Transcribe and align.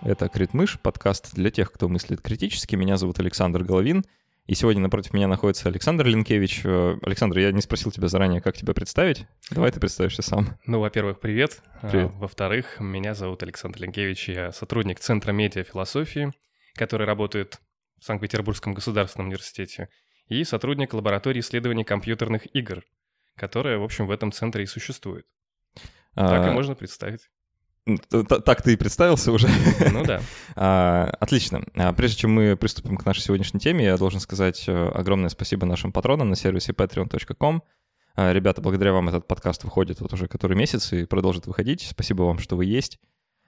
Привет, 0.00 0.22
это 0.22 0.28
Критмыш, 0.28 0.78
подкаст 0.80 1.34
для 1.34 1.50
тех, 1.50 1.72
кто 1.72 1.88
мыслит 1.88 2.20
критически. 2.20 2.76
Меня 2.76 2.96
зовут 2.96 3.18
Александр 3.20 3.64
Головин, 3.64 4.04
и 4.46 4.54
сегодня 4.54 4.82
напротив 4.82 5.12
меня 5.12 5.28
находится 5.28 5.68
Александр 5.68 6.06
Линкевич. 6.06 6.62
Э, 6.64 6.98
Александр, 7.02 7.38
я 7.38 7.52
не 7.52 7.60
спросил 7.60 7.90
тебя 7.90 8.08
заранее, 8.08 8.40
как 8.40 8.56
тебя 8.56 8.74
представить. 8.74 9.26
Давай 9.50 9.70
ты 9.70 9.80
представишься 9.80 10.22
сам. 10.22 10.58
Ну, 10.66 10.80
во-первых, 10.80 11.20
привет. 11.20 11.62
Привет. 11.82 12.10
А, 12.14 12.18
во-вторых, 12.18 12.80
меня 12.80 13.14
зовут 13.14 13.42
Александр 13.42 13.80
Линкевич, 13.80 14.28
я 14.28 14.52
сотрудник 14.52 15.00
Центра 15.00 15.32
медиафилософии, 15.32 16.32
который 16.74 17.06
работает 17.06 17.60
в 17.98 18.04
Санкт-Петербургском 18.04 18.74
государственном 18.74 19.28
университете, 19.28 19.88
и 20.28 20.44
сотрудник 20.44 20.94
лаборатории 20.94 21.40
исследований 21.40 21.84
компьютерных 21.84 22.54
игр, 22.54 22.84
которая, 23.34 23.78
в 23.78 23.84
общем, 23.84 24.06
в 24.06 24.10
этом 24.10 24.32
центре 24.32 24.64
и 24.64 24.66
существует. 24.66 25.26
Так 26.14 26.46
и 26.46 26.48
А, 26.48 26.52
можно 26.52 26.74
представить. 26.74 27.28
Так 28.44 28.62
ты 28.62 28.72
и 28.72 28.76
представился 28.76 29.32
уже. 29.32 29.48
Ну 29.92 30.04
да. 30.04 30.20
А, 30.56 31.10
Отлично. 31.20 31.62
А, 31.76 31.92
Прежде 31.92 32.18
чем 32.18 32.32
мы 32.32 32.56
приступим 32.56 32.96
к 32.96 33.06
нашей 33.06 33.20
сегодняшней 33.20 33.60
теме, 33.60 33.84
я 33.84 33.96
должен 33.96 34.18
сказать 34.20 34.64
э, 34.66 34.88
огромное 34.88 35.28
спасибо 35.28 35.66
нашим 35.66 35.92
патронам 35.92 36.30
на 36.30 36.36
сервисе 36.36 36.72
patreon.com. 36.72 37.62
А, 38.16 38.32
Ребята, 38.32 38.60
благодаря 38.60 38.92
вам 38.92 39.08
этот 39.08 39.26
подкаст 39.28 39.64
выходит 39.64 40.00
вот 40.00 40.12
уже 40.12 40.26
который 40.26 40.56
месяц 40.56 40.92
и 40.92 41.04
продолжит 41.04 41.46
выходить. 41.46 41.82
Спасибо 41.82 42.22
вам, 42.22 42.38
что 42.38 42.56
вы 42.56 42.64
есть. 42.64 42.98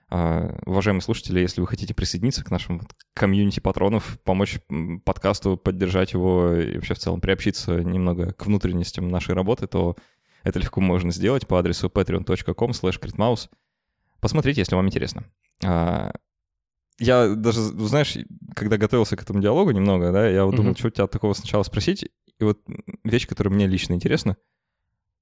Уважаемые 0.09 1.01
слушатели, 1.01 1.39
если 1.39 1.61
вы 1.61 1.67
хотите 1.67 1.93
присоединиться 1.93 2.43
к 2.43 2.51
нашему 2.51 2.81
комьюнити 3.13 3.61
патронов, 3.61 4.19
помочь 4.25 4.59
подкасту, 5.05 5.55
поддержать 5.55 6.11
его 6.11 6.53
и 6.53 6.75
вообще 6.75 6.95
в 6.95 6.99
целом 6.99 7.21
приобщиться 7.21 7.81
немного 7.81 8.33
к 8.33 8.45
внутренностям 8.45 9.07
нашей 9.07 9.35
работы, 9.35 9.67
то 9.67 9.95
это 10.43 10.59
легко 10.59 10.81
можно 10.81 11.11
сделать 11.13 11.47
по 11.47 11.59
адресу 11.59 11.87
patreon.com 11.87 12.71
slash 12.71 12.99
Посмотрите, 14.21 14.61
если 14.61 14.75
вам 14.75 14.87
интересно. 14.87 15.25
А, 15.63 16.11
Я 16.99 17.29
даже, 17.35 17.59
знаешь, 17.61 18.15
когда 18.55 18.77
готовился 18.77 19.17
к 19.17 19.23
этому 19.23 19.41
диалогу 19.41 19.71
немного, 19.71 20.11
да, 20.11 20.29
я 20.29 20.45
вот 20.45 20.55
думал, 20.55 20.71
Мгм. 20.71 20.77
что 20.77 20.87
у 20.87 20.91
тебя 20.91 21.07
такого 21.07 21.33
сначала 21.33 21.63
спросить. 21.63 22.03
И 22.39 22.43
вот 22.43 22.59
вещь, 23.03 23.27
которая 23.27 23.53
мне 23.53 23.65
лично 23.67 23.93
интересна. 23.93 24.37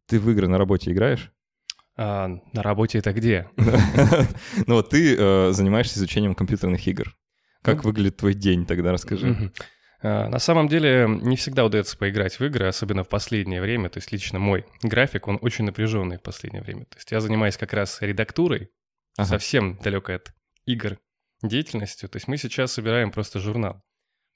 Ты 0.08 0.20
в 0.20 0.30
игры 0.30 0.47
на 0.47 0.58
работе 0.58 0.92
играешь? 0.92 1.31
А, 1.95 2.27
на 2.53 2.61
работе 2.64 2.97
это 3.00 3.14
где? 3.14 3.50
Ну 4.67 4.75
вот 4.75 4.89
ты 4.89 5.16
э, 5.17 5.52
занимаешься 5.52 5.97
изучением 6.00 6.36
компьютерных 6.36 6.86
игр. 6.88 7.16
Как 7.61 7.77
Ну, 7.77 7.81
выглядит 7.83 8.17
твой 8.17 8.33
день 8.33 8.66
тогда, 8.66 8.92
расскажи. 8.92 9.52
А, 10.02 10.30
На 10.30 10.39
самом 10.39 10.67
деле 10.70 11.08
не 11.09 11.36
всегда 11.36 11.66
удается 11.66 11.97
поиграть 11.97 12.39
в 12.39 12.45
игры, 12.45 12.67
особенно 12.67 13.03
в 13.03 13.09
последнее 13.09 13.61
время. 13.61 13.89
То 13.89 13.97
есть 14.00 14.11
лично 14.11 14.39
мой 14.39 14.66
график, 14.81 15.27
он 15.27 15.38
очень 15.42 15.66
напряженный 15.66 16.17
в 16.17 16.22
последнее 16.22 16.64
время. 16.64 16.86
То 16.86 16.97
есть 16.97 17.11
я 17.11 17.20
занимаюсь 17.22 17.58
как 17.58 17.73
раз 17.73 18.02
редактурой, 18.02 18.70
Ага. 19.20 19.28
совсем 19.28 19.78
далекой 19.78 20.16
от 20.16 20.34
игр 20.66 20.98
деятельностью. 21.42 22.08
То 22.09 22.16
есть 22.17 22.28
мы 22.28 22.38
сейчас 22.38 22.72
собираем 22.72 23.12
просто 23.12 23.39
журнал 23.39 23.84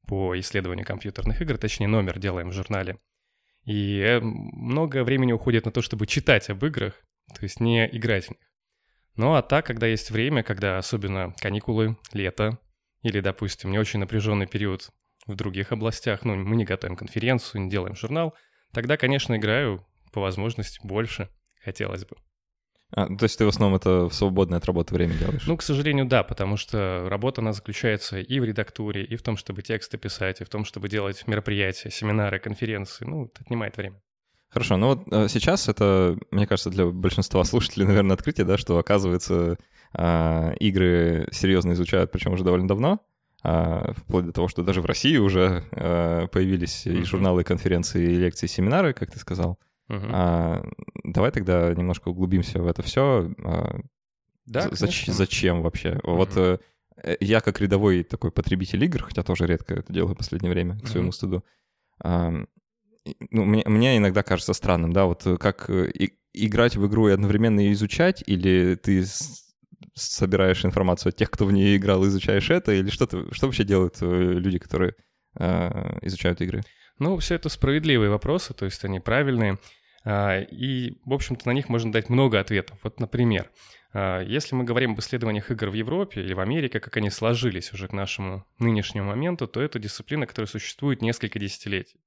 по 0.08 0.38
исследованию 0.38 0.86
компьютерных 0.86 1.42
игр, 1.42 1.58
точнее 1.58 1.88
номер 1.88 2.20
делаем 2.20 2.50
в 2.50 2.54
журнале. 2.54 3.00
И 3.64 4.00
э, 4.00 4.20
много 4.20 5.06
времени 5.06 5.32
уходит 5.32 5.66
на 5.66 5.72
то, 5.72 5.82
чтобы 5.82 6.06
читать 6.06 6.50
об 6.50 6.66
играх, 6.66 7.02
то 7.34 7.44
есть 7.44 7.62
не 7.62 7.88
играть 7.96 8.26
в 8.26 8.32
них. 8.32 8.52
Ну 9.16 9.36
а 9.36 9.42
так, 9.42 9.66
когда 9.66 9.88
есть 9.88 10.12
время, 10.12 10.44
когда 10.44 10.78
особенно 10.78 11.34
каникулы, 11.40 11.98
лето, 12.12 12.60
или, 13.04 13.22
допустим, 13.22 13.72
не 13.72 13.80
очень 13.80 14.00
напряженный 14.00 14.48
период 14.48 14.90
в 15.28 15.36
других 15.36 15.72
областях, 15.72 16.26
ну, 16.26 16.36
мы 16.36 16.58
не 16.58 16.66
готовим 16.66 16.98
конференцию, 16.98 17.62
не 17.62 17.70
делаем 17.70 17.96
журнал, 17.96 18.34
тогда, 18.74 18.98
конечно, 18.98 19.38
играю 19.38 19.86
по 20.12 20.20
возможности 20.20 20.80
больше, 20.86 21.30
хотелось 21.64 22.06
бы. 22.06 22.18
А, 22.96 23.08
то 23.08 23.24
есть 23.24 23.38
ты 23.38 23.46
в 23.46 23.48
основном 23.48 23.78
это 23.78 24.08
в 24.08 24.14
свободное 24.14 24.60
от 24.60 24.66
работы 24.66 24.94
время 24.94 25.16
делаешь? 25.16 25.46
Ну, 25.48 25.58
к 25.58 25.64
сожалению, 25.64 26.06
да, 26.06 26.24
потому 26.24 26.58
что 26.58 27.08
работа, 27.10 27.42
она 27.42 27.52
заключается 27.54 28.20
и 28.20 28.40
в 28.40 28.44
редактуре, 28.44 29.04
и 29.04 29.16
в 29.16 29.24
том, 29.24 29.36
чтобы 29.36 29.64
тексты 29.64 29.98
писать, 29.98 30.42
и 30.42 30.44
в 30.44 30.50
том, 30.50 30.64
чтобы 30.64 30.90
делать 30.90 31.26
мероприятия, 31.28 31.90
семинары, 31.90 32.40
конференции. 32.40 33.06
Ну, 33.06 33.26
это 33.26 33.42
отнимает 33.42 33.78
время. 33.78 34.00
Хорошо, 34.50 34.78
ну 34.78 34.88
вот 34.90 35.08
э, 35.12 35.28
сейчас 35.30 35.68
это, 35.68 36.16
мне 36.30 36.46
кажется, 36.46 36.70
для 36.70 36.86
большинства 36.86 37.44
слушателей, 37.44 37.86
наверное, 37.88 38.14
открытие, 38.14 38.46
да, 38.46 38.58
что, 38.60 38.78
оказывается, 38.78 39.58
а, 39.94 40.54
игры 40.60 41.28
серьезно 41.32 41.74
изучают, 41.74 42.12
причем 42.12 42.34
уже 42.34 42.44
довольно 42.44 42.68
давно, 42.68 43.00
а, 43.42 43.94
вплоть 43.94 44.26
до 44.26 44.32
того, 44.32 44.48
что 44.48 44.62
даже 44.62 44.82
в 44.82 44.86
России 44.86 45.18
уже 45.18 45.64
а, 45.72 46.28
появились 46.28 46.86
и 46.86 47.04
журналы, 47.04 47.42
и 47.42 47.46
конференции, 47.46 48.12
и 48.12 48.16
лекции, 48.16 48.46
и 48.46 48.50
семинары, 48.50 48.94
как 48.94 49.12
ты 49.12 49.18
сказал. 49.18 49.58
Мгм. 49.94 50.10
А, 50.14 50.64
Давай 51.04 51.32
тогда 51.32 51.74
немножко 51.74 52.10
углубимся 52.10 52.62
в 52.62 52.68
это 52.68 52.82
все. 52.82 53.30
да, 54.46 54.70
Зач-. 54.72 55.06
Зачем 55.08 55.62
вообще? 55.62 56.00
Вот 56.04 56.36
э, 56.38 56.58
э, 57.04 57.18
я 57.20 57.40
как 57.42 57.60
рядовой 57.62 58.04
такой 58.04 58.32
потребитель 58.32 58.84
игр, 58.84 59.04
хотя 59.04 59.24
тоже 59.24 59.46
редко 59.48 59.76
это 59.76 59.92
делаю 59.94 60.16
в 60.16 60.18
последнее 60.18 60.52
время, 60.52 60.80
к 60.80 60.88
своему 60.88 61.08
Мгм. 61.08 61.14
стыду, 61.14 61.44
и- 63.06 63.16
ну, 63.32 63.44
мне, 63.44 63.64
мне 63.66 63.98
иногда 63.98 64.24
кажется 64.24 64.54
странным, 64.54 64.94
да, 64.94 65.06
вот 65.06 65.26
э, 65.28 65.38
как 65.38 65.70
и- 65.70 66.14
играть 66.34 66.76
в 66.78 66.88
игру 66.88 67.10
и 67.10 67.12
одновременно 67.12 67.60
ее 67.60 67.74
изучать, 67.74 68.24
или 68.26 68.76
ты 68.76 69.04
с- 69.06 69.54
собираешь 69.94 70.64
информацию 70.66 71.10
от 71.10 71.18
тех, 71.18 71.30
кто 71.30 71.46
в 71.46 71.52
нее 71.52 71.76
играл, 71.78 72.06
изучаешь 72.08 72.50
это, 72.50 72.72
или 72.72 72.90
что, 72.90 73.06
ты, 73.06 73.34
что 73.34 73.48
вообще 73.48 73.64
делают 73.66 73.98
люди, 74.02 74.58
которые 74.58 74.96
э, 75.38 75.98
изучают 76.04 76.42
игры? 76.42 76.62
Ну, 77.00 77.18
все 77.18 77.36
это 77.36 77.50
справедливые 77.50 78.10
вопросы, 78.10 78.54
то 78.54 78.66
есть 78.66 78.86
они 78.86 79.00
правильные. 79.00 79.58
А, 80.06 80.40
И, 80.40 80.98
в 81.06 81.14
общем-то, 81.14 81.48
на 81.48 81.52
них 81.52 81.70
можно 81.70 81.92
дать 81.92 82.10
много 82.10 82.40
ответов. 82.40 82.78
Вот, 82.84 83.00
например, 83.00 83.50
а, 83.94 84.22
если 84.22 84.56
мы 84.56 84.64
говорим 84.64 84.94
об 84.94 85.00
исследованиях 85.00 85.50
игр 85.52 85.70
в 85.70 85.74
Европе 85.74 86.22
или 86.22 86.34
в 86.34 86.40
Америке, 86.40 86.80
как 86.80 86.98
они 86.98 87.10
сложились 87.10 87.72
уже 87.74 87.88
к 87.88 87.94
нашему 87.94 88.46
нынешнему 88.60 89.10
моменту, 89.10 89.48
то 89.48 89.62
это 89.62 89.80
дисциплина, 89.80 90.26
которая 90.26 90.48
существует 90.48 91.02
несколько 91.02 91.40
десятилетий. 91.40 92.00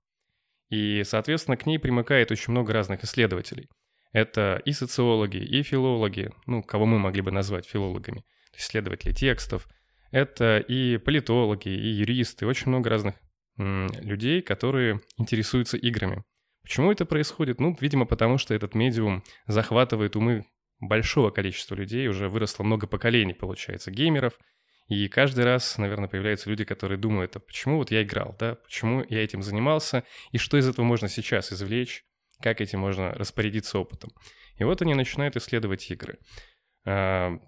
И, 0.69 1.03
соответственно, 1.05 1.57
к 1.57 1.65
ней 1.65 1.79
примыкает 1.79 2.31
очень 2.31 2.51
много 2.51 2.73
разных 2.73 3.05
исследователей. 3.05 3.69
Это 4.13 4.61
и 4.65 4.73
социологи, 4.73 5.37
и 5.37 5.63
филологи, 5.63 6.33
ну, 6.47 6.63
кого 6.63 6.87
мы 6.87 6.99
могли 6.99 7.23
бы 7.23 7.31
назвать 7.31 7.67
филологами, 7.67 8.25
исследователи 8.57 9.13
текстов. 9.13 9.69
Это 10.11 10.59
и 10.59 10.97
политологи, 10.99 11.69
и 11.69 11.89
юристы, 11.89 12.47
очень 12.47 12.69
много 12.69 12.91
разных 12.91 13.15
людей, 13.59 14.43
которые 14.43 15.01
интересуются 15.19 15.77
играми. 15.77 16.25
Почему 16.67 16.91
это 16.91 17.05
происходит? 17.05 17.61
Ну, 17.61 17.77
видимо, 17.81 18.07
потому 18.07 18.39
что 18.39 18.53
этот 18.53 18.75
медиум 18.75 19.23
захватывает 19.47 20.17
умы 20.17 20.47
большого 20.81 21.31
количества 21.31 21.77
людей, 21.77 22.09
уже 22.09 22.29
выросло 22.29 22.65
много 22.65 22.89
поколений, 22.89 23.35
получается, 23.35 23.93
геймеров, 23.93 24.33
и 24.89 25.07
каждый 25.07 25.45
раз, 25.45 25.79
наверное, 25.79 26.09
появляются 26.09 26.51
люди, 26.51 26.65
которые 26.65 26.99
думают, 26.99 27.37
а 27.37 27.39
почему 27.39 27.77
вот 27.77 27.93
я 27.93 28.03
играл, 28.03 28.35
да, 28.41 28.57
почему 28.57 29.05
я 29.09 29.23
этим 29.23 29.43
занимался, 29.43 30.03
и 30.33 30.39
что 30.39 30.57
из 30.57 30.69
этого 30.69 30.85
можно 30.85 31.09
сейчас 31.09 31.53
извлечь, 31.53 32.03
как 32.43 32.61
этим 32.61 32.81
можно 32.81 33.13
распорядиться 33.13 33.79
опытом. 33.79 34.11
И 34.57 34.65
вот 34.65 34.83
они 34.83 34.95
начинают 34.95 35.37
исследовать 35.37 35.89
игры. 35.93 36.19
А, 36.85 37.39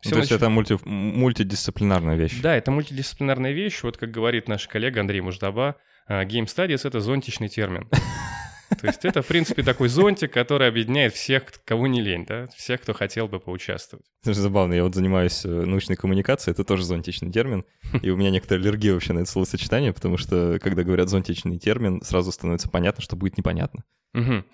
всё 0.00 0.10
то 0.14 0.18
есть 0.20 0.30
нач- 0.30 0.36
это 0.36 0.46
мульти- 0.48 0.78
мультидисциплинарная 0.84 2.14
вещь. 2.14 2.40
да, 2.40 2.54
это 2.56 2.70
мультидисциплинарная 2.70 3.50
вещь. 3.50 3.82
Вот 3.82 3.96
как 3.96 4.12
говорит 4.12 4.46
наш 4.46 4.68
коллега 4.68 5.00
Андрей 5.00 5.22
Муждаба, 5.22 5.74
а, 6.06 6.24
Game 6.24 6.46
Studies— 6.46 6.82
это 6.86 7.00
зонтичный 7.00 7.48
термин. 7.48 7.88
То 8.78 8.86
есть 8.86 9.04
это, 9.04 9.22
в 9.22 9.26
принципе, 9.26 9.62
такой 9.62 9.88
зонтик, 9.88 10.32
который 10.32 10.68
объединяет 10.68 11.14
всех, 11.14 11.44
кого 11.64 11.86
не 11.86 12.00
лень, 12.00 12.24
да, 12.26 12.46
всех, 12.56 12.80
кто 12.82 12.92
хотел 12.92 13.28
бы 13.28 13.40
поучаствовать. 13.40 14.06
Это 14.22 14.34
же 14.34 14.40
забавно, 14.40 14.74
я 14.74 14.84
вот 14.84 14.94
занимаюсь 14.94 15.44
э, 15.44 15.48
научной 15.48 15.96
коммуникацией, 15.96 16.52
это 16.52 16.64
тоже 16.64 16.84
зонтичный 16.84 17.32
термин, 17.32 17.64
и 18.02 18.10
у 18.10 18.16
меня 18.16 18.30
некоторая 18.30 18.62
аллергия 18.62 18.92
вообще 18.92 19.12
на 19.12 19.20
это 19.20 19.30
словосочетание, 19.30 19.92
потому 19.92 20.16
что, 20.16 20.58
когда 20.62 20.82
говорят 20.84 21.08
зонтичный 21.08 21.58
термин, 21.58 22.02
сразу 22.02 22.30
становится 22.32 22.68
понятно, 22.68 23.02
что 23.02 23.16
будет 23.16 23.36
непонятно. 23.36 23.84
Мгм. 24.12 24.44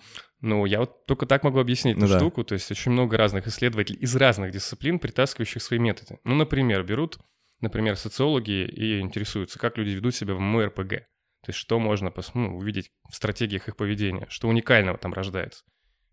Ну, 0.41 0.67
я 0.67 0.81
вот 0.81 1.07
только 1.07 1.27
так 1.27 1.45
могу 1.45 1.59
объяснить 1.59 1.97
Ну 1.97 2.05
эту 2.05 2.13
да. 2.13 2.19
штуку. 2.19 2.45
То 2.45 2.53
есть 2.55 2.71
очень 2.71 2.93
много 2.93 3.17
разных 3.17 3.47
исследователей 3.47 3.99
из 3.99 4.15
разных 4.15 4.53
дисциплин, 4.53 4.99
притаскивающих 4.99 5.63
свои 5.63 5.79
методы. 5.79 6.19
Ну, 6.25 6.35
например, 6.35 6.83
берут, 6.85 7.19
например, 7.61 7.97
социологи 7.97 8.67
и 8.67 9.01
интересуются, 9.01 9.59
как 9.59 9.79
люди 9.79 9.91
ведут 9.91 10.15
себя 10.15 10.35
в 10.35 10.41
МРПГ. 10.41 11.05
То 11.47 11.51
есть 11.51 11.61
что 11.61 11.79
можно 11.79 12.13
ну, 12.35 12.59
увидеть 12.59 12.91
в 13.09 13.15
стратегиях 13.15 13.69
их 13.69 13.77
поведения, 13.77 14.27
что 14.29 14.49
уникального 14.49 14.99
там 14.99 15.13
рождается. 15.13 15.63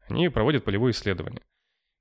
Они 0.08 0.30
проводят 0.30 0.64
полевое 0.64 0.92
исследование. 0.92 1.42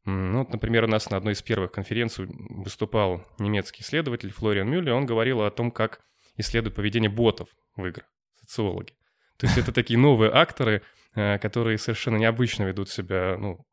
М, 0.04 0.32
Ну, 0.32 0.38
вот, 0.40 0.50
например, 0.50 0.84
у 0.84 0.86
нас 0.86 1.08
на 1.08 1.16
одной 1.16 1.32
из 1.32 1.40
первых 1.40 1.72
конференций 1.72 2.26
выступал 2.28 3.26
немецкий 3.38 3.82
исследователь 3.82 4.30
Флориан 4.32 4.68
Мюллер, 4.68 4.92
он 4.92 5.06
говорил 5.06 5.40
о 5.40 5.50
том, 5.50 5.70
как 5.70 6.00
исследуют 6.36 6.74
поведение 6.74 7.08
ботов 7.08 7.48
в 7.74 7.86
играх, 7.86 8.06
социологи. 8.38 8.92
То 9.38 9.46
есть 9.46 9.56
это 9.56 9.72
такие 9.72 9.98
новые 9.98 10.30
акторы, 10.30 10.82
э, 11.14 11.38
которые 11.38 11.78
совершенно 11.78 12.18
необычно 12.18 12.64
ведут 12.64 12.90
себя 12.90 13.38
ну, 13.38 13.64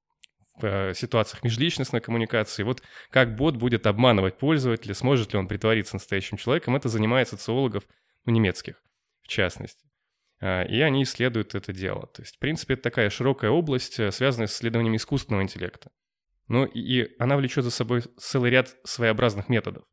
в 0.55 0.65
э, 0.65 0.93
ситуациях 0.93 1.43
межличностной 1.43 1.99
коммуникации. 1.99 2.63
Вот 2.63 2.81
как 3.09 3.35
бот 3.35 3.57
будет 3.57 3.87
обманывать 3.87 4.37
пользователя, 4.37 4.93
сможет 4.93 5.33
ли 5.33 5.39
он 5.39 5.49
притвориться 5.49 5.97
настоящим 5.97 6.37
человеком, 6.37 6.77
это 6.77 6.87
занимает 6.87 7.27
социологов, 7.27 7.83
ну, 8.23 8.31
немецких 8.31 8.81
в 9.29 9.31
частности. 9.31 9.87
А, 10.41 10.63
И 10.63 10.79
они 10.81 11.03
исследуют 11.03 11.55
это 11.55 11.71
дело. 11.71 12.07
То 12.07 12.23
есть, 12.23 12.37
в 12.37 12.39
принципе, 12.39 12.73
это 12.73 12.83
такая 12.83 13.09
широкая 13.09 13.51
область, 13.51 13.99
э, 13.99 14.11
связанная 14.11 14.47
с 14.47 14.55
исследованием 14.55 14.95
искусственного 14.95 15.43
интеллекта. 15.43 15.91
Ну 16.47 16.65
и 16.65 17.15
она 17.19 17.37
влечет 17.37 17.63
за 17.63 17.69
собой 17.69 18.01
целый 18.17 18.49
ряд 18.49 18.75
своеобразных 18.83 19.49
методов. 19.49 19.83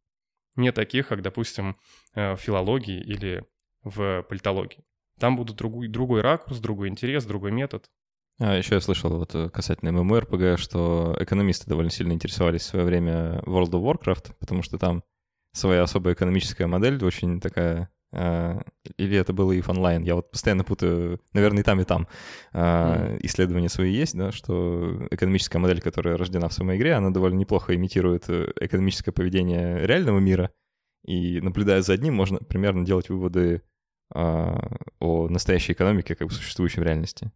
не 0.56 0.72
таких, 0.72 1.08
как, 1.08 1.20
допустим, 1.20 1.76
э, 2.14 2.32
в 2.32 2.38
филологии 2.38 2.98
или 2.98 3.44
в 3.84 4.22
политологии. 4.22 4.86
Там 5.18 5.36
будут 5.36 5.56
другой, 5.56 5.88
другой 5.88 6.22
ракурс, 6.22 6.60
другой 6.60 6.88
интерес, 6.88 7.26
другой 7.26 7.52
метод. 7.52 7.90
А, 8.40 8.56
еще 8.56 8.76
я 8.76 8.80
слышал 8.80 9.18
вот 9.18 9.34
э, 9.34 9.50
касательно 9.50 9.90
MMORPG, 9.90 10.56
что 10.56 11.14
экономисты 11.20 11.68
довольно 11.68 11.90
сильно 11.90 12.12
интересовались 12.12 12.62
в 12.62 12.66
свое 12.68 12.86
время 12.86 13.42
World 13.44 13.72
of 13.72 13.82
Warcraft, 13.82 14.34
потому 14.38 14.62
что 14.62 14.78
там 14.78 15.04
своя 15.52 15.82
особая 15.82 16.14
экономическая 16.14 16.66
модель, 16.66 17.04
очень 17.04 17.38
такая 17.38 17.90
или 18.16 19.16
это 19.16 19.32
было 19.32 19.52
EVE 19.52 19.66
Online, 19.66 20.04
я 20.04 20.14
вот 20.14 20.30
постоянно 20.30 20.64
путаю, 20.64 21.20
наверное, 21.32 21.60
и 21.60 21.64
там, 21.64 21.80
и 21.80 21.84
там 21.84 22.08
mm. 22.52 23.18
исследования 23.22 23.68
свои 23.68 23.92
есть, 23.92 24.16
да, 24.16 24.32
что 24.32 25.06
экономическая 25.10 25.58
модель, 25.58 25.80
которая 25.80 26.16
рождена 26.16 26.48
в 26.48 26.54
самой 26.54 26.76
игре, 26.76 26.94
она 26.94 27.10
довольно 27.10 27.36
неплохо 27.36 27.74
имитирует 27.74 28.28
э, 28.28 28.52
экономическое 28.60 29.12
поведение 29.12 29.86
реального 29.86 30.18
мира, 30.18 30.50
и 31.04 31.40
наблюдая 31.40 31.82
за 31.82 31.92
одним, 31.92 32.14
можно 32.14 32.38
примерно 32.38 32.84
делать 32.84 33.08
выводы 33.08 33.62
о 34.14 35.28
настоящей 35.28 35.72
экономике, 35.72 36.14
как 36.14 36.28
бы 36.28 36.32
существующей 36.32 36.80
в 36.80 36.84
реальности. 36.84 37.32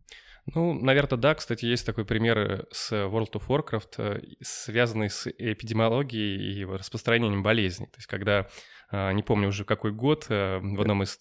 Ну, 0.47 0.75
наверное, 0.75 1.19
да. 1.19 1.35
Кстати, 1.35 1.65
есть 1.65 1.87
такой 1.87 2.05
пример 2.05 2.39
э, 2.39 2.65
с 2.71 2.93
World 2.93 3.33
of 3.33 3.47
Warcraft, 3.49 3.95
э, 3.99 4.21
связанный 4.41 5.11
с 5.11 5.27
эпидемиологией 5.27 6.61
и 6.61 6.65
распространением 6.65 7.43
болезней. 7.43 7.87
То 7.87 7.99
есть, 7.99 8.07
когда, 8.07 8.49
а, 8.91 9.13
не 9.13 9.23
помню 9.23 9.49
уже 9.49 9.65
какой 9.65 9.93
год, 9.93 10.27
э, 10.29 10.59
в 10.59 10.81
одном 10.81 11.03
из 11.03 11.19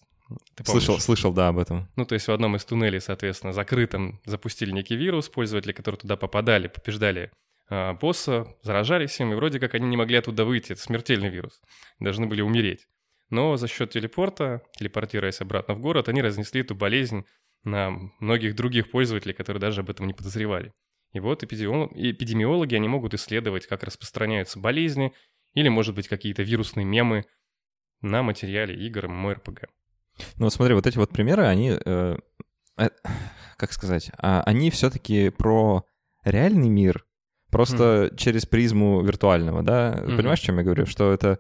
ты 0.56 0.64
слышал, 0.64 1.00
слышал, 1.00 1.34
да, 1.34 1.48
об 1.48 1.58
этом. 1.58 1.90
Ну, 1.96 2.06
то 2.06 2.14
есть 2.14 2.28
в 2.28 2.32
одном 2.32 2.56
из 2.56 2.64
туннелей, 2.64 3.02
соответственно, 3.02 3.52
закрытым 3.52 4.22
запустили 4.26 4.72
некий 4.72 4.96
вирус, 4.96 5.28
пользователи, 5.28 5.72
которые 5.72 6.00
туда 6.00 6.18
попадали, 6.18 6.68
побеждали 6.68 7.32
э, 7.70 7.94
босса, 7.94 8.46
заражались 8.62 9.20
им, 9.20 9.32
и 9.32 9.36
вроде 9.36 9.60
как 9.60 9.74
они 9.74 9.88
не 9.88 9.98
могли 9.98 10.18
оттуда 10.18 10.46
выйти. 10.46 10.74
Это 10.74 10.82
смертельный 10.82 11.30
вирус. 11.30 11.62
Должны 12.00 12.28
были 12.28 12.42
умереть. 12.42 12.88
Но 13.30 13.58
за 13.58 13.68
счет 13.68 13.92
телепорта, 13.92 14.62
телепортируясь 14.78 15.42
обратно 15.42 15.74
в 15.74 15.80
город, 15.80 16.10
они 16.10 16.22
разнесли 16.22 16.62
эту 16.62 16.76
болезнь 16.76 17.26
на 17.64 17.92
многих 18.20 18.56
других 18.56 18.92
пользователей, 18.92 19.34
которые 19.34 19.62
даже 19.62 19.82
об 19.82 19.90
этом 19.90 20.08
не 20.08 20.14
подозревали. 20.14 20.74
И 21.14 21.20
вот 21.20 21.44
эпидемиологи, 21.44 22.76
они 22.76 22.88
могут 22.88 23.14
исследовать, 23.14 23.66
как 23.66 23.84
распространяются 23.84 24.60
болезни 24.60 25.14
или, 25.54 25.68
может 25.68 25.96
быть, 25.96 26.08
какие-то 26.08 26.44
вирусные 26.44 26.86
мемы 26.86 27.26
на 28.02 28.24
материале 28.24 28.76
игр 28.76 29.06
MMORPG. 29.06 29.68
Ну 30.38 30.46
вот 30.46 30.54
смотри, 30.54 30.76
вот 30.76 30.86
эти 30.86 30.98
вот 30.98 31.12
примеры, 31.12 31.46
они, 31.46 31.72
э, 31.84 32.18
э, 32.78 32.90
как 33.58 33.72
сказать, 33.72 34.10
э, 34.10 34.42
они 34.46 34.70
все-таки 34.70 35.30
про 35.30 35.86
реальный 36.24 36.70
мир, 36.70 37.06
просто 37.50 38.10
mm. 38.12 38.18
через 38.18 38.46
призму 38.46 39.02
виртуального, 39.02 39.64
да? 39.64 39.96
Mm-hmm. 39.96 40.18
Понимаешь, 40.18 40.40
о 40.40 40.46
чем 40.46 40.58
я 40.58 40.64
говорю? 40.64 40.86
Что 40.86 41.12
это 41.12 41.40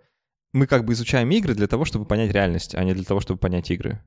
мы 0.51 0.65
как 0.65 0.85
бы 0.85 0.93
изучаем 0.93 1.29
игры 1.31 1.53
для 1.53 1.67
того, 1.67 1.85
чтобы 1.85 2.05
понять 2.05 2.31
реальность, 2.31 2.73
а 2.75 2.83
не 2.83 2.93
для 2.93 3.03
того, 3.03 3.19
чтобы 3.19 3.39
понять 3.39 3.69
игры. 3.69 4.01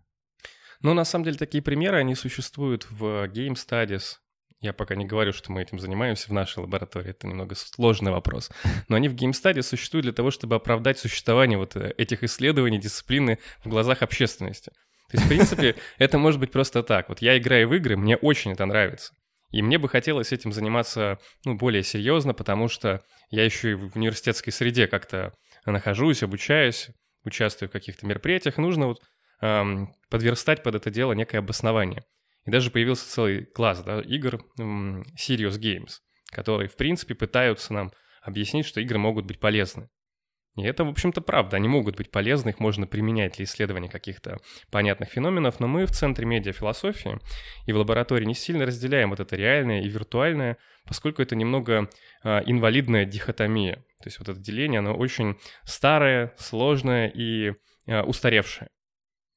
Ну, 0.83 0.95
на 0.95 1.05
самом 1.05 1.25
деле, 1.25 1.37
такие 1.37 1.63
примеры, 1.63 1.99
они 1.99 2.15
существуют 2.15 2.87
в 2.91 3.27
Game 3.27 3.55
Studies. 3.55 4.17
Я 4.61 4.73
пока 4.73 4.95
не 4.95 5.07
говорю, 5.07 5.33
что 5.33 5.51
мы 5.51 5.63
этим 5.63 5.79
занимаемся 5.79 6.29
в 6.29 6.33
нашей 6.33 6.61
лаборатории, 6.61 7.11
это 7.11 7.27
немного 7.27 7.55
сложный 7.55 8.13
вопрос. 8.13 8.51
Но 8.89 8.97
они 8.97 9.09
в 9.09 9.15
Game 9.15 9.31
Studies 9.33 9.63
существуют 9.63 10.05
для 10.05 10.13
того, 10.13 10.31
чтобы 10.31 10.57
оправдать 10.57 10.99
существование 10.99 11.59
вот 11.59 11.75
э, 11.77 11.95
этих 11.99 12.23
исследований, 12.23 12.79
дисциплины 12.79 13.39
в 13.65 13.69
глазах 13.69 14.03
общественности. 14.03 14.71
То 15.11 15.17
есть, 15.17 15.25
в 15.25 15.29
принципе, 15.29 15.77
это 15.99 16.19
может 16.19 16.41
быть 16.41 16.53
просто 16.53 16.83
так. 16.83 17.09
Вот 17.09 17.21
я 17.21 17.37
играю 17.39 17.69
в 17.69 17.75
игры, 17.75 17.97
мне 17.97 18.17
очень 18.17 18.53
это 18.53 18.65
нравится. 18.67 19.13
И 19.51 19.63
мне 19.63 19.79
бы 19.79 19.89
хотелось 19.89 20.33
этим 20.33 20.53
заниматься 20.53 21.19
ну, 21.45 21.57
более 21.57 21.83
серьезно, 21.83 22.33
потому 22.33 22.69
что 22.69 23.03
я 23.31 23.45
еще 23.45 23.73
и 23.73 23.75
в 23.75 23.97
университетской 23.97 24.53
среде 24.53 24.87
как-то 24.87 25.35
нахожусь, 25.67 26.23
обучаюсь, 26.23 26.89
участвую 27.25 27.69
в 27.69 27.73
каких-то 27.73 28.07
мероприятиях. 28.07 28.57
Нужно 28.57 28.87
вот 28.87 29.01
эм, 29.43 29.95
подверстать 30.09 30.63
под 30.63 30.77
это 30.77 30.91
дело 30.91 31.13
некое 31.13 31.39
обоснование. 31.39 32.05
И 32.47 32.51
даже 32.51 32.71
появился 32.71 33.09
целый 33.09 33.45
класс 33.45 33.83
да, 33.83 34.01
игр 34.01 34.43
эм, 34.59 35.03
Serious 35.19 35.61
Games, 35.61 35.99
которые, 36.31 36.69
в 36.69 36.77
принципе, 36.77 37.15
пытаются 37.15 37.75
нам 37.75 37.93
объяснить, 38.23 38.67
что 38.67 38.81
игры 38.81 38.99
могут 38.99 39.27
быть 39.27 39.41
полезны. 39.41 39.89
И 40.57 40.65
это, 40.65 40.85
в 40.85 40.89
общем-то, 40.89 41.23
правда. 41.23 41.57
Они 41.57 41.67
могут 41.67 41.97
быть 41.97 42.11
полезны, 42.11 42.51
их 42.51 42.61
можно 42.61 42.87
применять 42.87 43.37
для 43.37 43.47
исследования 43.47 43.89
каких-то 43.89 44.39
понятных 44.71 45.09
феноменов, 45.09 45.61
но 45.61 45.67
мы 45.67 45.87
в 45.87 45.93
Центре 45.93 46.27
медиафилософии 46.27 47.19
и 47.67 47.73
в 47.73 47.79
лаборатории 47.79 48.27
не 48.27 48.35
сильно 48.35 48.67
разделяем 48.67 49.11
вот 49.11 49.21
это 49.21 49.35
реальное 49.35 49.83
и 49.83 49.89
виртуальное, 49.89 50.59
поскольку 50.85 51.23
это 51.23 51.37
немного 51.37 51.89
э, 52.23 52.41
инвалидная 52.45 53.07
дихотомия. 53.07 53.77
То 53.77 54.07
есть 54.07 54.19
вот 54.19 54.29
это 54.29 54.39
деление, 54.39 54.81
оно 54.81 54.95
очень 54.95 55.39
старое, 55.65 56.35
сложное 56.37 57.09
и 57.09 57.55
э, 57.87 58.03
устаревшее. 58.03 58.69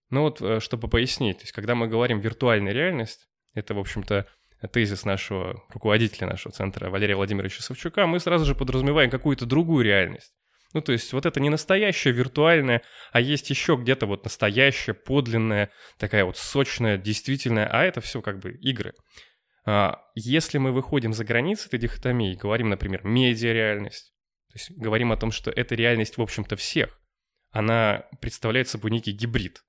Ну 0.09 0.21
вот, 0.21 0.41
э, 0.41 0.59
чтобы 0.59 0.87
пояснить, 0.87 1.37
то 1.37 1.43
есть 1.43 1.51
когда 1.51 1.75
мы 1.75 1.87
говорим 1.87 2.19
виртуальная 2.19 2.73
реальность, 2.73 3.27
это, 3.53 3.73
в 3.73 3.79
общем-то, 3.79 4.27
тезис 4.71 5.05
нашего 5.05 5.63
руководителя 5.69 6.27
нашего 6.27 6.53
центра 6.53 6.89
Валерия 6.89 7.15
Владимировича 7.15 7.61
Савчука, 7.61 8.07
мы 8.07 8.19
сразу 8.19 8.45
же 8.45 8.55
подразумеваем 8.55 9.09
какую-то 9.09 9.45
другую 9.45 9.85
реальность. 9.85 10.33
Ну, 10.73 10.81
то 10.81 10.91
есть 10.91 11.13
вот 11.13 11.25
это 11.25 11.39
не 11.39 11.49
настоящее 11.49 12.13
виртуальное, 12.13 12.81
а 13.11 13.21
есть 13.21 13.49
еще 13.49 13.77
где-то 13.77 14.07
вот 14.07 14.25
настоящее, 14.25 14.93
подлинное, 14.93 15.71
такая 15.97 16.25
вот 16.25 16.37
сочная, 16.37 16.97
действительная, 16.97 17.67
а 17.67 17.83
это 17.83 18.01
все 18.01 18.21
как 18.21 18.39
бы 18.39 18.51
игры. 18.51 18.93
А, 19.65 20.01
если 20.15 20.57
мы 20.57 20.73
выходим 20.73 21.13
за 21.13 21.23
границы 21.23 21.67
этой 21.67 21.79
дихотомии, 21.79 22.35
говорим, 22.35 22.69
например, 22.69 23.05
медиа-реальность, 23.05 24.13
то 24.49 24.59
есть 24.59 24.71
говорим 24.71 25.13
о 25.13 25.17
том, 25.17 25.31
что 25.31 25.49
эта 25.49 25.75
реальность, 25.75 26.17
в 26.17 26.21
общем-то, 26.21 26.57
всех, 26.57 26.99
она 27.51 28.03
представляет 28.19 28.67
собой 28.67 28.91
некий 28.91 29.11
гибрид 29.11 29.63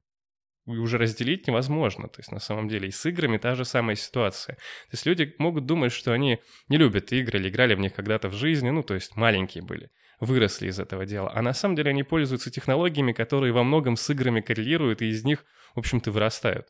уже 0.67 0.99
разделить 0.99 1.47
невозможно. 1.47 2.09
То 2.09 2.21
есть 2.21 2.33
на 2.33 2.41
самом 2.41 2.69
деле 2.69 2.89
и 2.89 2.91
с 2.91 3.07
играми 3.07 3.39
та 3.39 3.55
же 3.55 3.65
самая 3.65 3.97
ситуация. 3.97 4.57
То 4.57 4.93
есть 4.93 5.07
люди 5.07 5.35
могут 5.39 5.67
думать, 5.67 5.93
что 5.93 6.13
они 6.13 6.41
не 6.69 6.77
любят 6.77 7.13
игры 7.13 7.39
или 7.39 7.49
играли 7.49 7.75
в 7.75 7.79
них 7.79 7.95
когда-то 7.95 8.29
в 8.29 8.35
жизни, 8.35 8.71
ну 8.71 8.83
то 8.83 8.95
есть 8.95 9.17
маленькие 9.17 9.63
были, 9.63 9.91
выросли 10.21 10.69
из 10.69 10.81
этого 10.81 11.07
дела. 11.07 11.31
А 11.35 11.43
на 11.43 11.55
самом 11.55 11.77
деле 11.77 11.91
они 11.91 12.03
пользуются 12.03 12.51
технологиями, 12.51 13.13
которые 13.13 13.53
во 13.53 13.63
многом 13.63 13.97
с 13.97 14.11
играми 14.11 14.41
коррелируют 14.41 15.03
и 15.03 15.09
из 15.09 15.25
них, 15.25 15.45
в 15.75 15.79
общем-то, 15.79 16.11
вырастают. 16.11 16.67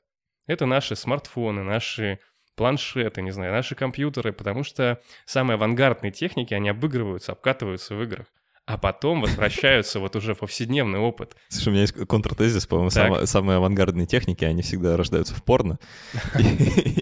Это 0.46 0.66
наши 0.66 0.94
смартфоны, 0.94 1.62
наши 1.62 2.20
планшеты, 2.54 3.22
не 3.22 3.32
знаю, 3.32 3.52
наши 3.52 3.74
компьютеры, 3.74 4.32
потому 4.32 4.62
что 4.62 5.02
самые 5.26 5.56
авангардные 5.56 6.12
техники, 6.12 6.54
они 6.54 6.68
обыгрываются, 6.68 7.32
обкатываются 7.32 7.94
в 7.94 8.02
играх 8.02 8.26
а 8.66 8.78
потом 8.78 9.20
возвращаются 9.20 10.00
вот 10.00 10.16
уже 10.16 10.34
в 10.34 10.38
повседневный 10.38 10.98
опыт. 10.98 11.36
Слушай, 11.48 11.68
у 11.68 11.70
меня 11.70 11.80
есть 11.82 11.94
контртезис, 11.94 12.66
по-моему, 12.66 12.90
сам, 12.90 13.26
самые 13.26 13.58
авангардные 13.58 14.06
техники, 14.06 14.44
они 14.44 14.62
всегда 14.62 14.96
рождаются 14.96 15.34
в 15.34 15.44
порно 15.44 15.78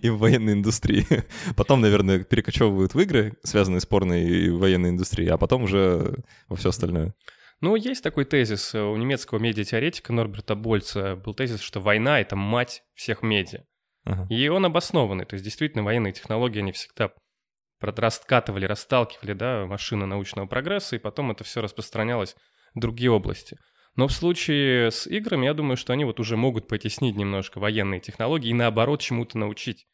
и, 0.03 0.11
в 0.11 0.19
военной 0.19 0.53
индустрии. 0.53 1.07
Потом, 1.57 1.81
наверное, 1.81 2.23
перекочевывают 2.23 2.95
в 2.95 3.01
игры, 3.01 3.33
связанные 3.43 3.81
с 3.81 3.87
порно 3.87 4.23
и 4.23 4.51
военной 4.51 4.91
индустрией, 4.91 5.31
а 5.31 5.39
потом 5.39 5.63
уже 5.63 6.17
во 6.49 6.57
все 6.57 6.69
остальное. 6.69 7.15
Ну, 7.63 7.77
есть 7.77 8.03
такой 8.03 8.27
тезис 8.27 8.75
у 8.75 8.95
немецкого 8.97 9.39
медиатеоретика 9.39 10.13
Норберта 10.13 10.55
Больца. 10.55 11.17
Был 11.17 11.33
тезис, 11.33 11.61
что 11.61 11.81
война— 11.81 12.21
это 12.21 12.37
мать 12.37 12.83
всех 12.95 13.23
медиа. 13.23 13.65
Ага. 14.05 14.27
И 14.29 14.49
он 14.49 14.67
обоснованный. 14.67 15.25
То 15.25 15.35
есть, 15.35 15.45
действительно, 15.45 15.83
военные 15.83 16.13
технологии, 16.13 16.59
они 16.59 16.73
всегда 16.73 17.13
раскатывали, 17.85 18.67
расталкивали, 18.67 19.33
да, 19.33 19.67
машины 19.67 20.07
научного 20.07 20.47
прогресса, 20.47 20.97
и 20.97 20.99
потом 20.99 21.31
это 21.31 21.45
все 21.45 21.61
распространялось 21.61 22.37
в 22.75 22.81
другие 22.81 23.11
области. 23.11 23.59
Но 23.97 24.09
в 24.09 24.13
случае 24.13 24.91
с 24.91 25.07
играми, 25.07 25.47
я 25.47 25.55
думаю, 25.55 25.77
что 25.77 25.93
они 25.93 26.05
вот 26.05 26.19
уже 26.19 26.37
могут 26.37 26.67
потеснить 26.67 27.17
немножко 27.17 27.61
военные 27.61 28.01
технологии 28.01 28.51
и 28.51 28.55
наоборот 28.55 29.01
чему-то 29.01 29.39
научить 29.39 29.87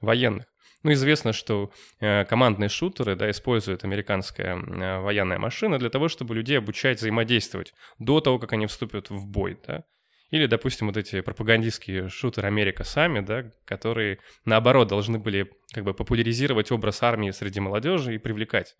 военных. 0.00 0.46
Ну, 0.82 0.92
известно, 0.92 1.32
что 1.32 1.72
э, 2.00 2.24
командные 2.26 2.68
шутеры, 2.68 3.16
да, 3.16 3.30
используют 3.30 3.84
американская 3.84 4.56
э, 4.56 5.00
военная 5.00 5.38
машина 5.38 5.78
для 5.78 5.90
того, 5.90 6.08
чтобы 6.08 6.34
людей 6.34 6.58
обучать 6.58 6.98
взаимодействовать 6.98 7.72
до 7.98 8.20
того, 8.20 8.38
как 8.38 8.52
они 8.52 8.66
вступят 8.66 9.10
в 9.10 9.26
бой, 9.26 9.58
да. 9.66 9.84
Или, 10.30 10.46
допустим, 10.46 10.88
вот 10.88 10.96
эти 10.96 11.20
пропагандистские 11.20 12.08
шутеры 12.08 12.48
Америка 12.48 12.82
сами, 12.82 13.20
да, 13.20 13.50
которые, 13.64 14.18
наоборот, 14.44 14.88
должны 14.88 15.18
были 15.18 15.52
как 15.72 15.84
бы 15.84 15.94
популяризировать 15.94 16.72
образ 16.72 17.02
армии 17.02 17.30
среди 17.30 17.60
молодежи 17.60 18.14
и 18.14 18.18
привлекать 18.18 18.76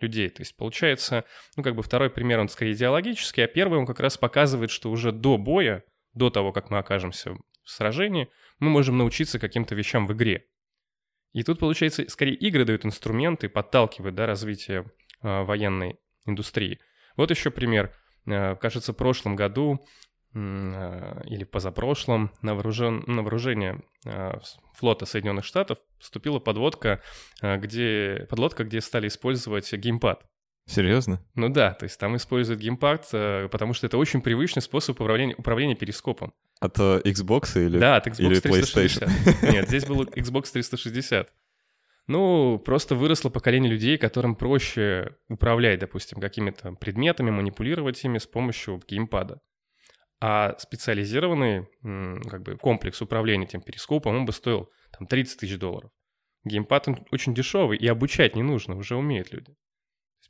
людей. 0.00 0.28
То 0.28 0.42
есть 0.42 0.56
получается, 0.56 1.24
ну 1.56 1.62
как 1.62 1.74
бы 1.74 1.82
второй 1.82 2.10
пример, 2.10 2.40
он 2.40 2.48
скорее 2.48 2.72
идеологический, 2.72 3.42
а 3.42 3.46
первый 3.46 3.78
он 3.78 3.86
как 3.86 4.00
раз 4.00 4.18
показывает, 4.18 4.70
что 4.70 4.90
уже 4.90 5.12
до 5.12 5.38
боя, 5.38 5.84
до 6.14 6.30
того, 6.30 6.52
как 6.52 6.70
мы 6.70 6.78
окажемся 6.78 7.34
в 7.64 7.70
сражении, 7.70 8.28
мы 8.58 8.68
можем 8.68 8.98
научиться 8.98 9.38
каким-то 9.38 9.74
вещам 9.74 10.06
в 10.06 10.12
игре. 10.12 10.46
И 11.32 11.42
тут, 11.44 11.60
получается, 11.60 12.08
скорее 12.08 12.34
игры 12.34 12.64
дают 12.64 12.84
инструменты, 12.84 13.48
подталкивают 13.48 14.16
да, 14.16 14.26
развитие 14.26 14.90
э, 15.22 15.42
военной 15.42 15.96
индустрии. 16.26 16.80
Вот 17.16 17.30
еще 17.30 17.50
пример. 17.50 17.94
Э, 18.26 18.56
кажется, 18.56 18.92
в 18.92 18.96
прошлом 18.96 19.36
году 19.36 19.80
или 20.32 21.44
позапрошлом 21.44 22.30
на, 22.40 22.54
вооружен... 22.54 23.02
на 23.06 23.22
вооружение 23.22 23.82
а, 24.06 24.38
флота 24.74 25.04
Соединенных 25.04 25.44
Штатов 25.44 25.78
вступила 25.98 26.38
подводка, 26.38 27.02
а, 27.42 27.56
где... 27.56 28.26
подлодка, 28.30 28.64
где 28.64 28.80
стали 28.80 29.08
использовать 29.08 29.72
геймпад. 29.72 30.24
Серьезно? 30.66 31.20
Ну 31.34 31.48
да, 31.48 31.72
то 31.74 31.84
есть 31.84 31.98
там 31.98 32.14
используют 32.14 32.60
геймпад, 32.60 33.08
потому 33.50 33.74
что 33.74 33.86
это 33.86 33.98
очень 33.98 34.22
привычный 34.22 34.62
способ 34.62 35.00
управления, 35.00 35.34
управления 35.36 35.74
перископом. 35.74 36.32
От 36.60 36.78
э, 36.78 37.00
Xbox 37.04 37.60
или, 37.60 37.78
да, 37.78 37.96
от 37.96 38.06
Xbox 38.06 38.20
или 38.20 38.38
360. 38.38 39.02
PlayStation? 39.02 39.52
Нет, 39.52 39.66
здесь 39.66 39.86
был 39.86 40.04
Xbox 40.04 40.52
360. 40.52 41.28
Ну, 42.06 42.58
просто 42.58 42.94
выросло 42.94 43.30
поколение 43.30 43.70
людей, 43.70 43.96
которым 43.96 44.36
проще 44.36 45.16
управлять, 45.28 45.80
допустим, 45.80 46.20
какими-то 46.20 46.72
предметами, 46.72 47.30
манипулировать 47.30 48.04
ими 48.04 48.18
с 48.18 48.26
помощью 48.26 48.80
геймпада. 48.86 49.40
А 50.20 50.54
специализированный 50.58 51.66
как 52.28 52.42
бы, 52.42 52.56
комплекс 52.56 53.00
управления 53.00 53.46
этим 53.46 53.62
перископом, 53.62 54.16
он 54.16 54.26
бы 54.26 54.32
стоил 54.32 54.70
там 54.96 55.06
30 55.06 55.40
тысяч 55.40 55.58
долларов. 55.58 55.90
Геймпад 56.44 56.88
он 56.88 57.06
очень 57.10 57.34
дешевый, 57.34 57.78
и 57.78 57.86
обучать 57.86 58.36
не 58.36 58.42
нужно, 58.42 58.76
уже 58.76 58.96
умеют 58.96 59.32
люди. 59.32 59.54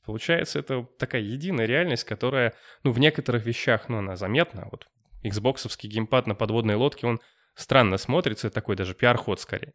Получается, 0.04 0.58
это 0.58 0.86
такая 0.98 1.22
единая 1.22 1.66
реальность, 1.66 2.04
которая, 2.04 2.54
ну, 2.82 2.92
в 2.92 2.98
некоторых 2.98 3.44
вещах, 3.44 3.88
ну, 3.88 3.98
она 3.98 4.16
заметна. 4.16 4.68
Вот 4.70 4.86
Xboxовский 5.22 5.88
геймпад 5.88 6.26
на 6.26 6.34
подводной 6.34 6.74
лодке, 6.76 7.06
он 7.06 7.20
странно 7.54 7.96
смотрится, 7.98 8.50
такой 8.50 8.76
даже 8.76 8.94
пиар-ход 8.94 9.40
скорее. 9.40 9.74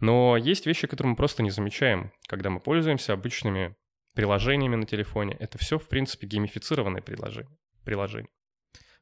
Но 0.00 0.36
есть 0.36 0.66
вещи, 0.66 0.86
которые 0.86 1.12
мы 1.12 1.16
просто 1.16 1.42
не 1.42 1.50
замечаем, 1.50 2.12
когда 2.28 2.50
мы 2.50 2.60
пользуемся 2.60 3.12
обычными 3.12 3.76
приложениями 4.14 4.76
на 4.76 4.86
телефоне. 4.86 5.36
Это 5.40 5.58
все, 5.58 5.78
в 5.78 5.88
принципе, 5.88 6.26
геймифицированное 6.26 7.02
приложение. 7.02 7.56
приложение. 7.84 8.30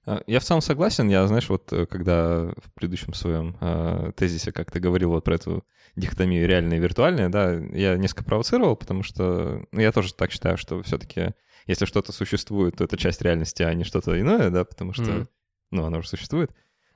А, 0.04 0.22
я 0.26 0.40
в 0.40 0.44
целом 0.44 0.60
согласен. 0.60 1.08
Я, 1.08 1.26
знаешь, 1.26 1.48
вот 1.48 1.72
э, 1.72 1.86
когда 1.86 2.52
в 2.56 2.72
предыдущем 2.74 3.14
своем 3.14 3.56
э, 3.60 4.12
тезисе 4.16 4.52
как-то 4.52 4.80
говорил 4.80 5.10
вот 5.10 5.24
про 5.24 5.36
эту 5.36 5.64
дихотомию 5.96 6.48
реальное 6.48 6.78
и 6.78 6.80
виртуальное, 6.80 7.28
да, 7.28 7.52
я 7.52 7.96
несколько 7.96 8.24
провоцировал, 8.24 8.76
потому 8.76 9.02
что 9.02 9.64
ну, 9.70 9.80
я 9.80 9.92
тоже 9.92 10.14
так 10.14 10.32
считаю, 10.32 10.56
что 10.56 10.82
все-таки 10.82 11.34
если 11.66 11.84
что-то 11.84 12.12
существует, 12.12 12.76
то 12.76 12.84
это 12.84 12.96
часть 12.96 13.22
реальности, 13.22 13.62
а 13.62 13.72
не 13.74 13.84
что-то 13.84 14.20
иное, 14.20 14.50
да, 14.50 14.64
потому 14.64 14.92
что, 14.92 15.04
mm. 15.04 15.26
ну, 15.70 15.84
оно 15.84 15.98
уже 15.98 16.08
существует, 16.08 16.50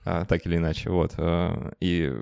а, 0.04 0.24
так 0.24 0.46
или 0.46 0.56
иначе, 0.56 0.90
вот. 0.90 1.12
А, 1.18 1.72
и 1.80 2.12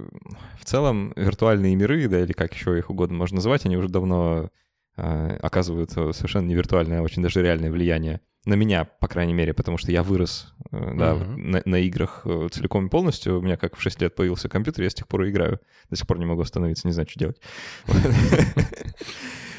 в 0.60 0.64
целом 0.64 1.12
виртуальные 1.16 1.74
миры, 1.76 2.06
да, 2.08 2.20
или 2.20 2.32
как 2.32 2.52
еще 2.54 2.78
их 2.78 2.90
угодно 2.90 3.16
можно 3.16 3.36
называть, 3.36 3.64
они 3.64 3.76
уже 3.76 3.88
давно 3.88 4.50
а, 4.96 5.36
оказывают 5.40 5.92
совершенно 5.92 6.46
не 6.46 6.54
виртуальное, 6.54 7.00
а 7.00 7.02
очень 7.02 7.22
даже 7.22 7.42
реальное 7.42 7.70
влияние 7.70 8.20
на 8.46 8.54
меня, 8.54 8.84
по 8.84 9.08
крайней 9.08 9.34
мере, 9.34 9.54
потому 9.54 9.78
что 9.78 9.90
я 9.92 10.02
вырос 10.02 10.54
э, 10.70 10.94
да, 10.96 11.12
uh-huh. 11.12 11.36
на, 11.36 11.62
на 11.64 11.76
играх 11.76 12.22
э, 12.24 12.48
целиком 12.50 12.86
и 12.86 12.90
полностью. 12.90 13.38
У 13.38 13.42
меня 13.42 13.56
как 13.56 13.76
в 13.76 13.80
6 13.80 14.00
лет 14.02 14.14
появился 14.14 14.48
компьютер, 14.48 14.84
я 14.84 14.90
с 14.90 14.94
тех 14.94 15.08
пор 15.08 15.24
и 15.24 15.30
играю. 15.30 15.60
До 15.90 15.96
сих 15.96 16.06
пор 16.06 16.18
не 16.18 16.26
могу 16.26 16.42
остановиться, 16.42 16.86
не 16.86 16.92
знаю, 16.92 17.08
что 17.08 17.18
делать. 17.18 17.40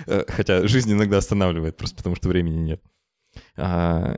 Э, 0.08 0.24
хотя 0.28 0.68
жизнь 0.68 0.92
иногда 0.92 1.18
останавливает, 1.18 1.78
просто 1.78 1.98
потому 1.98 2.16
что 2.16 2.30
времени 2.30 2.60
нет. 2.60 2.80
А, 3.58 4.16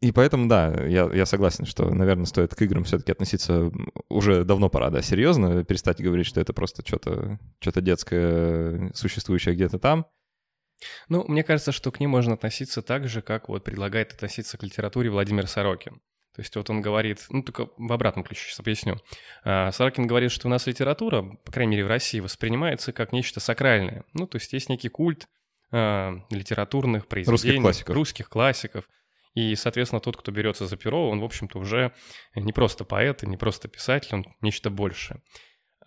и 0.00 0.12
поэтому, 0.12 0.48
да, 0.48 0.72
я, 0.86 1.10
я 1.12 1.26
согласен, 1.26 1.66
что, 1.66 1.92
наверное, 1.92 2.26
стоит 2.26 2.54
к 2.54 2.62
играм 2.62 2.84
все-таки 2.84 3.12
относиться 3.12 3.72
уже 4.08 4.44
давно 4.44 4.68
пора, 4.68 4.90
да, 4.90 5.02
серьезно, 5.02 5.64
перестать 5.64 6.00
говорить, 6.00 6.26
что 6.26 6.40
это 6.40 6.52
просто 6.52 6.86
что-то 6.86 7.38
что 7.58 7.80
детское, 7.80 8.92
существующее 8.94 9.54
где-то 9.54 9.78
там, 9.78 10.06
ну, 11.08 11.24
мне 11.26 11.42
кажется, 11.42 11.72
что 11.72 11.90
к 11.90 12.00
ним 12.00 12.10
можно 12.10 12.34
относиться 12.34 12.82
так 12.82 13.08
же, 13.08 13.22
как 13.22 13.48
вот 13.48 13.64
предлагает 13.64 14.12
относиться 14.12 14.58
к 14.58 14.62
литературе 14.62 15.10
Владимир 15.10 15.46
Сорокин. 15.46 16.00
То 16.34 16.42
есть 16.42 16.54
вот 16.54 16.70
он 16.70 16.80
говорит, 16.80 17.26
ну 17.30 17.42
только 17.42 17.68
в 17.76 17.92
обратном 17.92 18.24
ключе 18.24 18.42
сейчас 18.46 18.60
объясню. 18.60 18.98
А, 19.42 19.72
Сорокин 19.72 20.06
говорит, 20.06 20.30
что 20.30 20.46
у 20.46 20.50
нас 20.50 20.68
литература, 20.68 21.22
по 21.22 21.50
крайней 21.50 21.72
мере 21.72 21.84
в 21.84 21.88
России, 21.88 22.20
воспринимается 22.20 22.92
как 22.92 23.12
нечто 23.12 23.40
сакральное. 23.40 24.04
Ну 24.12 24.28
то 24.28 24.36
есть 24.36 24.52
есть 24.52 24.68
некий 24.68 24.88
культ 24.88 25.26
а, 25.72 26.14
литературных 26.30 27.08
произведений. 27.08 27.56
Русских 27.56 27.62
классиков. 27.62 27.96
Русских 27.96 28.28
классиков. 28.28 28.88
И, 29.34 29.54
соответственно, 29.56 30.00
тот, 30.00 30.16
кто 30.16 30.30
берется 30.30 30.66
за 30.66 30.76
перо, 30.76 31.10
он, 31.10 31.20
в 31.20 31.24
общем-то, 31.24 31.58
уже 31.58 31.92
не 32.36 32.52
просто 32.52 32.84
поэт 32.84 33.24
и 33.24 33.26
не 33.26 33.36
просто 33.36 33.66
писатель, 33.66 34.14
он 34.14 34.26
нечто 34.40 34.70
большее. 34.70 35.20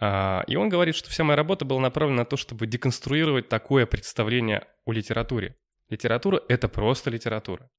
А, 0.04 0.44
и 0.48 0.56
он 0.56 0.68
говорит, 0.68 0.96
что 0.96 1.12
вся 1.12 1.24
моя 1.24 1.38
работа 1.38 1.64
была 1.64 1.80
направлена 1.80 2.24
на 2.24 2.26
то, 2.26 2.36
чтобы 2.36 2.66
деконструировать 2.66 3.50
такое 3.50 3.86
представление 3.86 4.66
о 4.84 4.94
литературе. 4.94 5.56
Литература— 5.90 6.42
это 6.50 6.68
просто 6.68 7.12
литература. 7.12 7.70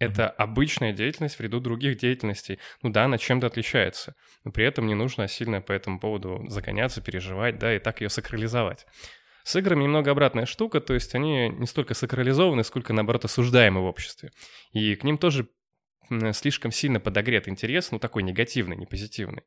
Это 0.00 0.22
mm-hmm. 0.22 0.34
обычная 0.38 0.92
деятельность 0.92 1.36
в 1.36 1.40
ряду 1.40 1.60
других 1.60 1.96
деятельностей. 1.96 2.58
Ну 2.82 2.90
да, 2.90 3.04
она 3.04 3.16
чем-то 3.16 3.46
отличается, 3.46 4.14
но 4.44 4.50
при 4.50 4.64
этом 4.64 4.86
не 4.86 4.94
нужно 4.94 5.28
сильно 5.28 5.60
по 5.60 5.72
этому 5.72 6.00
поводу 6.00 6.44
загоняться, 6.48 7.00
переживать, 7.00 7.58
да, 7.58 7.74
и 7.74 7.78
так 7.78 8.00
ее 8.00 8.08
сакрализовать. 8.08 8.84
С 9.44 9.54
играми 9.56 9.84
немного 9.84 10.10
обратная 10.10 10.46
штука, 10.46 10.80
то 10.80 10.94
есть 10.94 11.14
они 11.14 11.48
не 11.48 11.66
столько 11.66 11.94
сакрализованы, 11.94 12.64
сколько, 12.64 12.92
наоборот, 12.92 13.24
осуждаемы 13.24 13.82
в 13.82 13.86
обществе. 13.86 14.30
И 14.72 14.94
к 14.96 15.04
ним 15.04 15.16
тоже 15.16 15.48
слишком 16.32 16.72
сильно 16.72 17.00
подогрет 17.00 17.48
интерес, 17.48 17.90
ну 17.92 17.98
такой 17.98 18.24
негативный, 18.24 18.76
не 18.76 18.86
позитивный. 18.86 19.44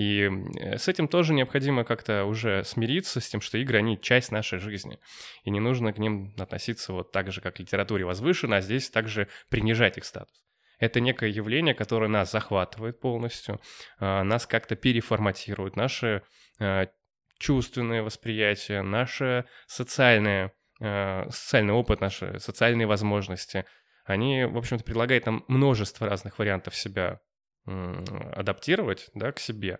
И 0.00 0.30
с 0.78 0.88
этим 0.88 1.08
тоже 1.08 1.34
необходимо 1.34 1.84
как-то 1.84 2.24
уже 2.24 2.64
смириться 2.64 3.20
с 3.20 3.28
тем, 3.28 3.42
что 3.42 3.58
игры, 3.58 3.76
они 3.76 4.00
часть 4.00 4.32
нашей 4.32 4.58
жизни. 4.58 4.98
И 5.44 5.50
не 5.50 5.60
нужно 5.60 5.92
к 5.92 5.98
ним 5.98 6.32
относиться 6.38 6.94
вот 6.94 7.12
так 7.12 7.30
же, 7.30 7.42
как 7.42 7.56
к 7.56 7.58
литературе 7.58 8.06
возвышенно, 8.06 8.56
а 8.56 8.60
здесь 8.62 8.88
также 8.88 9.28
принижать 9.50 9.98
их 9.98 10.06
статус. 10.06 10.42
Это 10.78 11.00
некое 11.00 11.28
явление, 11.28 11.74
которое 11.74 12.08
нас 12.08 12.32
захватывает 12.32 12.98
полностью, 12.98 13.60
а, 13.98 14.24
нас 14.24 14.46
как-то 14.46 14.74
переформатирует, 14.74 15.76
наше 15.76 16.22
а, 16.58 16.86
чувственное 17.38 18.02
восприятие, 18.02 18.80
наше 18.80 19.44
социальное, 19.66 20.54
а, 20.80 21.28
социальный 21.28 21.74
опыт, 21.74 22.00
наши 22.00 22.40
социальные 22.40 22.86
возможности. 22.86 23.66
Они, 24.06 24.46
в 24.46 24.56
общем-то, 24.56 24.82
предлагают 24.82 25.26
нам 25.26 25.44
множество 25.46 26.08
разных 26.08 26.38
вариантов 26.38 26.74
себя 26.74 27.20
адаптировать 27.66 29.10
да, 29.14 29.32
к 29.32 29.38
себе. 29.38 29.78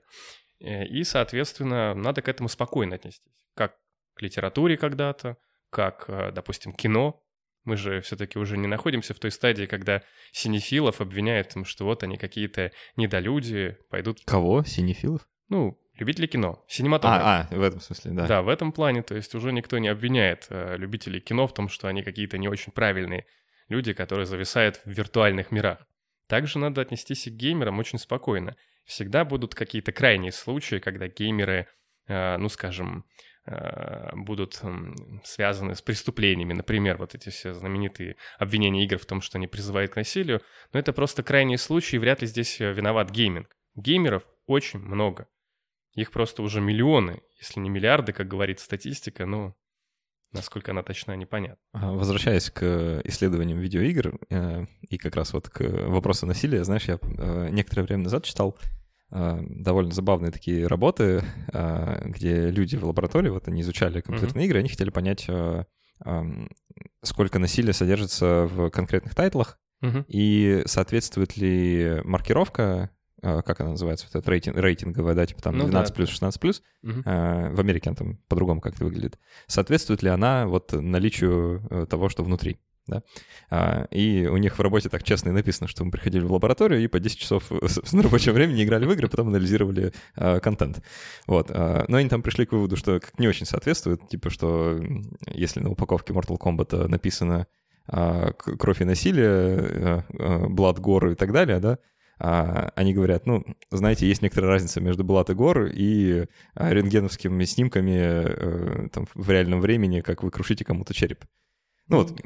Э, 0.60 0.84
и, 0.86 1.04
соответственно, 1.04 1.94
надо 1.94 2.22
к 2.22 2.28
этому 2.28 2.48
спокойно 2.48 2.96
отнестись. 2.96 3.32
Как 3.54 3.76
к 4.14 4.22
литературе 4.22 4.76
когда-то, 4.76 5.36
как, 5.70 6.04
э, 6.08 6.32
допустим, 6.32 6.72
кино. 6.72 7.22
Мы 7.64 7.76
же 7.76 8.00
все-таки 8.00 8.38
уже 8.38 8.56
не 8.56 8.66
находимся 8.66 9.12
в 9.12 9.18
той 9.18 9.30
стадии, 9.30 9.66
когда 9.66 10.02
синефилов 10.32 11.00
обвиняют 11.00 11.50
том, 11.50 11.64
что 11.64 11.84
вот 11.84 12.02
они 12.02 12.16
какие-то 12.16 12.72
недолюди, 12.96 13.76
пойдут... 13.90 14.20
Кого? 14.24 14.64
Синефилов? 14.64 15.28
Ну, 15.50 15.78
любители 15.94 16.26
кино, 16.26 16.64
синематограф. 16.68 17.22
А, 17.22 17.48
а, 17.50 17.54
в 17.54 17.62
этом 17.62 17.80
смысле, 17.80 18.12
да. 18.12 18.26
Да, 18.26 18.42
в 18.42 18.48
этом 18.48 18.72
плане, 18.72 19.02
то 19.02 19.14
есть 19.14 19.34
уже 19.34 19.52
никто 19.52 19.78
не 19.78 19.88
обвиняет 19.88 20.46
э, 20.48 20.76
любителей 20.78 21.20
кино 21.20 21.46
в 21.46 21.52
том, 21.52 21.68
что 21.68 21.86
они 21.86 22.02
какие-то 22.02 22.38
не 22.38 22.48
очень 22.48 22.72
правильные 22.72 23.26
люди, 23.68 23.92
которые 23.92 24.26
зависают 24.26 24.80
в 24.84 24.90
виртуальных 24.90 25.50
мирах. 25.50 25.86
Также 26.30 26.60
надо 26.60 26.80
отнестись 26.80 27.26
и 27.26 27.30
к 27.30 27.34
геймерам 27.34 27.80
очень 27.80 27.98
спокойно. 27.98 28.56
Всегда 28.84 29.24
будут 29.24 29.56
какие-то 29.56 29.90
крайние 29.90 30.30
случаи, 30.30 30.78
когда 30.78 31.08
геймеры, 31.08 31.66
э, 32.06 32.36
ну 32.36 32.48
скажем, 32.48 33.04
э, 33.46 34.14
будут 34.14 34.62
связаны 35.24 35.74
с 35.74 35.82
преступлениями. 35.82 36.52
Например, 36.52 36.98
вот 36.98 37.16
эти 37.16 37.30
все 37.30 37.52
знаменитые 37.52 38.14
обвинения 38.38 38.84
игр 38.84 38.96
в 38.96 39.06
том, 39.06 39.20
что 39.22 39.38
они 39.38 39.48
призывают 39.48 39.92
к 39.92 39.96
насилию. 39.96 40.40
Но 40.72 40.78
это 40.78 40.92
просто 40.92 41.24
крайние 41.24 41.58
случаи, 41.58 41.96
и 41.96 41.98
вряд 41.98 42.20
ли 42.20 42.28
здесь 42.28 42.60
э, 42.60 42.72
виноват 42.72 43.10
гейминг. 43.10 43.48
Геймеров 43.74 44.22
очень 44.46 44.78
много. 44.78 45.26
Их 45.96 46.12
просто 46.12 46.42
уже 46.42 46.60
миллионы, 46.60 47.22
если 47.40 47.58
не 47.58 47.70
миллиарды, 47.70 48.12
как 48.12 48.28
говорит 48.28 48.60
статистика, 48.60 49.26
но 49.26 49.56
Насколько 50.32 50.70
она 50.70 50.82
точна, 50.82 51.16
непонятно. 51.16 51.58
Возвращаясь 51.72 52.50
к 52.50 53.00
исследованиям 53.04 53.58
видеоигр 53.58 54.18
э, 54.30 54.66
и 54.88 54.96
как 54.96 55.16
раз 55.16 55.32
вот 55.32 55.48
к 55.48 55.60
вопросу 55.88 56.26
насилия, 56.26 56.62
знаешь, 56.62 56.84
я 56.84 56.98
э, 57.02 57.48
некоторое 57.50 57.82
время 57.82 58.04
назад 58.04 58.24
читал 58.24 58.56
э, 59.10 59.40
довольно 59.48 59.92
забавные 59.92 60.30
такие 60.30 60.68
работы, 60.68 61.24
где 62.04 62.50
люди 62.50 62.76
в 62.76 62.84
лаборатории, 62.84 63.30
вот 63.30 63.48
они 63.48 63.62
изучали 63.62 64.00
компьютерные 64.00 64.44
mm-hmm. 64.44 64.46
игры, 64.46 64.58
они 64.60 64.68
хотели 64.68 64.90
понять, 64.90 65.28
сколько 67.02 67.38
насилия 67.38 67.72
содержится 67.72 68.46
в 68.46 68.70
конкретных 68.70 69.14
тайтлах, 69.16 69.58
mm-hmm. 69.82 70.04
и 70.08 70.62
соответствует 70.66 71.36
ли 71.36 72.00
маркировка 72.04 72.62
а, 72.62 72.90
как 73.20 73.60
она 73.60 73.70
называется, 73.70 74.06
вот 74.10 74.20
эта 74.20 74.30
рейтинг, 74.30 74.56
рейтинговая, 74.56 75.14
да, 75.14 75.26
типа 75.26 75.42
там 75.42 75.58
ну, 75.58 75.64
12 75.64 75.92
да. 75.92 75.96
плюс, 75.96 76.08
16 76.08 76.40
плюс, 76.40 76.62
угу. 76.82 77.02
в 77.04 77.60
Америке 77.60 77.90
она 77.90 77.96
там 77.96 78.16
по-другому 78.28 78.60
как-то 78.60 78.84
выглядит. 78.84 79.18
Соответствует 79.46 80.02
ли 80.02 80.08
она 80.08 80.46
вот 80.46 80.72
наличию 80.72 81.62
э, 81.70 81.86
того, 81.86 82.08
что 82.08 82.24
внутри? 82.24 82.58
Да? 82.90 83.02
А, 83.50 83.84
и 83.90 84.26
у 84.26 84.36
них 84.36 84.58
в 84.58 84.62
работе 84.62 84.88
так 84.88 85.02
честно 85.02 85.30
и 85.30 85.32
написано, 85.32 85.68
что 85.68 85.84
мы 85.84 85.90
приходили 85.90 86.24
в 86.24 86.32
лабораторию 86.32 86.82
и 86.82 86.88
по 86.88 86.98
10 86.98 87.18
часов 87.18 87.50
на 87.92 88.02
рабочем 88.02 88.32
времени 88.32 88.64
играли 88.64 88.84
в 88.84 88.92
игры, 88.92 89.08
потом 89.08 89.28
анализировали 89.28 89.92
а, 90.16 90.40
контент. 90.40 90.82
Вот. 91.26 91.50
А, 91.50 91.84
но 91.88 91.98
они 91.98 92.08
там 92.08 92.22
пришли 92.22 92.46
к 92.46 92.52
выводу, 92.52 92.76
что 92.76 93.00
как 93.00 93.18
не 93.18 93.28
очень 93.28 93.46
соответствует, 93.46 94.08
типа, 94.08 94.30
что 94.30 94.80
если 95.26 95.60
на 95.60 95.70
упаковке 95.70 96.12
Mortal 96.12 96.38
Kombat 96.38 96.88
написано 96.88 97.46
кровь 97.86 98.82
и 98.82 98.84
насилие, 98.84 100.04
Blood, 100.10 100.76
Gore 100.76 101.12
и 101.12 101.14
так 101.16 101.32
далее, 101.32 101.58
да, 101.58 101.78
а, 102.22 102.70
они 102.76 102.92
говорят, 102.92 103.24
ну, 103.24 103.42
знаете, 103.70 104.06
есть 104.06 104.20
некоторая 104.20 104.50
разница 104.50 104.82
между 104.82 105.04
Блат 105.04 105.30
и 105.30 105.34
Гор 105.34 105.66
и 105.66 106.26
а, 106.54 106.70
рентгеновскими 106.70 107.44
снимками 107.44 107.96
э, 107.96 108.88
там, 108.90 109.06
в 109.14 109.30
реальном 109.30 109.62
времени, 109.62 110.02
как 110.02 110.22
вы 110.22 110.30
крушите 110.30 110.62
кому-то 110.62 110.92
череп. 110.92 111.24
Ну, 111.88 112.02
вот. 112.02 112.22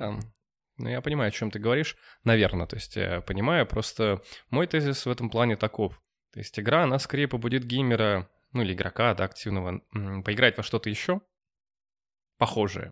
Ну, 0.78 0.88
я 0.88 1.00
понимаю, 1.00 1.28
о 1.28 1.30
чем 1.30 1.52
ты 1.52 1.60
говоришь, 1.60 1.96
наверное, 2.24 2.66
то 2.66 2.74
есть 2.74 2.96
я 2.96 3.20
понимаю, 3.20 3.64
просто 3.66 4.20
мой 4.50 4.66
тезис 4.66 5.06
в 5.06 5.10
этом 5.10 5.30
плане 5.30 5.54
таков. 5.56 6.02
То 6.32 6.40
есть 6.40 6.58
игра, 6.58 6.82
она 6.82 6.98
скорее 6.98 7.28
побудит 7.28 7.62
геймера, 7.62 8.28
ну 8.52 8.62
или 8.62 8.72
игрока, 8.72 9.14
да, 9.14 9.24
активного, 9.24 9.78
поиграть 10.24 10.56
во 10.56 10.64
что-то 10.64 10.90
еще 10.90 11.20
похожее. 12.36 12.90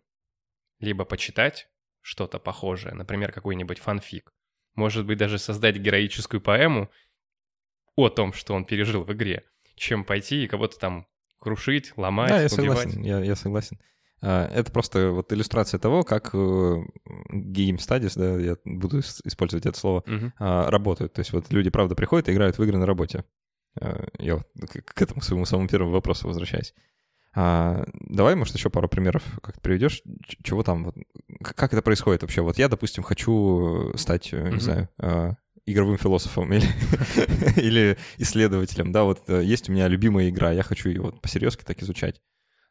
Либо 0.79 1.05
почитать 1.05 1.69
что-то 2.01 2.39
похожее, 2.39 2.95
например, 2.95 3.33
какой-нибудь 3.33 3.81
фанфик. 3.81 4.31
Может 4.75 5.07
быть, 5.07 5.19
даже 5.19 5.39
создать 5.39 5.77
героическую 5.77 6.41
поэму 6.41 6.91
о 7.97 8.09
том, 8.09 8.33
что 8.33 8.55
он 8.55 8.65
пережил 8.65 9.05
в 9.05 9.13
игре, 9.13 9.45
чем 9.75 10.05
пойти 10.05 10.45
и 10.45 10.49
кого-то 10.49 10.79
там 10.79 11.07
крушить, 11.39 11.93
ломать, 11.97 12.31
Да, 12.31 12.41
я 12.41 12.47
убивать. 12.47 12.79
согласен, 12.79 13.03
я, 13.03 13.21
я 13.21 13.37
согласен. 13.37 13.79
А, 14.23 14.47
Это 14.49 14.71
просто 14.73 15.11
вот 15.11 15.33
иллюстрация 15.33 15.79
того, 15.81 16.05
как 16.05 16.31
э, 16.35 16.39
Game 16.39 17.77
Studies, 17.79 18.13
да, 18.17 18.39
я 18.41 18.57
буду 18.65 19.01
ис- 19.01 19.21
использовать 19.25 19.67
это 19.67 19.77
слово, 19.79 20.05
а, 20.39 20.71
работают. 20.71 21.13
То 21.13 21.21
есть 21.21 21.33
вот 21.33 21.51
люди, 21.53 21.71
правда, 21.71 21.95
приходят 21.95 22.29
и 22.29 22.33
играют 22.33 22.57
в 22.59 22.63
игры 22.63 22.79
на 22.79 22.87
работе. 22.87 23.25
А, 23.81 24.07
Я 24.19 24.37
вот 24.37 24.47
к 24.85 25.03
этому 25.03 25.21
своему 25.21 25.45
самому 25.45 25.69
первому 25.69 25.91
вопросу 25.93 26.29
возвращаюсь. 26.29 26.73
А, 27.35 27.85
давай, 27.95 28.35
может, 28.35 28.55
еще 28.55 28.69
пару 28.69 28.89
примеров 28.89 29.23
как 29.43 29.61
приведешь, 29.63 30.03
чего 30.43 30.63
там, 30.63 30.85
вот, 30.85 30.97
как 31.43 31.73
это 31.73 31.81
происходит 31.81 32.23
вообще? 32.23 32.43
Вот 32.43 32.59
я, 32.59 32.69
допустим, 32.69 33.03
хочу 33.03 33.93
стать, 33.97 34.31
э, 34.33 34.51
не 34.51 34.61
знаю, 34.61 34.89
а, 34.99 35.33
игровым 35.65 35.97
философом 35.97 36.53
или, 36.53 36.67
или 37.57 37.97
исследователем, 38.19 38.93
да, 38.93 39.05
вот 39.05 39.23
э, 39.29 39.43
есть 39.45 39.69
у 39.69 39.73
меня 39.73 39.89
любимая 39.89 40.29
игра, 40.29 40.53
я 40.53 40.63
хочу 40.63 40.91
ее 40.91 41.01
вот 41.01 41.23
посерьезки 41.23 41.65
так 41.65 41.83
изучать. 41.83 42.21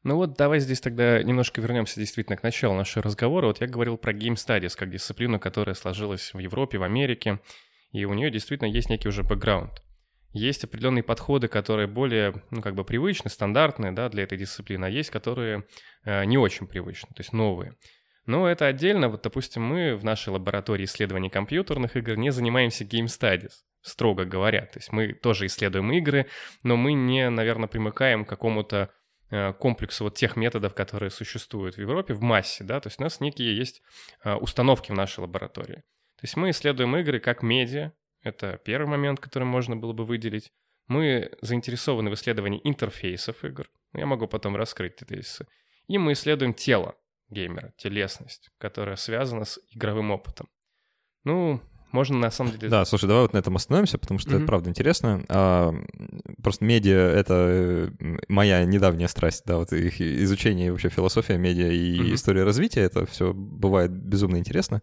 Ну 0.03 0.15
вот 0.15 0.35
давай 0.35 0.59
здесь 0.59 0.81
тогда 0.81 1.21
немножко 1.21 1.61
вернемся 1.61 1.99
действительно 1.99 2.35
к 2.35 2.41
началу 2.41 2.75
нашего 2.75 3.03
разговора. 3.03 3.47
Вот 3.47 3.61
я 3.61 3.67
говорил 3.67 3.97
про 3.97 4.13
Game 4.13 4.33
Studies 4.33 4.73
как 4.75 4.89
дисциплину, 4.89 5.39
которая 5.39 5.75
сложилась 5.75 6.33
в 6.33 6.39
Европе, 6.39 6.79
в 6.79 6.83
Америке, 6.83 7.39
и 7.91 8.05
у 8.05 8.13
нее 8.13 8.31
действительно 8.31 8.67
есть 8.67 8.89
некий 8.89 9.07
уже 9.07 9.23
бэкграунд. 9.23 9.83
Есть 10.33 10.63
определенные 10.63 11.03
подходы, 11.03 11.47
которые 11.47 11.87
более, 11.87 12.41
ну, 12.51 12.61
как 12.61 12.75
бы 12.75 12.85
привычны, 12.85 13.29
стандартные, 13.29 13.91
да, 13.91 14.07
для 14.09 14.23
этой 14.23 14.37
дисциплины, 14.37 14.85
а 14.85 14.89
есть, 14.89 15.09
которые 15.09 15.65
э, 16.05 16.23
не 16.25 16.37
очень 16.37 16.67
привычны, 16.67 17.09
то 17.09 17.19
есть 17.21 17.33
новые. 17.33 17.75
Но 18.25 18.47
это 18.47 18.67
отдельно. 18.67 19.09
Вот, 19.09 19.23
допустим, 19.23 19.63
мы 19.63 19.95
в 19.95 20.03
нашей 20.03 20.29
лаборатории 20.29 20.85
исследований 20.85 21.29
компьютерных 21.29 21.97
игр 21.97 22.15
не 22.15 22.31
занимаемся 22.31 22.85
Game 22.85 23.05
Studies, 23.05 23.51
строго 23.81 24.25
говоря. 24.25 24.61
То 24.67 24.79
есть 24.79 24.91
мы 24.91 25.13
тоже 25.13 25.47
исследуем 25.47 25.91
игры, 25.91 26.27
но 26.63 26.77
мы 26.77 26.93
не, 26.93 27.29
наверное, 27.29 27.67
примыкаем 27.67 28.23
к 28.23 28.29
какому-то 28.29 28.91
э, 29.31 29.53
комплексу 29.53 30.05
вот 30.05 30.15
тех 30.15 30.35
методов, 30.35 30.73
которые 30.75 31.09
существуют 31.09 31.75
в 31.75 31.81
Европе 31.81 32.13
в 32.13 32.21
массе, 32.21 32.63
да, 32.63 32.79
то 32.79 32.87
есть 32.87 32.99
у 32.99 33.03
нас 33.03 33.19
некие 33.19 33.57
есть 33.57 33.81
э, 34.23 34.33
установки 34.35 34.91
в 34.91 34.95
нашей 34.95 35.21
лаборатории. 35.21 35.83
То 36.21 36.25
есть 36.25 36.37
мы 36.37 36.51
исследуем 36.51 36.95
игры 36.97 37.19
как 37.19 37.41
медиа, 37.41 37.93
это 38.23 38.59
первый 38.63 38.87
момент, 38.87 39.19
который 39.19 39.43
можно 39.43 39.75
было 39.75 39.93
бы 39.93 40.05
выделить. 40.05 40.51
Мы 40.87 41.31
заинтересованы 41.41 42.09
в 42.09 42.13
исследовании 42.15 42.61
интерфейсов 42.63 43.43
игр, 43.43 43.69
Ну, 43.93 43.99
я 43.99 44.05
могу 44.05 44.27
потом 44.27 44.55
раскрыть 44.55 44.93
эти 44.97 45.05
тезисы. 45.05 45.47
И 45.87 45.97
мы 45.97 46.13
исследуем 46.13 46.53
тело 46.53 46.95
геймера, 47.29 47.73
телесность, 47.77 48.49
которая 48.57 48.95
связана 48.95 49.45
с 49.45 49.59
игровым 49.71 50.11
опытом. 50.11 50.49
Ну, 51.23 51.61
можно 51.91 52.17
на 52.17 52.31
самом 52.31 52.53
деле... 52.53 52.69
Да, 52.69 52.85
слушай, 52.85 53.07
давай 53.07 53.23
вот 53.23 53.33
на 53.33 53.37
этом 53.37 53.55
остановимся, 53.55 53.97
потому 53.97 54.19
что 54.19 54.29
это 54.31 54.39
Мгм. 54.39 54.47
правда 54.47 54.69
интересно. 54.69 55.25
А, 55.29 55.73
просто 56.41 56.65
медиа— 56.65 56.97
это 57.15 57.33
э, 57.33 57.89
моя 58.27 58.63
недавняя 58.65 59.07
страсть, 59.07 59.43
да, 59.45 59.57
вот 59.57 59.73
их 59.73 59.99
изучение 59.99 60.67
и 60.67 60.69
вообще 60.71 60.89
философия 60.89 61.37
медиа 61.37 61.69
и 61.71 61.99
Мгм. 61.99 62.13
история 62.15 62.43
развития, 62.43 62.81
это 62.81 63.05
все 63.05 63.33
бывает 63.33 63.91
безумно 63.91 64.37
интересно. 64.37 64.81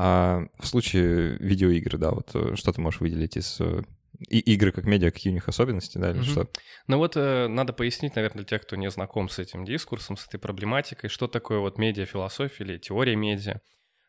А 0.00 0.46
в 0.60 0.66
случае 0.66 1.36
видеоигр, 1.38 1.98
да, 1.98 2.12
вот 2.12 2.30
э, 2.34 2.54
что 2.54 2.72
ты 2.72 2.80
можешь 2.80 3.00
выделить 3.00 3.36
из 3.36 3.60
э, 3.60 3.82
и 4.28 4.38
игры 4.38 4.70
как 4.70 4.84
медиа, 4.84 5.10
какие 5.10 5.32
у 5.32 5.34
них 5.34 5.48
особенности, 5.48 5.98
да, 5.98 6.10
или 6.10 6.18
Мгм. 6.18 6.24
что? 6.24 6.48
Ну 6.86 6.98
вот 6.98 7.16
э, 7.16 7.48
надо 7.48 7.72
пояснить, 7.72 8.14
наверное, 8.14 8.38
для 8.38 8.44
тех, 8.46 8.62
кто 8.62 8.76
не 8.76 8.90
знаком 8.90 9.28
с 9.28 9.40
этим 9.40 9.64
дискурсом, 9.64 10.16
с 10.16 10.26
этой 10.26 10.38
проблематикой, 10.38 11.10
что 11.10 11.26
такое 11.26 11.58
вот 11.58 11.78
медиафилософия 11.78 12.64
или 12.64 12.78
теория 12.78 13.16
медиа. 13.16 13.60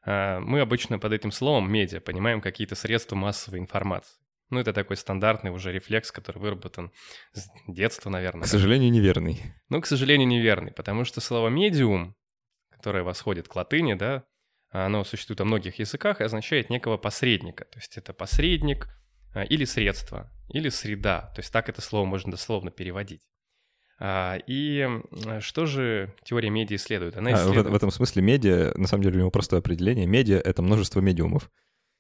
А, 0.06 0.40
Мы 0.40 0.62
обычно 0.62 1.00
под 1.00 1.12
этим 1.14 1.32
словом 1.32 1.72
медиа 1.72 2.02
понимаем 2.02 2.40
какие-то 2.40 2.76
средства 2.76 3.16
массовой 3.16 3.60
информации. 3.60 4.16
Ну, 4.52 4.60
это 4.60 4.74
такой 4.74 4.96
стандартный 4.98 5.52
уже 5.52 5.72
рефлекс, 5.72 6.12
который 6.12 6.40
выработан 6.40 6.92
с 7.34 7.48
детства, 7.68 8.10
наверное. 8.10 8.44
К 8.46 8.48
сожалению, 8.48 8.92
неверный. 8.92 9.40
Но, 9.70 9.80
к 9.82 9.86
сожалению, 9.86 10.28
неверный, 10.28 10.72
потому 10.72 11.04
что 11.06 11.22
слово 11.22 11.50
«медиум», 11.50 12.16
которое 12.72 13.04
восходит 13.04 13.48
к 13.48 13.56
латыни, 13.56 13.94
да, 13.94 14.24
оно 14.72 15.04
существует 15.04 15.40
во 15.40 15.46
многих 15.46 15.80
языках 15.80 16.22
и 16.22 16.24
означает 16.24 16.70
некого 16.70 16.98
посредника. 16.98 17.66
То 17.66 17.80
есть 17.80 17.98
это 17.98 18.14
посредник 18.14 18.88
а, 19.34 19.44
или 19.44 19.66
средство, 19.66 20.32
или 20.50 20.70
среда. 20.70 21.32
То 21.36 21.40
есть 21.40 21.52
так 21.52 21.70
это 21.70 21.82
слово 21.82 22.06
можно 22.06 22.32
дословно 22.32 22.72
переводить. 22.72 23.22
А, 24.00 24.38
И 24.48 24.88
что 25.40 25.66
же 25.66 26.16
теория 26.24 26.50
медиа 26.50 26.76
исследует? 26.78 27.18
Она 27.18 27.32
А, 27.32 27.36
в, 27.36 27.40
исследует... 27.52 27.68
в 27.68 27.76
этом 27.76 27.92
смысле 27.92 28.22
медиа, 28.22 28.72
на 28.76 28.88
самом 28.88 29.04
деле, 29.04 29.18
у 29.18 29.20
него 29.20 29.32
простое 29.32 29.60
определение. 29.60 30.06
Медиа— 30.06 30.38
это 30.44 30.62
множество 30.62 31.02
медиумов. 31.02 31.50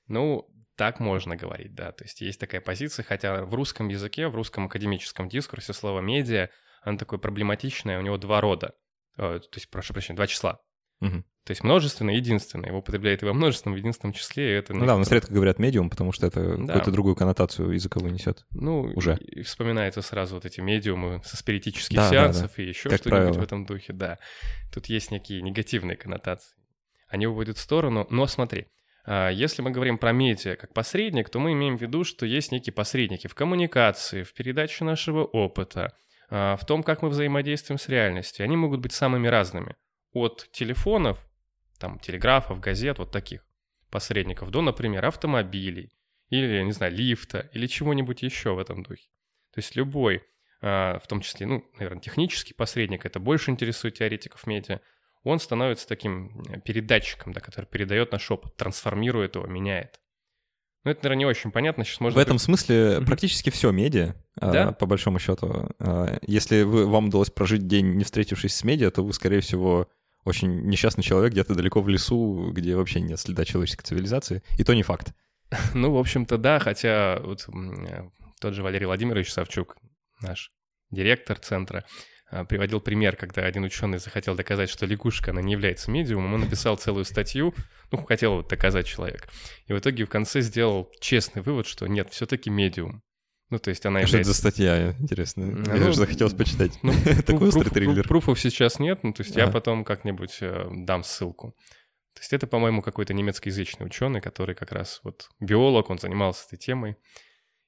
Ну, 0.07 0.47
так 0.75 0.99
можно 0.99 1.35
говорить, 1.35 1.75
да. 1.75 1.91
То 1.91 2.05
есть 2.05 2.21
есть 2.21 2.39
такая 2.39 2.61
позиция, 2.61 3.03
хотя 3.03 3.43
в 3.43 3.53
русском 3.53 3.89
языке, 3.89 4.27
в 4.27 4.35
русском 4.35 4.65
академическом 4.67 5.27
дискурсе 5.27 5.73
слово 5.73 5.99
«медиа», 5.99 6.49
оно 6.81 6.97
такое 6.97 7.19
проблематичное, 7.19 7.99
у 7.99 8.01
него 8.01 8.17
два 8.17 8.39
рода. 8.39 8.71
Э, 9.17 9.39
То 9.39 9.57
есть, 9.57 9.69
прошу 9.69 9.93
прощения, 9.93 10.15
два 10.15 10.27
числа. 10.27 10.59
Мгм. 10.99 11.23
То 11.45 11.51
есть 11.51 11.63
множественное 11.63 12.13
единственное. 12.15 12.69
Его 12.69 12.79
употребляют 12.79 13.23
и 13.23 13.25
во 13.25 13.33
множественном, 13.33 13.75
и 13.75 13.79
в 13.79 13.81
единственном 13.81 14.13
числе. 14.13 14.51
и 14.51 14.59
это 14.59 14.73
Ну 14.73 14.85
да, 14.85 14.95
у 14.95 14.99
нас 14.99 15.11
редко 15.11 15.33
говорят 15.33 15.57
медиум, 15.57 15.89
потому 15.89 16.11
что 16.11 16.27
это 16.27 16.57
Да. 16.57 16.65
какую-то 16.67 16.91
другую 16.91 17.15
коннотацию 17.15 17.71
языковую 17.71 18.13
несет. 18.13 18.45
Ну, 18.51 18.81
уже. 18.95 19.17
И 19.17 19.41
вспоминается 19.41 20.01
сразу 20.01 20.35
вот 20.35 20.45
эти 20.45 20.59
медиумы 20.61 21.21
со 21.23 21.37
спиритических 21.37 21.95
Да, 21.95 22.03
да, 22.03 22.09
сеансов 22.09 22.59
и 22.59 22.63
еще 22.65 22.89
Как 22.89 22.99
что-нибудь 22.99 23.19
правило. 23.23 23.39
в 23.39 23.43
этом 23.43 23.65
духе, 23.65 23.93
да. 23.93 24.19
Тут 24.71 24.87
есть 24.87 25.09
некие 25.11 25.41
негативные 25.41 25.97
коннотации. 25.97 26.55
Они 27.07 27.25
уводят 27.25 27.57
в 27.57 27.61
сторону, 27.61 28.05
но 28.11 28.27
смотри, 28.27 28.67
а, 29.05 29.29
если 29.29 29.63
мы 29.63 29.71
говорим 29.71 29.97
про 29.97 30.11
медиа 30.11 30.55
как 30.55 30.73
посредник, 30.75 31.29
то 31.29 31.39
мы 31.39 31.53
имеем 31.53 31.77
в 31.77 31.81
виду, 31.81 32.03
что 32.03 32.27
есть 32.27 32.51
некие 32.51 32.73
посредники 32.73 33.25
в 33.25 33.33
коммуникации, 33.33 34.21
в 34.21 34.33
передаче 34.33 34.83
нашего 34.83 35.23
опыта, 35.23 35.93
а, 36.29 36.55
в 36.57 36.65
том, 36.67 36.83
как 36.83 37.01
мы 37.01 37.09
взаимодействуем 37.09 37.79
с 37.79 37.87
реальностью. 37.89 38.43
Они 38.43 38.55
могут 38.55 38.81
быть 38.81 38.91
самыми 38.93 39.27
разными. 39.27 39.75
От 40.13 40.49
телефонов, 40.51 41.19
там, 41.77 41.99
телеграфов, 41.99 42.59
газет, 42.59 42.97
вот 42.99 43.11
таких 43.11 43.45
посредников, 43.89 44.51
до, 44.51 44.61
например, 44.61 45.05
автомобилей, 45.05 45.91
или, 46.29 46.61
не 46.63 46.71
знаю, 46.71 46.93
лифта, 46.93 47.49
или 47.53 47.67
чего-нибудь 47.67 48.21
еще 48.21 48.53
в 48.53 48.59
этом 48.59 48.83
духе. 48.83 49.09
То 49.53 49.59
есть 49.59 49.75
любой, 49.75 50.23
а, 50.61 50.99
в 50.99 51.07
том 51.07 51.21
числе, 51.21 51.47
ну, 51.47 51.65
наверное, 51.73 52.01
технический 52.01 52.53
посредник, 52.53 53.05
это 53.05 53.19
больше 53.19 53.51
интересует 53.51 53.95
теоретиков 53.95 54.45
медиа, 54.45 54.79
он 55.23 55.39
становится 55.39 55.87
таким 55.87 56.41
э, 56.49 56.61
передатчиком, 56.61 57.33
да, 57.33 57.41
который 57.41 57.65
передает 57.65 58.11
наш 58.11 58.29
опыт, 58.31 58.55
трансформирует 58.55 59.35
его, 59.35 59.45
меняет. 59.47 59.99
Ну, 60.85 60.91
это, 60.91 61.03
наверное, 61.03 61.19
не 61.19 61.25
очень 61.25 61.51
понятно. 61.51 61.83
Сейчас 61.83 61.99
можно... 61.99 62.17
В 62.17 62.21
этом 62.21 62.39
смысле 62.39 63.01
практически 63.05 63.49
все 63.49 63.71
медиа, 63.71 64.15
а, 64.39 64.51
Да? 64.51 64.71
по 64.71 64.85
большому 64.85 65.19
счету. 65.19 65.69
А, 65.79 66.17
Если 66.21 66.61
вы, 66.61 66.87
вам 66.87 67.07
удалось 67.07 67.29
прожить 67.29 67.67
день, 67.67 67.95
не 67.95 68.05
встретившись 68.05 68.55
с 68.55 68.63
медиа, 68.63 68.91
то 68.91 69.03
вы, 69.03 69.11
скорее 69.11 69.41
всего, 69.41 69.89
очень 70.25 70.61
несчастный 70.67 71.03
человек 71.03 71.31
где-то 71.31 71.55
далеко 71.55 71.81
в 71.81 71.89
лесу, 71.89 72.51
где 72.51 72.75
вообще 72.75 73.01
нет 73.01 73.19
следа 73.19 73.45
человеческой 73.45 73.83
цивилизации. 73.83 74.43
И 74.57 74.63
то 74.63 74.73
не 74.73 74.83
факт. 74.83 75.13
Ну, 75.73 75.91
в 75.91 75.97
общем-то, 75.97 76.37
да, 76.37 76.59
хотя 76.59 77.19
вот 77.23 77.47
э, 77.47 78.09
тот 78.39 78.53
же 78.53 78.61
Валерий 78.61 78.85
Владимирович 78.85 79.31
Савчук, 79.31 79.77
наш 80.21 80.51
директор 80.91 81.39
центра, 81.39 81.85
а, 82.31 82.45
приводил 82.45 82.79
пример, 82.79 83.15
когда 83.15 83.43
один 83.43 83.63
ученый 83.63 83.97
захотел 83.97 84.35
доказать, 84.35 84.69
что 84.69 84.85
лягушка, 84.85 85.31
она 85.31 85.41
не 85.41 85.53
является 85.53 85.89
медиумом, 85.89 86.35
он 86.35 86.41
написал 86.41 86.77
целую 86.77 87.05
статью, 87.05 87.53
ну, 87.91 88.03
хотел 88.05 88.35
вот 88.35 88.47
доказать 88.47 88.85
человек. 88.85 89.27
И 89.67 89.73
в 89.73 89.79
итоге 89.79 90.05
в 90.05 90.09
конце 90.09 90.41
сделал 90.41 90.91
честный 90.99 91.41
вывод, 91.41 91.65
что 91.65 91.87
нет, 91.87 92.11
все-таки 92.11 92.49
медиум. 92.49 93.01
Ну, 93.49 93.57
то 93.59 93.69
есть 93.69 93.85
она 93.85 93.99
А 93.99 94.07
что 94.07 94.17
это 94.17 94.27
является... 94.29 94.33
за 94.33 94.37
статья, 94.51 94.91
интересно? 94.99 95.45
Ну, 95.47 95.57
Мне 95.71 95.79
даже 95.79 95.93
захотелось 95.95 96.33
почитать. 96.33 96.77
Ну, 96.83 96.93
Такой 97.25 97.47
острый 97.47 97.69
триллер. 97.69 98.07
Пруфов 98.07 98.39
сейчас 98.39 98.77
нет, 98.79 99.03
ну, 99.03 99.11
то 99.13 99.23
есть 99.23 99.35
я 99.35 99.45
Ага. 99.45 99.53
потом 99.53 99.83
как-нибудь 99.83 100.37
э, 100.41 100.67
дам 100.71 101.03
ссылку. 101.03 101.55
То 102.13 102.21
есть 102.21 102.33
это, 102.33 102.45
по-моему, 102.47 102.81
какой-то 102.81 103.13
немецкоязычный 103.13 103.85
ученый, 103.87 104.21
который 104.21 104.53
как 104.53 104.71
раз 104.71 104.99
вот 105.03 105.29
биолог, 105.39 105.89
он 105.89 105.97
занимался 105.99 106.45
этой 106.47 106.57
темой 106.57 106.97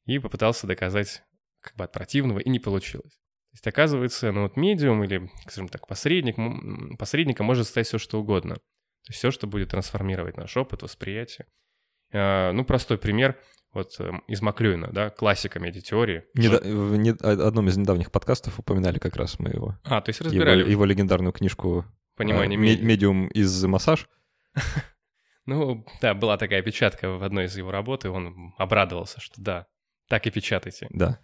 и 0.05 0.19
попытался 0.19 0.67
доказать 0.67 1.23
как 1.61 1.75
бы 1.75 1.83
от 1.85 1.91
противного, 1.91 2.39
и 2.39 2.49
не 2.49 2.59
получилось. 2.59 3.13
То 3.51 3.55
есть 3.55 3.67
оказывается, 3.67 4.31
ну 4.31 4.43
вот 4.43 4.57
медиум 4.57 5.03
или, 5.03 5.29
скажем 5.43 5.67
так, 5.67 5.87
посредник, 5.87 6.37
м, 6.37 6.95
посредником 6.97 7.45
может 7.47 7.67
стать 7.67 7.87
все 7.87 7.97
что 7.97 8.19
угодно. 8.19 8.55
То 8.55 9.09
есть 9.09 9.17
все, 9.19 9.31
что 9.31 9.47
будет 9.47 9.69
трансформировать 9.69 10.37
наш 10.37 10.55
опыт, 10.57 10.83
восприятие. 10.83 11.47
Э, 12.11 12.51
Ну, 12.51 12.63
простой 12.65 12.97
пример 12.97 13.39
вот 13.73 13.95
э, 13.99 14.11
из 14.27 14.41
Маклюина, 14.41 14.89
да, 14.91 15.09
классика 15.09 15.59
медиатеории. 15.59 16.23
Неда- 16.35 16.61
в 16.61 16.95
не- 16.97 17.11
одном 17.11 17.67
из 17.69 17.77
недавних 17.77 18.11
подкастов 18.11 18.59
упоминали 18.59 18.99
как 18.99 19.15
раз 19.15 19.39
мы 19.39 19.49
его. 19.49 19.77
А, 19.83 20.01
то 20.01 20.09
есть 20.09 20.19
Его, 20.19 20.29
разбирали 20.29 20.69
его 20.69 20.85
легендарную 20.85 21.31
книжку 21.33 21.85
понимание 22.17 22.57
э, 22.57 22.61
ме- 22.61 22.69
медиа. 22.75 22.85
«Медиум 22.85 23.27
из 23.27 23.63
массаж». 23.65 24.07
Ну, 25.47 25.85
да, 26.01 26.13
была 26.13 26.37
такая 26.37 26.59
опечатка 26.59 27.09
в 27.17 27.23
одной 27.23 27.45
из 27.45 27.57
его 27.57 27.71
работ, 27.71 28.05
и 28.05 28.07
он 28.07 28.53
обрадовался, 28.59 29.19
что 29.19 29.41
да, 29.41 29.65
так 30.07 30.27
и 30.27 30.31
печатайте. 30.31 30.87
Да. 30.91 31.19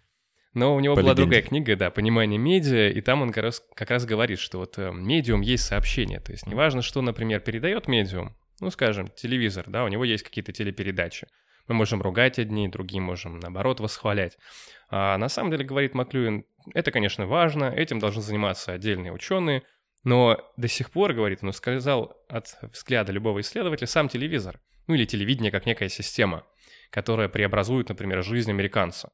Но 0.54 0.76
у 0.76 0.80
него 0.80 0.96
По 0.96 1.02
была 1.02 1.12
легенде. 1.12 1.22
другая 1.24 1.42
книга, 1.44 1.76
да, 1.76 1.92
«Понимание 1.92 2.40
медиа», 2.40 2.90
и 2.90 3.00
там 3.02 3.22
он 3.22 3.32
как 3.32 3.44
раз, 3.44 3.62
как 3.76 3.92
раз 3.92 4.06
говорит, 4.06 4.40
что 4.40 4.58
вот 4.58 4.80
э, 4.80 4.92
медиум 4.92 5.42
есть 5.42 5.66
сообщение. 5.66 6.20
То 6.20 6.32
есть 6.32 6.48
неважно, 6.48 6.82
что, 6.82 7.02
например, 7.04 7.42
передает 7.42 7.88
медиум, 7.88 8.36
ну, 8.60 8.72
скажем, 8.72 9.08
телевизор, 9.10 9.66
да, 9.68 9.84
у 9.84 9.88
него 9.88 10.04
есть 10.04 10.24
какие-то 10.24 10.52
телепередачи. 10.52 11.28
Мы 11.68 11.76
можем 11.76 12.02
ругать 12.02 12.40
одни, 12.40 12.68
другие 12.68 13.02
можем, 13.02 13.40
наоборот, 13.40 13.80
восхвалять. 13.80 14.38
А 14.90 15.18
на 15.18 15.30
самом 15.30 15.52
деле, 15.52 15.66
говорит 15.66 15.94
Маклюин, 15.94 16.46
это, 16.74 16.92
конечно, 16.92 17.28
важно, 17.28 17.66
этим 17.66 18.00
должны 18.00 18.22
заниматься 18.22 18.74
отдельные 18.74 19.12
ученые, 19.12 19.64
но 20.04 20.40
до 20.56 20.68
сих 20.68 20.92
пор, 20.92 21.14
говорит 21.14 21.40
он, 21.42 21.50
ускользал 21.50 22.16
от 22.30 22.58
взгляда 22.62 23.12
любого 23.12 23.42
исследователя 23.42 23.88
сам 23.88 24.08
телевизор, 24.08 24.62
ну 24.88 24.96
или 24.96 25.06
телевидение 25.06 25.52
как 25.52 25.66
некая 25.66 25.90
система, 25.90 26.46
которая 26.90 27.28
преобразует, 27.28 27.90
например, 27.90 28.24
жизнь 28.24 28.50
американца. 28.50 29.12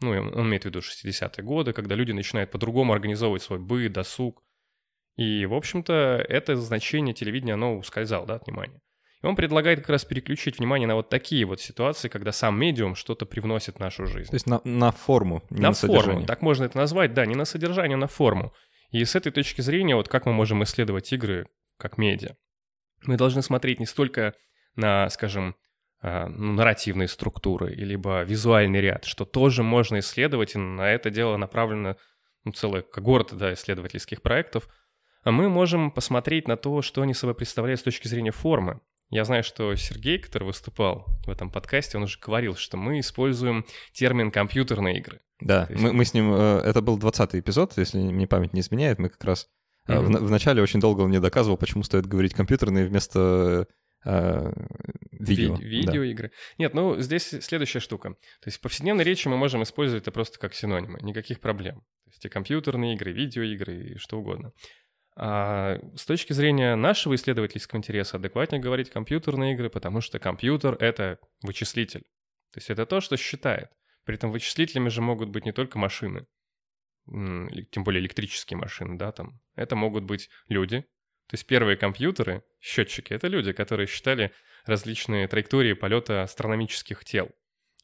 Ну, 0.00 0.10
он 0.10 0.46
имеет 0.46 0.62
в 0.62 0.66
виду 0.66 0.78
60-е 0.78 1.44
годы, 1.44 1.72
когда 1.72 1.94
люди 1.94 2.12
начинают 2.12 2.50
по-другому 2.50 2.92
организовывать 2.92 3.42
свой 3.42 3.58
быт, 3.58 3.92
досуг. 3.92 4.42
И, 5.16 5.44
в 5.44 5.52
общем-то, 5.52 6.24
это 6.26 6.56
значение 6.56 7.14
телевидения, 7.14 7.54
оно 7.54 7.76
ускользало, 7.76 8.26
да, 8.26 8.36
от 8.36 8.46
внимания. 8.46 8.80
И 9.22 9.26
он 9.26 9.36
предлагает 9.36 9.80
как 9.80 9.90
раз 9.90 10.04
переключить 10.04 10.58
внимание 10.58 10.88
на 10.88 10.94
вот 10.94 11.10
такие 11.10 11.44
вот 11.44 11.60
ситуации, 11.60 12.08
когда 12.08 12.32
сам 12.32 12.58
медиум 12.58 12.94
что-то 12.94 13.26
привносит 13.26 13.76
в 13.76 13.78
нашу 13.78 14.06
жизнь. 14.06 14.30
То 14.30 14.36
есть 14.36 14.46
на, 14.46 14.60
на 14.64 14.92
форму, 14.92 15.42
не 15.50 15.60
на, 15.60 15.68
на 15.68 15.74
форму, 15.74 15.94
содержание. 15.94 16.26
так 16.26 16.40
можно 16.42 16.64
это 16.64 16.78
назвать, 16.78 17.12
да, 17.12 17.26
не 17.26 17.34
на 17.34 17.44
содержание, 17.44 17.96
а 17.96 17.98
на 17.98 18.08
форму. 18.08 18.54
И 18.90 19.04
с 19.04 19.14
этой 19.14 19.30
точки 19.30 19.60
зрения, 19.60 19.94
вот 19.94 20.08
как 20.08 20.26
мы 20.26 20.32
можем 20.32 20.62
исследовать 20.64 21.12
игры 21.12 21.46
как 21.76 21.98
медиа? 21.98 22.36
Мы 23.04 23.16
должны 23.16 23.42
смотреть 23.42 23.78
не 23.78 23.86
столько 23.86 24.34
на, 24.74 25.08
скажем, 25.10 25.54
а, 26.02 26.28
ну, 26.28 26.52
нарративные 26.52 27.08
структуры, 27.08 27.74
либо 27.74 28.22
визуальный 28.22 28.80
ряд, 28.80 29.04
что 29.04 29.26
тоже 29.26 29.62
можно 29.62 29.98
исследовать, 29.98 30.54
и 30.54 30.58
на 30.58 30.90
это 30.90 31.10
дело 31.10 31.36
направлена 31.36 31.96
ну, 32.44 32.52
целая 32.52 32.82
когорта 32.82 33.36
да, 33.36 33.52
исследовательских 33.52 34.22
проектов. 34.22 34.68
А 35.22 35.30
мы 35.30 35.50
можем 35.50 35.90
посмотреть 35.90 36.48
на 36.48 36.56
то, 36.56 36.80
что 36.80 37.02
они 37.02 37.12
собой 37.12 37.34
представляют 37.34 37.80
с 37.80 37.84
точки 37.84 38.08
зрения 38.08 38.30
формы. 38.30 38.80
Я 39.10 39.24
знаю, 39.24 39.42
что 39.42 39.74
Сергей, 39.74 40.18
который 40.18 40.44
выступал 40.44 41.06
в 41.26 41.30
этом 41.30 41.50
подкасте, 41.50 41.98
он 41.98 42.04
уже 42.04 42.18
говорил, 42.20 42.54
что 42.54 42.76
мы 42.76 43.00
используем 43.00 43.64
термин 43.92 44.30
«компьютерные 44.30 44.98
игры». 44.98 45.20
Да, 45.40 45.66
То 45.66 45.72
есть- 45.72 45.82
мы, 45.84 45.92
мы 45.92 46.04
с 46.04 46.14
ним... 46.14 46.32
э, 46.32 46.60
Это 46.64 46.80
был 46.80 46.98
20-й 46.98 47.40
эпизод, 47.40 47.76
если 47.76 47.98
мне 47.98 48.26
память 48.26 48.52
не 48.52 48.60
изменяет. 48.60 48.98
Мы 48.98 49.08
как 49.08 49.24
раз... 49.24 49.48
Мгм. 49.88 50.12
в- 50.12 50.20
Вначале 50.28 50.62
очень 50.62 50.78
долго 50.80 51.00
он 51.02 51.08
мне 51.08 51.18
доказывал, 51.20 51.56
почему 51.56 51.82
стоит 51.82 52.06
говорить 52.06 52.34
компьютерные 52.34 52.86
вместо 52.86 53.66
э, 54.04 54.52
видео. 55.12 55.56
Ви- 55.56 55.64
видеоигры. 55.80 56.30
Нет, 56.58 56.74
ну 56.74 57.00
здесь 57.00 57.24
следующая 57.40 57.80
штука. 57.80 58.10
То 58.10 58.46
есть 58.46 58.58
в 58.58 58.60
повседневной 58.60 59.02
речи 59.04 59.26
мы 59.28 59.36
можем 59.36 59.62
использовать 59.62 60.02
это 60.04 60.12
просто 60.12 60.38
как 60.38 60.54
синонимы, 60.54 61.00
никаких 61.02 61.40
проблем. 61.40 61.80
То 62.04 62.10
есть 62.10 62.24
и 62.24 62.28
компьютерные 62.28 62.94
игры, 62.94 63.12
видеоигры 63.12 63.74
и 63.94 63.98
что 63.98 64.18
угодно. 64.18 64.52
А 65.22 65.78
с 65.96 66.06
точки 66.06 66.32
зрения 66.32 66.74
нашего 66.76 67.14
исследовательского 67.14 67.76
интереса 67.76 68.16
адекватнее 68.16 68.58
говорить 68.58 68.88
компьютерные 68.88 69.52
игры, 69.52 69.68
потому 69.68 70.00
что 70.00 70.18
компьютер— 70.18 70.78
это 70.80 71.18
вычислитель. 71.42 72.04
То 72.52 72.56
есть 72.56 72.70
это 72.70 72.86
то, 72.86 73.02
что 73.02 73.18
считает. 73.18 73.68
При 74.06 74.14
этом 74.14 74.32
вычислителями 74.32 74.88
же 74.88 75.02
могут 75.02 75.28
быть 75.28 75.44
не 75.44 75.52
только 75.52 75.78
машины, 75.78 76.26
тем 77.06 77.84
более 77.84 78.00
электрические 78.00 78.56
машины, 78.56 78.96
да, 78.96 79.12
там. 79.12 79.42
Это 79.56 79.76
могут 79.76 80.04
быть 80.04 80.30
люди. 80.48 80.80
То 81.26 81.34
есть 81.34 81.46
первые 81.46 81.76
компьютеры, 81.76 82.42
счетчики— 82.58 83.12
это 83.14 83.28
люди, 83.28 83.52
которые 83.52 83.88
считали 83.88 84.32
различные 84.64 85.28
траектории 85.28 85.74
полета 85.74 86.22
астрономических 86.22 87.04
тел. 87.04 87.30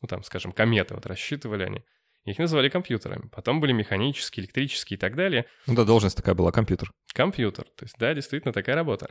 Ну, 0.00 0.08
там, 0.08 0.22
скажем, 0.22 0.52
кометы 0.52 0.94
вот 0.94 1.04
рассчитывали 1.04 1.64
они. 1.64 1.84
Их 2.26 2.38
называли 2.38 2.68
компьютерами. 2.68 3.28
Потом 3.32 3.60
были 3.60 3.72
механические, 3.72 4.44
электрические 4.44 4.96
и 4.96 5.00
так 5.00 5.14
далее. 5.14 5.46
Ну 5.66 5.74
да, 5.74 5.84
должность 5.84 6.16
такая 6.16 6.34
была, 6.34 6.50
компьютер. 6.50 6.90
Компьютер. 7.14 7.64
То 7.76 7.84
есть, 7.84 7.94
да, 7.98 8.12
действительно, 8.14 8.52
такая 8.52 8.74
работа. 8.74 9.08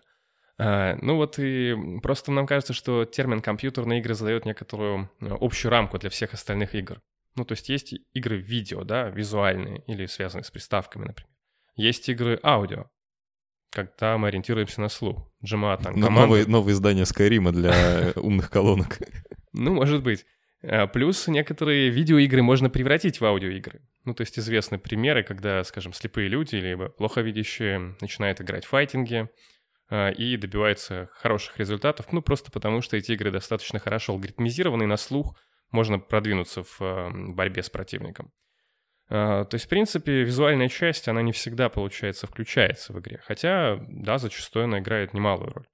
А, 0.58 0.98
ну 1.02 1.16
вот 1.16 1.40
и 1.40 1.76
просто 2.04 2.32
нам 2.32 2.46
кажется, 2.46 2.74
что 2.74 3.06
термин 3.06 3.42
компьютерные 3.42 4.00
игры 4.00 4.14
задает 4.16 4.46
некоторую 4.46 5.10
э, 5.22 5.28
общую 5.40 5.72
рамку 5.72 5.98
для 5.98 6.10
всех 6.10 6.34
остальных 6.34 6.76
игр. 6.76 7.02
Ну, 7.36 7.44
то 7.46 7.54
есть 7.54 7.68
есть 7.70 7.94
игры 8.14 8.38
видео, 8.38 8.84
да, 8.84 9.10
визуальные 9.10 9.84
или 9.88 10.06
связанные 10.06 10.46
с 10.46 10.52
приставками, 10.52 11.06
например. 11.06 11.30
Есть 11.76 12.08
игры 12.08 12.40
аудио, 12.44 12.86
когда 13.72 14.18
мы 14.18 14.30
ориентируемся 14.30 14.80
на 14.80 14.88
слух. 14.88 15.30
Джима 15.44 15.78
там 15.78 16.00
Но- 16.00 16.08
команды. 16.08 16.28
Новые, 16.28 16.46
новые 16.48 16.74
издания 16.74 17.06
Скайрима 17.06 17.52
для 17.52 18.14
умных 18.16 18.50
колонок. 18.50 19.00
Ну, 19.52 19.74
может 19.74 20.04
быть. 20.04 20.26
А, 20.64 20.88
Плюс 20.88 21.28
некоторые 21.28 21.90
видеоигры 21.90 22.42
можно 22.42 22.70
превратить 22.70 23.20
в 23.20 23.26
аудиоигры. 23.26 23.82
Ну, 24.04 24.14
то 24.14 24.22
есть 24.22 24.38
известны 24.38 24.78
примеры, 24.78 25.24
когда, 25.24 25.64
скажем, 25.64 25.94
слепые 25.94 26.28
люди 26.28 26.56
или 26.56 26.90
плохо 26.98 27.22
видящие 27.22 27.96
начинают 28.02 28.42
играть 28.42 28.66
в 28.66 28.70
файтинги 28.70 29.30
а, 29.90 30.10
и 30.10 30.38
добиваются 30.38 31.10
хороших 31.14 31.58
результатов, 31.58 32.08
ну, 32.12 32.22
просто 32.22 32.52
потому 32.52 32.82
что 32.82 32.98
эти 32.98 33.12
игры 33.12 33.32
достаточно 33.32 33.80
хорошо 33.80 34.14
алгоритмизированы, 34.14 34.86
на 34.86 34.98
слух 34.98 35.38
можно 35.72 36.00
продвинуться 36.00 36.64
в 36.64 36.78
а, 36.82 37.10
борьбе 37.12 37.64
с 37.64 37.70
противником. 37.70 38.32
То 39.08 39.48
есть, 39.52 39.66
в 39.66 39.70
принципе, 39.70 40.24
визуальная 40.24 40.68
часть, 40.68 41.08
она 41.08 41.22
не 41.22 41.32
всегда, 41.32 41.70
получается, 41.70 42.26
включается 42.26 42.92
в 42.92 43.00
игре. 43.00 43.22
Хотя, 43.24 43.78
да, 43.88 44.18
зачастую 44.18 44.66
она 44.66 44.80
играет 44.80 45.14
немалую 45.14 45.52
роль. 45.52 45.68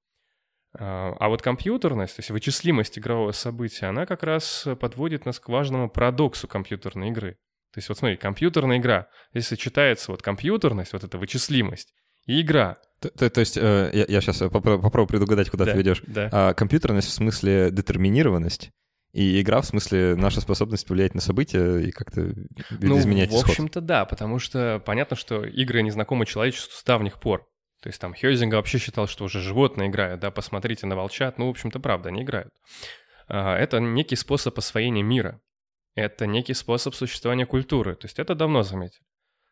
А 0.77 1.13
а 1.19 1.29
вот 1.29 1.41
компьютерность, 1.41 2.15
то 2.15 2.19
есть 2.21 2.29
вычислимость 2.31 2.97
игрового 2.97 3.31
события, 3.31 3.87
она 3.87 4.05
как 4.05 4.23
раз 4.23 4.67
подводит 4.79 5.25
нас 5.25 5.39
к 5.39 5.49
важному 5.49 5.89
парадоксу 5.89 6.47
компьютерной 6.47 7.09
игры. 7.09 7.33
То 7.73 7.77
есть 7.77 7.89
вот 7.89 7.97
смотри, 7.97 8.17
компьютерная 8.17 8.77
игра, 8.77 9.07
если 9.33 9.55
сочетается 9.55 10.11
вот 10.11 10.21
компьютерность, 10.21 10.93
вот 10.93 11.03
эта 11.03 11.17
вычислимость, 11.17 11.93
и 12.25 12.41
игра. 12.41 12.77
То, 13.01 13.09
то- 13.09 13.29
то 13.29 13.39
есть 13.39 13.57
э, 13.57 14.05
я, 14.07 14.21
сейчас 14.21 14.37
попробую 14.39 15.07
предугадать, 15.07 15.49
куда 15.49 15.65
Да, 15.65 15.71
ты 15.71 15.77
ведешь. 15.77 16.03
Да. 16.07 16.29
А, 16.31 16.53
компьютерность 16.53 17.07
в 17.07 17.13
смысле 17.13 17.71
детерминированность, 17.71 18.71
и 19.13 19.41
игра 19.41 19.59
в 19.61 19.65
смысле 19.65 20.15
наша 20.15 20.39
способность 20.41 20.89
влиять 20.89 21.15
на 21.15 21.21
события 21.21 21.79
и 21.79 21.91
как-то 21.91 22.33
Ну, 22.69 22.97
изменять 22.99 23.29
в 23.29 23.33
исход. 23.35 23.49
общем-то, 23.49 23.81
да, 23.81 24.05
потому 24.05 24.39
что 24.39 24.81
понятно, 24.85 25.17
что 25.17 25.43
игры 25.43 25.81
не 25.81 25.91
знакомы 25.91 26.25
человечеству 26.25 26.71
с 26.73 26.83
давних 26.83 27.19
пор. 27.19 27.45
То 27.81 27.89
есть 27.89 27.99
там 27.99 28.13
Хёйзинга 28.13 28.55
вообще 28.55 28.77
считал, 28.77 29.07
что 29.07 29.25
уже 29.25 29.41
животные 29.41 29.89
играют, 29.89 30.21
да, 30.21 30.29
посмотрите 30.29 30.85
на 30.85 30.95
волчат, 30.95 31.39
ну, 31.39 31.47
в 31.47 31.49
общем-то, 31.49 31.79
правда, 31.79 32.09
они 32.09 32.21
играют. 32.21 32.53
А, 33.27 33.57
Это 33.57 33.79
некий 33.79 34.15
способ 34.15 34.57
освоения 34.57 35.01
мира. 35.01 35.41
Это 35.95 36.27
некий 36.27 36.53
способ 36.53 36.93
существования 36.93 37.45
культуры. 37.45 37.95
То 37.95 38.05
есть 38.05 38.19
это 38.19 38.35
давно 38.35 38.61
заметили. 38.61 39.03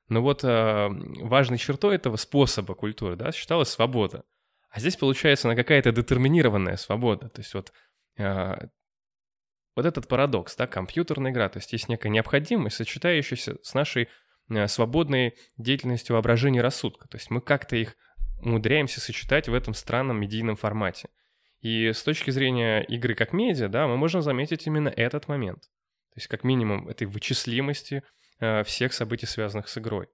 Но 0.10 0.22
вот 0.22 0.42
а, 0.44 0.89
важной 1.22 1.58
чертой 1.58 1.96
этого 1.96 2.18
способа 2.18 2.76
культуры, 2.76 3.15
да, 3.15 3.32
считалась 3.32 3.70
свобода. 3.70 4.24
А 4.70 4.80
здесь 4.80 4.96
получается 4.96 5.48
она 5.48 5.56
какая-то 5.56 5.92
детерминированная 5.92 6.78
свобода. 6.78 7.30
То 7.30 7.42
есть 7.42 7.54
вот 7.56 7.74
а, 8.20 8.68
вот 9.76 9.86
этот 9.86 10.08
парадокс, 10.08 10.56
да, 10.56 10.68
компьютерная 10.68 11.32
игра, 11.32 11.50
то 11.50 11.58
есть 11.58 11.74
есть 11.74 11.89
некая 11.89 12.10
необходимость, 12.10 12.76
сочетающаяся 12.76 13.58
с 13.63 13.74
нашей 13.74 14.08
свободной 14.65 15.36
деятельностью 15.58 16.15
воображения 16.15 16.58
и 16.58 16.63
рассудка. 16.63 17.08
То 17.08 17.18
есть 17.18 17.30
мы 17.30 17.39
как-то 17.39 17.76
их 17.76 17.96
умудряемся 18.41 19.02
сочетать 19.02 19.47
в 19.47 19.54
этом 19.54 19.73
странном 19.73 20.19
медийном 20.19 20.56
формате. 20.56 21.10
И 21.62 21.91
с 21.91 22.04
точки 22.04 22.32
зрения 22.32 22.82
игры 22.84 23.15
как 23.15 23.34
медиа, 23.34 23.67
да, 23.67 23.88
мы 23.88 23.97
можем 23.97 24.21
заметить 24.21 24.65
именно 24.67 24.89
этот 24.89 25.28
момент. 25.28 25.62
То 25.62 26.17
есть 26.17 26.28
как 26.28 26.43
минимум 26.43 26.88
этой 26.88 27.06
вычислимости 27.06 28.04
э, 28.39 28.63
всех 28.63 28.93
событий, 28.93 29.25
связанных 29.25 29.67
с 29.67 29.78
игрой. 29.78 30.08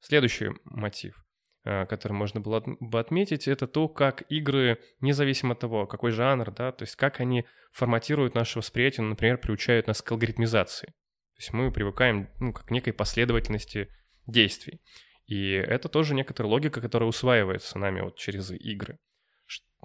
Следующий 0.00 0.50
мотив, 0.64 1.24
э, 1.64 1.86
который 1.86 2.12
можно 2.12 2.40
было 2.40 2.58
от- 2.58 2.66
бы 2.80 3.00
отметить, 3.00 3.48
это 3.48 3.66
то, 3.66 3.88
как 3.88 4.22
игры, 4.30 4.78
независимо 5.00 5.54
от 5.54 5.60
того, 5.60 5.86
какой 5.86 6.10
жанр, 6.10 6.50
да, 6.50 6.72
то 6.72 6.82
есть 6.82 6.96
как 6.96 7.20
они 7.20 7.46
форматируют 7.72 8.34
наше 8.34 8.58
восприятие, 8.58 9.04
ну, 9.04 9.10
например, 9.10 9.38
приучают 9.38 9.86
нас 9.86 10.02
к 10.02 10.12
алгоритмизации. 10.12 10.88
То 10.88 11.40
есть 11.40 11.52
мы 11.52 11.72
привыкаем 11.72 12.28
ну, 12.38 12.52
к 12.52 12.70
некой 12.70 12.92
последовательности 12.92 13.88
действий. 14.26 14.80
И 15.26 15.52
это 15.52 15.88
тоже 15.88 16.14
некоторая 16.14 16.50
логика, 16.50 16.80
которая 16.80 17.08
усваивается 17.08 17.78
нами 17.78 18.00
вот 18.02 18.16
через 18.16 18.50
игры. 18.50 18.98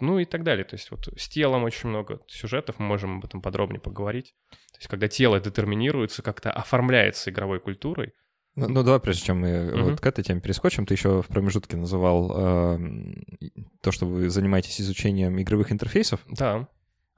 Ну 0.01 0.19
и 0.19 0.25
так 0.25 0.43
далее. 0.43 0.63
То 0.63 0.75
есть 0.75 0.91
вот 0.91 1.09
с 1.17 1.27
телом 1.27 1.63
очень 1.63 1.89
много 1.89 2.21
сюжетов, 2.27 2.79
мы 2.79 2.85
можем 2.85 3.17
об 3.17 3.25
этом 3.25 3.41
подробнее 3.41 3.81
поговорить. 3.81 4.33
То 4.49 4.77
есть 4.77 4.87
когда 4.87 5.07
тело 5.07 5.39
детерминируется, 5.39 6.21
как-то 6.21 6.51
оформляется 6.51 7.31
игровой 7.31 7.59
культурой. 7.59 8.13
Ну, 8.55 8.67
ну, 8.67 8.83
давай, 8.83 8.99
прежде 8.99 9.25
чем 9.25 9.41
мы 9.41 9.71
Мгм. 9.71 9.83
вот 9.83 10.01
к 10.01 10.05
этой 10.05 10.23
теме 10.23 10.41
перескочим, 10.41 10.85
ты 10.85 10.93
еще 10.93 11.21
в 11.21 11.27
промежутке 11.27 11.77
называл 11.77 12.31
эм, 12.75 13.23
то, 13.81 13.91
что 13.91 14.05
вы 14.05 14.29
занимаетесь 14.29 14.81
изучением 14.81 15.39
игровых 15.41 15.71
интерфейсов. 15.71 16.21
Да, 16.27 16.67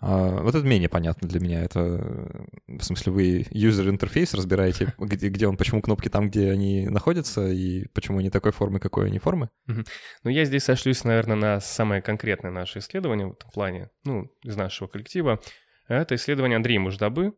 А, 0.01 0.41
вот 0.41 0.55
это 0.55 0.65
менее 0.65 0.89
понятно 0.89 1.27
для 1.27 1.39
меня. 1.39 1.63
Это, 1.63 2.49
в 2.67 2.81
смысле, 2.81 3.11
вы 3.11 3.47
юзер-интерфейс 3.51 4.33
разбираете, 4.33 4.93
где, 4.97 5.29
где 5.29 5.47
он, 5.47 5.57
почему 5.57 5.81
кнопки 5.81 6.09
там, 6.09 6.29
где 6.29 6.49
они 6.49 6.87
находятся, 6.89 7.47
и 7.47 7.85
почему 7.93 8.17
они 8.17 8.31
такой 8.31 8.51
формы, 8.51 8.79
какой 8.79 9.07
они 9.07 9.19
формы? 9.19 9.49
Ну, 9.67 10.29
я 10.29 10.43
здесь 10.45 10.63
сошлюсь, 10.63 11.03
наверное, 11.03 11.35
на 11.35 11.59
самое 11.59 12.01
конкретное 12.01 12.51
наше 12.51 12.79
исследование 12.79 13.27
в 13.27 13.33
этом 13.33 13.51
плане, 13.51 13.89
ну, 14.03 14.31
из 14.43 14.57
нашего 14.57 14.87
коллектива. 14.87 15.39
Это 15.87 16.15
исследование 16.15 16.55
Андрея 16.55 16.79
Муждабы 16.79 17.33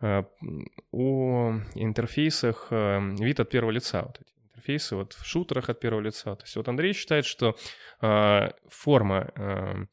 о 0.00 1.54
интерфейсах 1.74 2.68
э, 2.70 3.00
вид 3.18 3.40
от 3.40 3.48
первого 3.48 3.70
лица. 3.70 4.02
Вот 4.02 4.20
эти 4.20 4.32
интерфейсы 4.50 4.94
вот 4.94 5.14
в 5.14 5.24
шутерах 5.24 5.70
от 5.70 5.80
первого 5.80 6.02
лица. 6.02 6.36
То 6.36 6.44
есть 6.44 6.54
вот 6.56 6.68
Андрей 6.68 6.92
считает, 6.92 7.24
что 7.24 7.56
э, 8.02 8.50
форма 8.68 9.30
э, 9.34 9.86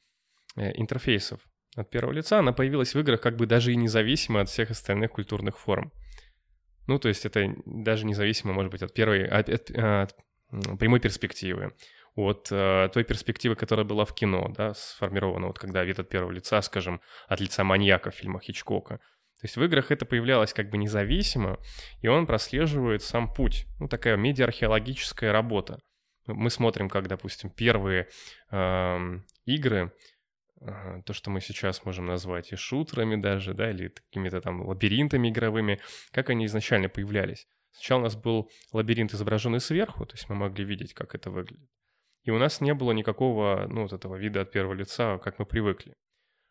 интерфейсов 0.75 1.39
от 1.75 1.89
первого 1.89 2.13
лица, 2.13 2.39
она 2.39 2.53
появилась 2.53 2.93
в 2.93 2.99
играх 2.99 3.21
как 3.21 3.35
бы 3.35 3.45
даже 3.45 3.71
и 3.71 3.75
независимо 3.75 4.41
от 4.41 4.49
всех 4.49 4.71
остальных 4.71 5.11
культурных 5.11 5.57
форм. 5.57 5.91
Ну, 6.87 6.99
то 6.99 7.07
есть 7.07 7.25
это 7.25 7.53
даже 7.65 8.05
независимо, 8.05 8.53
может 8.53 8.71
быть, 8.71 8.81
от 8.81 8.93
первой, 8.93 9.25
от, 9.25 9.49
от, 9.49 9.71
от 9.71 10.15
прямой 10.79 10.99
перспективы, 10.99 11.73
от 12.15 12.51
uh, 12.51 12.89
той 12.89 13.03
перспективы, 13.03 13.55
которая 13.55 13.85
была 13.85 14.05
в 14.05 14.13
кино, 14.13 14.53
да, 14.55 14.73
сформирована, 14.73 15.47
вот 15.47 15.57
когда 15.57 15.83
вид 15.83 15.99
от 15.99 16.09
первого 16.09 16.31
лица, 16.31 16.61
скажем, 16.61 17.01
от 17.27 17.39
лица 17.39 17.63
маньяка 17.63 18.11
в 18.11 18.15
фильмах 18.15 18.43
Хичкока. 18.43 18.97
То 18.97 19.45
есть 19.45 19.57
в 19.57 19.63
играх 19.63 19.91
это 19.91 20.05
появлялось 20.05 20.53
как 20.53 20.69
бы 20.69 20.77
независимо, 20.77 21.57
и 22.01 22.07
он 22.07 22.25
прослеживает 22.25 23.01
сам 23.01 23.33
путь. 23.33 23.65
Ну, 23.79 23.87
такая 23.87 24.15
медиа-археологическая 24.15 25.33
работа. 25.33 25.79
Мы 26.27 26.49
смотрим, 26.49 26.87
как, 26.87 27.09
допустим, 27.09 27.49
первые 27.49 28.07
э, 28.51 29.19
игры 29.45 29.91
то, 31.05 31.13
что 31.13 31.29
мы 31.29 31.41
сейчас 31.41 31.85
можем 31.85 32.05
назвать 32.05 32.51
и 32.51 32.55
шутерами 32.55 33.15
даже, 33.15 33.53
да, 33.53 33.71
или 33.71 33.89
какими-то 33.89 34.41
там 34.41 34.65
лабиринтами 34.65 35.29
игровыми, 35.29 35.79
как 36.11 36.29
они 36.29 36.45
изначально 36.45 36.89
появлялись. 36.89 37.47
Сначала 37.71 37.99
у 37.99 38.03
нас 38.03 38.15
был 38.15 38.51
лабиринт, 38.71 39.13
изображенный 39.13 39.59
сверху, 39.59 40.05
то 40.05 40.13
есть 40.15 40.29
мы 40.29 40.35
могли 40.35 40.63
видеть, 40.63 40.93
как 40.93 41.15
это 41.15 41.31
выглядит. 41.31 41.69
И 42.23 42.31
у 42.31 42.37
нас 42.37 42.61
не 42.61 42.73
было 42.73 42.91
никакого, 42.91 43.67
ну, 43.69 43.83
вот 43.83 43.93
этого 43.93 44.15
вида 44.15 44.41
от 44.41 44.51
первого 44.51 44.73
лица, 44.73 45.17
как 45.17 45.39
мы 45.39 45.45
привыкли. 45.45 45.95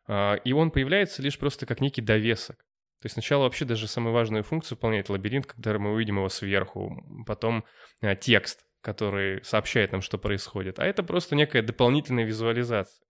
А, 0.06 0.34
и 0.34 0.52
он 0.52 0.70
появляется 0.70 1.22
лишь 1.22 1.38
просто 1.38 1.64
как 1.64 1.80
некий 1.80 2.02
довесок. 2.02 2.56
То 3.00 3.06
есть 3.06 3.14
сначала 3.14 3.44
вообще 3.44 3.64
даже 3.64 3.88
самую 3.88 4.12
важную 4.12 4.44
функцию 4.44 4.76
выполняет 4.76 5.08
лабиринт, 5.08 5.46
когда 5.46 5.78
мы 5.78 5.92
увидим 5.92 6.16
его 6.16 6.28
сверху, 6.28 7.24
потом 7.26 7.64
а, 8.00 8.14
текст, 8.14 8.64
который 8.80 9.42
сообщает 9.44 9.92
нам, 9.92 10.02
что 10.02 10.18
происходит. 10.18 10.78
А 10.78 10.84
это 10.84 11.02
просто 11.02 11.34
некая 11.34 11.62
дополнительная 11.62 12.24
визуализация. 12.24 13.02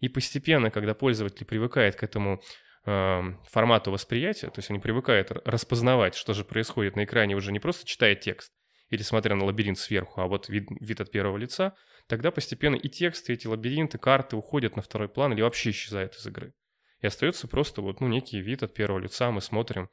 И 0.00 0.08
постепенно, 0.08 0.70
когда 0.70 0.94
пользователь 0.94 1.46
привыкает 1.46 1.96
к 1.96 2.02
этому 2.02 2.42
э, 2.84 3.22
формату 3.50 3.90
восприятия, 3.90 4.48
то 4.48 4.58
есть 4.58 4.70
они 4.70 4.78
привыкают 4.78 5.30
распознавать, 5.44 6.14
что 6.14 6.34
же 6.34 6.44
происходит 6.44 6.96
на 6.96 7.04
экране, 7.04 7.34
уже 7.34 7.52
не 7.52 7.60
просто 7.60 7.86
читая 7.86 8.14
текст 8.14 8.52
или 8.90 9.02
смотря 9.02 9.34
на 9.34 9.44
лабиринт 9.44 9.78
сверху, 9.78 10.20
а 10.20 10.26
вот 10.26 10.48
вид, 10.48 10.68
вид 10.80 11.00
от 11.00 11.10
первого 11.10 11.36
лица, 11.36 11.74
тогда 12.08 12.30
постепенно 12.30 12.76
и 12.76 12.88
тексты, 12.88 13.32
эти 13.32 13.46
лабиринты, 13.46 13.98
карты 13.98 14.36
уходят 14.36 14.76
на 14.76 14.82
второй 14.82 15.08
план 15.08 15.32
или 15.32 15.42
вообще 15.42 15.70
исчезают 15.70 16.14
из 16.14 16.26
игры. 16.26 16.52
И 17.00 17.06
остается 17.06 17.48
просто 17.48 17.82
вот, 17.82 18.00
ну, 18.00 18.08
некий 18.08 18.40
вид 18.40 18.62
от 18.62 18.74
первого 18.74 18.98
лица, 18.98 19.30
мы 19.30 19.40
смотрим 19.40 19.88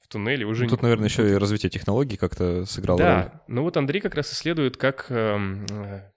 в 0.00 0.08
туннеле 0.08 0.44
уже... 0.46 0.64
Ну, 0.64 0.70
тут, 0.70 0.82
наверное, 0.82 1.08
еще 1.08 1.30
и 1.30 1.34
развитие 1.34 1.70
технологий 1.70 2.16
как-то 2.16 2.64
сыграло 2.66 2.98
да. 2.98 3.22
роль. 3.22 3.40
ну 3.48 3.62
вот 3.62 3.76
Андрей 3.76 4.00
как 4.00 4.14
раз 4.14 4.32
исследует, 4.32 4.76
как 4.76 5.06
эм, 5.10 5.64
э, 5.70 6.10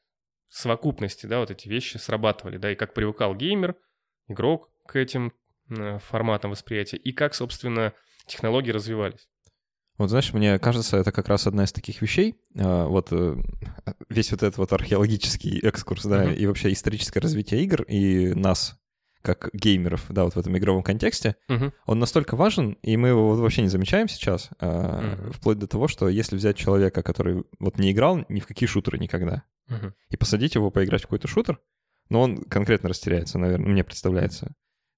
совокупности, 0.49 1.25
да, 1.25 1.39
вот 1.39 1.51
эти 1.51 1.67
вещи 1.67 1.97
срабатывали, 1.97 2.57
да, 2.57 2.71
и 2.71 2.75
как 2.75 2.93
привыкал 2.93 3.35
геймер, 3.35 3.75
игрок 4.27 4.69
к 4.85 4.95
этим 4.95 5.33
э, 5.69 5.99
форматам 5.99 6.51
восприятия, 6.51 6.97
и 6.97 7.11
как, 7.11 7.35
собственно, 7.35 7.93
технологии 8.25 8.71
развивались. 8.71 9.27
Вот 9.97 10.09
знаешь, 10.09 10.31
мне 10.31 10.59
кажется, 10.59 10.97
это 10.97 11.11
как 11.11 11.27
раз 11.27 11.47
одна 11.47 11.63
из 11.63 11.71
таких 11.71 12.01
вещей. 12.01 12.35
А, 12.55 12.85
вот 12.85 13.07
э, 13.11 13.35
весь 14.09 14.31
вот 14.31 14.43
этот 14.43 14.57
вот 14.57 14.71
археологический 14.71 15.59
экскурс, 15.59 16.05
да, 16.05 16.25
mm-hmm. 16.25 16.35
и 16.35 16.45
вообще 16.45 16.71
историческое 16.71 17.19
развитие 17.19 17.63
игр 17.63 17.81
и 17.83 18.33
нас 18.35 18.77
как 19.27 19.49
геймеров, 19.53 20.05
да, 20.09 20.23
вот 20.23 20.33
в 20.33 20.39
этом 20.39 20.57
игровом 20.57 20.81
контексте, 20.81 21.35
uh-huh. 21.49 21.71
он 21.85 21.99
настолько 21.99 22.35
важен, 22.35 22.77
и 22.81 22.97
мы 22.97 23.09
его 23.09 23.27
вот 23.27 23.39
вообще 23.39 23.61
не 23.61 23.67
замечаем 23.67 24.07
сейчас, 24.07 24.49
uh-huh. 24.59 25.33
вплоть 25.33 25.59
до 25.59 25.67
того, 25.67 25.87
что 25.87 26.07
если 26.07 26.35
взять 26.35 26.57
человека, 26.57 27.03
который 27.03 27.43
вот 27.59 27.77
не 27.77 27.91
играл 27.91 28.25
ни 28.29 28.39
в 28.39 28.47
какие 28.47 28.67
шутеры 28.67 28.97
никогда, 28.97 29.43
uh-huh. 29.69 29.93
и 30.09 30.17
посадить 30.17 30.55
его 30.55 30.71
поиграть 30.71 31.01
в 31.01 31.05
какой-то 31.05 31.27
шутер, 31.27 31.59
но 32.09 32.21
он 32.21 32.37
конкретно 32.43 32.89
растеряется, 32.89 33.37
наверное, 33.37 33.67
мне 33.67 33.83
представляется. 33.83 34.55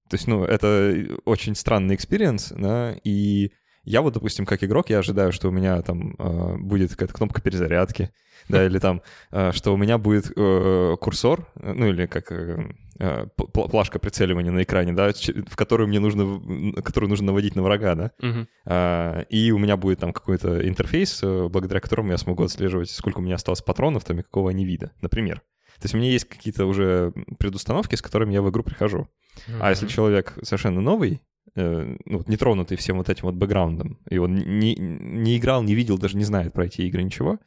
То 0.08 0.14
есть, 0.14 0.26
ну, 0.26 0.44
это 0.44 1.06
очень 1.24 1.54
странный 1.54 1.94
experience, 1.94 2.52
да, 2.56 2.96
и 3.04 3.52
я 3.84 4.02
вот, 4.02 4.14
допустим, 4.14 4.46
как 4.46 4.62
игрок, 4.62 4.90
я 4.90 4.98
ожидаю, 4.98 5.32
что 5.32 5.48
у 5.48 5.52
меня 5.52 5.80
там 5.82 6.14
э, 6.18 6.56
будет 6.58 6.90
какая-то 6.90 7.14
кнопка 7.14 7.40
перезарядки, 7.40 8.10
да, 8.48 8.66
или 8.66 8.78
там, 8.78 9.02
э, 9.30 9.52
что 9.52 9.72
у 9.72 9.76
меня 9.76 9.96
будет 9.98 10.32
э, 10.36 10.96
курсор, 11.00 11.46
ну 11.54 11.86
или 11.88 12.06
как 12.06 12.30
э, 12.30 12.74
э 12.98 13.26
плашка 13.36 13.98
прицеливания 13.98 14.52
на 14.52 14.62
экране, 14.62 14.92
да, 14.92 15.12
в 15.12 15.56
которую 15.56 15.88
мне 15.88 15.98
нужно, 15.98 16.82
которую 16.82 17.08
нужно 17.08 17.28
наводить 17.28 17.56
на 17.56 17.62
врага, 17.62 17.94
да, 17.94 18.10
uh-huh. 18.20 18.46
э, 18.66 19.24
и 19.30 19.50
у 19.52 19.58
меня 19.58 19.76
будет 19.76 20.00
там 20.00 20.12
какой-то 20.12 20.66
интерфейс, 20.68 21.20
э, 21.22 21.48
благодаря 21.48 21.80
которому 21.80 22.10
я 22.10 22.18
смогу 22.18 22.44
отслеживать, 22.44 22.90
сколько 22.90 23.18
у 23.18 23.22
меня 23.22 23.36
осталось 23.36 23.62
патронов, 23.62 24.04
там 24.04 24.20
и 24.20 24.22
какого 24.22 24.50
они 24.50 24.66
вида, 24.66 24.92
например. 25.00 25.42
То 25.76 25.86
есть 25.86 25.94
у 25.94 25.98
меня 25.98 26.10
есть 26.10 26.26
какие-то 26.26 26.66
уже 26.66 27.14
предустановки, 27.38 27.94
с 27.94 28.02
которыми 28.02 28.34
я 28.34 28.42
в 28.42 28.50
игру 28.50 28.62
прихожу. 28.62 29.08
Uh-huh. 29.48 29.58
А 29.60 29.70
если 29.70 29.86
человек 29.86 30.34
совершенно 30.42 30.82
новый, 30.82 31.22
Э, 31.56 31.96
ну, 32.04 32.22
не 32.26 32.36
тронутый 32.36 32.76
всем 32.76 32.98
вот 32.98 33.08
этим 33.08 33.24
вот 33.24 33.34
бэкграундом, 33.34 33.98
и 34.08 34.18
он 34.18 34.36
не, 34.36 34.76
не 34.76 35.36
играл, 35.36 35.62
не 35.62 35.74
видел, 35.74 35.98
даже 35.98 36.16
не 36.16 36.24
знает 36.24 36.52
про 36.52 36.66
эти 36.66 36.82
игры 36.82 37.02
ничего, 37.02 37.40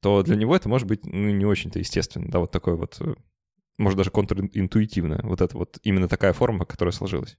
то 0.00 0.22
для 0.22 0.36
него 0.36 0.54
это 0.54 0.68
может 0.68 0.86
быть 0.86 1.04
ну, 1.04 1.30
не 1.30 1.44
очень-то 1.44 1.80
естественно, 1.80 2.30
да, 2.30 2.38
вот 2.38 2.52
такой 2.52 2.76
вот, 2.76 3.00
э, 3.00 3.14
может 3.76 3.96
даже 3.96 4.10
контринтуитивно, 4.10 5.20
вот 5.24 5.40
это 5.40 5.56
вот 5.56 5.78
именно 5.82 6.08
такая 6.08 6.32
форма, 6.32 6.66
которая 6.66 6.92
сложилась. 6.92 7.36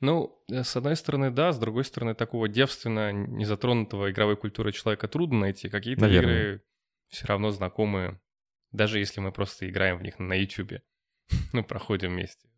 Ну, 0.00 0.38
э, 0.50 0.62
с 0.62 0.76
одной 0.76 0.96
стороны, 0.96 1.30
да, 1.30 1.52
с 1.52 1.58
другой 1.58 1.84
стороны, 1.84 2.14
такого 2.14 2.48
девственно 2.48 3.12
незатронутого 3.12 4.10
игровой 4.10 4.36
культуры 4.36 4.72
человека 4.72 5.08
трудно 5.08 5.40
найти. 5.40 5.70
Какие-то 5.70 6.02
Наверное. 6.02 6.34
игры 6.34 6.64
все 7.08 7.26
равно 7.28 7.50
знакомые, 7.50 8.20
даже 8.72 8.98
если 8.98 9.20
мы 9.20 9.32
просто 9.32 9.70
играем 9.70 9.98
в 9.98 10.02
них 10.02 10.18
на 10.18 10.34
YouTube. 10.34 10.82
ну, 11.52 11.64
проходим 11.64 12.10
вместе 12.10 12.51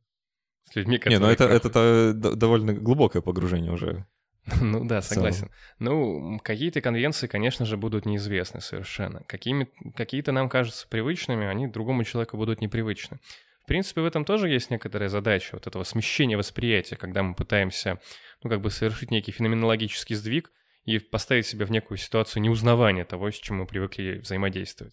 с 0.70 0.77
людьми, 0.77 0.98
которые... 0.98 1.18
Не, 1.18 1.24
ну 1.24 1.31
это, 1.31 1.44
это 1.44 2.12
довольно 2.14 2.72
глубокое 2.72 3.22
погружение 3.22 3.72
уже. 3.72 4.07
Ну 4.61 4.85
да, 4.85 5.00
согласен. 5.00 5.50
Ну, 5.79 6.38
какие-то 6.42 6.81
конвенции, 6.81 7.27
конечно 7.27 7.64
же, 7.64 7.77
будут 7.77 8.05
неизвестны 8.07 8.61
совершенно. 8.61 9.22
Какими, 9.27 9.68
какие-то 9.96 10.33
нам 10.33 10.48
кажутся 10.48 10.87
привычными, 10.88 11.46
они 11.46 11.66
другому 11.66 12.05
человеку 12.05 12.37
будут 12.37 12.61
непривычны. 12.61 13.18
В 13.62 13.66
принципе, 13.66 14.03
в 14.03 14.07
этом 14.07 14.27
тоже 14.27 14.50
есть 14.50 14.70
некоторая 14.70 15.09
задача 15.09 15.50
вот 15.55 15.66
этого 15.66 15.85
смещения 15.85 16.37
восприятия, 16.37 16.96
когда 16.96 17.22
мы 17.22 17.35
пытаемся, 17.35 17.98
ну, 18.42 18.50
как 18.50 18.61
бы 18.61 18.70
совершить 18.70 19.11
некий 19.11 19.33
феноменологический 19.33 20.16
сдвиг 20.16 20.50
и 20.85 20.98
поставить 20.98 21.46
себя 21.46 21.64
в 21.64 21.70
некую 21.70 21.96
ситуацию 21.96 22.42
неузнавания 22.42 23.07
того, 23.07 23.31
с 23.31 23.37
чем 23.37 23.57
мы 23.57 23.66
привыкли 23.66 24.18
взаимодействовать. 24.18 24.92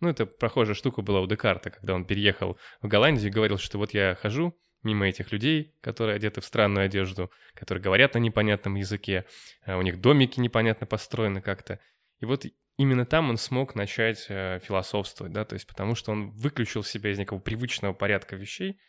Ну, 0.00 0.08
это 0.08 0.26
похожая 0.26 0.74
штука 0.74 1.02
была 1.02 1.20
у 1.20 1.28
Декарта, 1.28 1.70
когда 1.70 1.94
он 1.94 2.04
переехал 2.04 2.58
в 2.82 2.88
Голландию 2.88 3.28
и 3.28 3.32
говорил, 3.32 3.58
что 3.58 3.78
вот 3.78 3.94
я 3.94 4.16
хожу 4.20 4.56
мимо 4.82 5.08
этих 5.08 5.32
людей, 5.32 5.74
которые 5.80 6.16
одеты 6.16 6.40
в 6.40 6.44
странную 6.44 6.86
одежду, 6.86 7.30
которые 7.54 7.82
говорят 7.82 8.14
на 8.14 8.18
непонятном 8.18 8.76
языке, 8.76 9.24
а 9.64 9.76
у 9.76 9.82
них 9.82 10.00
домики 10.00 10.40
непонятно 10.40 10.86
построены 10.86 11.40
как-то. 11.40 11.80
И 12.20 12.24
вот 12.24 12.46
именно 12.76 13.04
там 13.04 13.30
он 13.30 13.36
смог 13.36 13.74
начать 13.74 14.26
э, 14.28 14.60
философствовать, 14.62 15.32
да, 15.32 15.44
то 15.44 15.54
есть 15.54 15.66
потому 15.66 15.94
что 15.94 16.12
он 16.12 16.30
выключил 16.30 16.82
себя 16.82 17.10
из 17.10 17.18
некого 17.18 17.38
привычного 17.38 17.92
порядка 17.92 18.36
вещей 18.36 18.80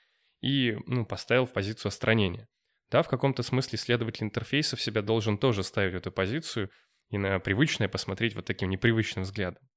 и, 0.41 0.77
ну, 0.85 1.05
поставил 1.05 1.45
в 1.45 1.53
позицию 1.53 1.89
остранения. 1.89 2.47
Да, 2.89 3.03
в 3.03 3.07
каком-то 3.07 3.43
смысле 3.43 3.77
исследователь 3.77 4.23
интерфейсов 4.23 4.81
себя 4.81 5.01
должен 5.01 5.37
тоже 5.37 5.63
ставить 5.63 5.93
в 5.93 5.97
эту 5.97 6.11
позицию 6.11 6.71
и 7.09 7.17
на 7.17 7.39
привычное 7.39 7.87
посмотреть 7.87 8.35
вот 8.35 8.45
таким 8.45 8.69
непривычным 8.69 9.23
взглядом. 9.23 9.68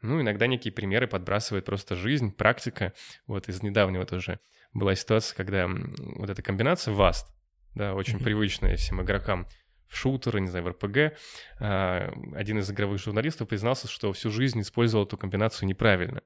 Ну, 0.00 0.20
иногда 0.20 0.46
некие 0.46 0.72
примеры 0.72 1.06
подбрасывает 1.06 1.64
просто 1.64 1.96
жизнь, 1.96 2.32
практика. 2.32 2.92
Вот 3.26 3.48
из 3.48 3.62
недавнего 3.62 4.06
тоже 4.06 4.38
была 4.72 4.94
ситуация, 4.94 5.36
когда 5.36 5.68
вот 5.68 6.30
эта 6.30 6.42
комбинация 6.42 6.94
VAST, 6.94 7.24
да, 7.74 7.94
очень 7.94 8.18
mm-hmm. 8.18 8.24
привычная 8.24 8.76
всем 8.76 9.02
игрокам 9.02 9.46
в 9.88 9.96
шутеры, 9.96 10.40
не 10.40 10.48
знаю, 10.48 10.64
в 10.66 10.68
РПГ, 10.68 11.18
а, 11.60 12.12
один 12.34 12.58
из 12.58 12.70
игровых 12.70 13.00
журналистов 13.00 13.48
признался, 13.48 13.88
что 13.88 14.12
всю 14.12 14.30
жизнь 14.30 14.60
использовал 14.60 15.06
эту 15.06 15.16
комбинацию 15.16 15.68
неправильно. 15.68 16.22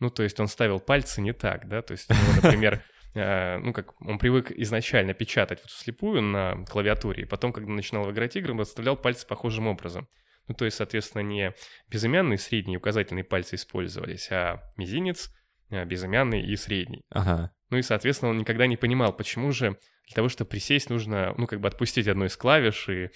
Ну, 0.00 0.10
то 0.10 0.22
есть 0.22 0.38
он 0.40 0.48
ставил 0.48 0.80
пальцы 0.80 1.20
не 1.20 1.32
так, 1.32 1.68
да, 1.68 1.82
то 1.82 1.92
есть, 1.92 2.08
ну, 2.08 2.16
например, 2.42 2.82
а, 3.14 3.58
ну, 3.58 3.72
как 3.72 4.00
он 4.00 4.18
привык 4.18 4.50
изначально 4.52 5.14
печатать 5.14 5.60
вот 5.60 5.70
вслепую 5.70 6.22
на 6.22 6.64
клавиатуре, 6.64 7.24
и 7.24 7.26
потом, 7.26 7.52
когда 7.52 7.70
начинал 7.70 8.10
играть 8.10 8.36
игры, 8.36 8.52
он 8.52 8.60
расставлял 8.60 8.96
пальцы 8.96 9.26
похожим 9.26 9.66
образом. 9.66 10.08
Ну, 10.48 10.54
то 10.54 10.64
есть, 10.64 10.78
соответственно, 10.78 11.22
не 11.22 11.54
безымянные 11.88 12.38
средние 12.38 12.78
указательные 12.78 13.24
пальцы 13.24 13.56
использовались, 13.56 14.28
а 14.30 14.62
мизинец, 14.76 15.30
а, 15.70 15.84
безымянный 15.84 16.42
и 16.42 16.56
средний. 16.56 17.04
Ага. 17.10 17.52
Ну 17.70 17.76
и, 17.76 17.82
соответственно, 17.82 18.30
он 18.30 18.38
никогда 18.38 18.66
не 18.66 18.76
понимал, 18.76 19.14
почему 19.14 19.52
же 19.52 19.78
для 20.06 20.14
того, 20.14 20.30
чтобы 20.30 20.48
присесть, 20.48 20.88
нужно, 20.88 21.34
ну, 21.36 21.46
как 21.46 21.60
бы 21.60 21.68
отпустить 21.68 22.08
одну 22.08 22.24
из 22.24 22.36
клавиш 22.36 22.88
и 22.88 23.10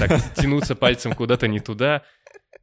так 0.00 0.10
тянуться 0.34 0.74
пальцем 0.74 1.14
куда-то 1.14 1.46
не 1.46 1.60
туда. 1.60 2.02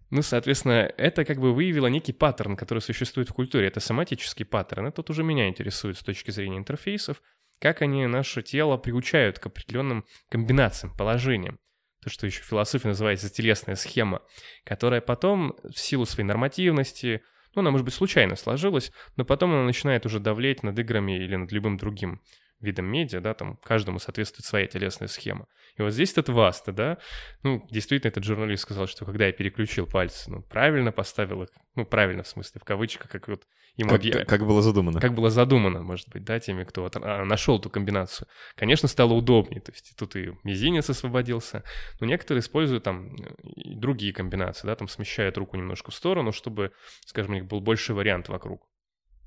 Ну, 0.10 0.22
соответственно, 0.22 0.92
это 0.98 1.24
как 1.24 1.40
бы 1.40 1.54
выявило 1.54 1.88
некий 1.88 2.12
паттерн, 2.12 2.58
который 2.58 2.80
существует 2.80 3.30
в 3.30 3.34
культуре. 3.34 3.68
Это 3.68 3.80
соматический 3.80 4.46
паттерн. 4.46 4.88
Это 4.88 5.04
уже 5.10 5.24
меня 5.24 5.48
интересует 5.48 5.98
с 5.98 6.04
точки 6.04 6.30
зрения 6.30 6.58
интерфейсов, 6.58 7.22
как 7.60 7.82
они 7.82 8.06
наше 8.06 8.44
тело 8.44 8.76
приучают 8.76 9.40
к 9.40 9.46
определенным 9.46 10.06
комбинациям, 10.30 10.96
положениям. 10.96 11.58
То, 12.04 12.10
что 12.10 12.26
еще 12.26 12.42
в 12.42 12.46
философии 12.46 12.88
называется 12.88 13.30
телесная 13.30 13.76
схема, 13.76 14.22
которая 14.66 15.00
потом 15.00 15.56
в 15.64 15.80
силу 15.80 16.06
своей 16.06 16.28
нормативности, 16.28 17.24
ну, 17.56 17.62
она, 17.62 17.72
может 17.72 17.86
быть, 17.86 17.94
случайно 17.94 18.36
сложилась, 18.36 18.92
но 19.16 19.24
потом 19.24 19.54
она 19.54 19.64
начинает 19.64 20.06
уже 20.06 20.20
давлеть 20.20 20.64
над 20.64 20.78
играми 20.78 21.18
или 21.18 21.36
над 21.38 21.52
любым 21.54 21.78
другим 21.78 22.22
видом 22.64 22.86
медиа, 22.86 23.20
да, 23.22 23.34
там 23.34 23.58
каждому 23.58 24.00
соответствует 24.00 24.46
своя 24.46 24.68
телесная 24.68 25.08
схема. 25.08 25.48
И 25.78 25.82
вот 25.82 25.92
здесь 25.92 26.12
этот 26.12 26.30
Васта, 26.30 26.72
да, 26.72 26.98
ну, 27.44 27.66
действительно, 27.70 28.10
этот 28.10 28.24
журналист 28.24 28.64
сказал, 28.64 28.88
что 28.88 29.06
когда 29.06 29.28
я 29.28 29.32
переключил 29.32 29.88
пальцы, 29.88 30.30
ну, 30.30 30.42
правильно 30.42 30.92
поставил 30.92 31.44
их, 31.44 31.50
ну, 31.76 31.86
правильно 31.86 32.24
в 32.24 32.28
смысле, 32.28 32.62
в 32.62 32.64
кавычках, 32.64 33.10
как 33.10 33.28
вот 33.28 33.44
ему 33.76 33.90
как, 33.90 34.06
объ... 34.06 34.26
как 34.26 34.46
было 34.46 34.62
задумано. 34.62 35.00
Как 35.00 35.14
было 35.14 35.30
задумано, 35.30 35.82
может 35.82 36.10
быть, 36.10 36.24
да, 36.24 36.40
теми, 36.40 36.64
кто 36.64 36.84
вот, 36.84 36.96
а, 36.96 37.26
нашел 37.26 37.60
эту 37.60 37.70
комбинацию. 37.70 38.28
Конечно, 38.56 38.88
стало 38.88 39.14
удобнее, 39.14 39.62
то 39.62 39.72
есть 39.72 39.94
тут 39.98 40.16
и 40.16 40.34
мизинец 40.44 40.90
освободился, 40.90 41.64
но 42.00 42.08
некоторые 42.08 42.42
используют 42.42 42.84
там 42.84 43.16
другие 43.44 44.14
комбинации, 44.14 44.68
да, 44.68 44.76
там 44.76 44.88
смещают 44.88 45.38
руку 45.38 45.58
немножко 45.58 45.92
в 45.92 45.96
сторону, 45.96 46.32
чтобы, 46.32 46.72
скажем, 47.06 47.32
у 47.32 47.36
них 47.36 47.46
был 47.46 47.62
больше 47.62 47.94
вариант 47.94 48.30
вокруг 48.30 48.68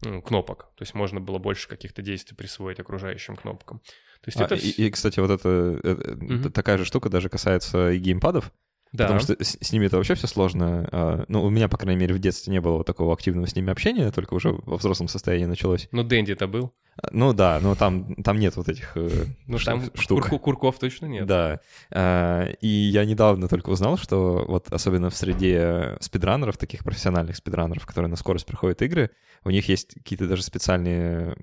кнопок. 0.00 0.70
То 0.76 0.82
есть 0.82 0.94
можно 0.94 1.20
было 1.20 1.38
больше 1.38 1.68
каких-то 1.68 2.02
действий 2.02 2.36
присвоить 2.36 2.80
окружающим 2.80 3.36
кнопкам. 3.36 3.80
То 4.20 4.28
есть 4.28 4.40
а, 4.40 4.44
это... 4.44 4.54
и, 4.54 4.70
и, 4.70 4.90
кстати, 4.90 5.20
вот 5.20 5.30
это, 5.30 5.80
это 5.82 6.12
угу. 6.12 6.50
такая 6.50 6.78
же 6.78 6.84
штука 6.84 7.08
даже 7.08 7.28
касается 7.28 7.90
и 7.90 7.98
геймпадов. 7.98 8.52
Да. 8.92 9.04
Потому 9.04 9.20
что 9.20 9.44
с, 9.44 9.58
с 9.60 9.72
ними 9.72 9.86
это 9.86 9.96
вообще 9.96 10.14
все 10.14 10.26
сложно. 10.26 10.88
А, 10.92 11.24
ну, 11.28 11.44
у 11.44 11.50
меня, 11.50 11.68
по 11.68 11.76
крайней 11.76 12.00
мере, 12.00 12.14
в 12.14 12.18
детстве 12.18 12.52
не 12.52 12.60
было 12.60 12.84
такого 12.84 13.12
активного 13.12 13.46
с 13.46 13.54
ними 13.54 13.70
общения, 13.70 14.10
только 14.10 14.34
уже 14.34 14.52
во 14.64 14.76
взрослом 14.76 15.08
состоянии 15.08 15.46
началось. 15.46 15.88
Ну, 15.92 16.02
Дэнди 16.02 16.32
это 16.32 16.46
был. 16.46 16.72
А, 16.96 17.08
ну 17.10 17.32
да, 17.32 17.58
но 17.60 17.74
там, 17.74 18.14
там 18.16 18.38
нет 18.38 18.56
вот 18.56 18.68
этих 18.68 18.96
э, 18.96 19.26
ну, 19.46 19.58
там 19.58 19.90
штук. 19.94 20.28
Кур 20.28 20.38
курков 20.38 20.78
точно 20.78 21.06
нет. 21.06 21.26
Да. 21.26 21.60
А, 21.90 22.46
и 22.60 22.68
я 22.68 23.04
недавно 23.04 23.48
только 23.48 23.70
узнал, 23.70 23.98
что 23.98 24.44
вот 24.46 24.72
особенно 24.72 25.10
в 25.10 25.16
среде 25.16 25.96
спидранеров, 26.00 26.56
таких 26.56 26.84
профессиональных 26.84 27.36
спидранеров, 27.36 27.84
которые 27.86 28.08
на 28.08 28.16
скорость 28.16 28.46
проходят 28.46 28.82
игры, 28.82 29.10
у 29.44 29.50
них 29.50 29.68
есть 29.68 29.94
какие-то 29.94 30.26
даже 30.26 30.42
специальные 30.42 31.36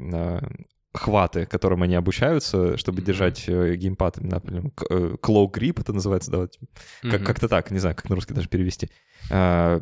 хваты, 0.94 1.46
которым 1.46 1.82
они 1.84 1.96
обучаются, 1.96 2.78
чтобы 2.78 3.02
держать 3.02 3.46
э, 3.48 3.76
геймпад, 3.76 4.18
например, 4.22 4.72
э, 4.90 5.16
claw 5.22 5.52
grip 5.52 5.82
это 5.82 5.92
называется, 5.92 6.32
да, 6.32 6.38
вот, 6.40 6.60
как- 7.02 7.26
как-то 7.26 7.48
так, 7.50 7.72
не 7.72 7.80
знаю, 7.80 7.96
как 7.96 8.10
на 8.10 8.16
русский 8.16 8.34
даже 8.34 8.48
перевести. 8.48 8.90
А, 9.32 9.80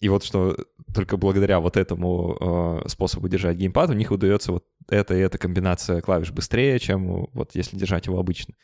и 0.00 0.08
вот 0.08 0.24
что 0.24 0.56
только 0.94 1.16
благодаря 1.16 1.60
вот 1.60 1.76
этому 1.76 2.80
э, 2.84 2.88
способу 2.88 3.28
держать 3.28 3.56
геймпад 3.56 3.90
у 3.90 3.92
них 3.92 4.10
удается 4.10 4.52
вот 4.52 4.64
эта 4.88 5.14
и 5.14 5.20
эта 5.20 5.38
комбинация 5.38 6.00
клавиш 6.00 6.32
быстрее, 6.32 6.78
чем 6.78 7.28
вот 7.32 7.54
если 7.54 7.76
держать 7.76 8.06
его 8.06 8.18
обычно. 8.18 8.54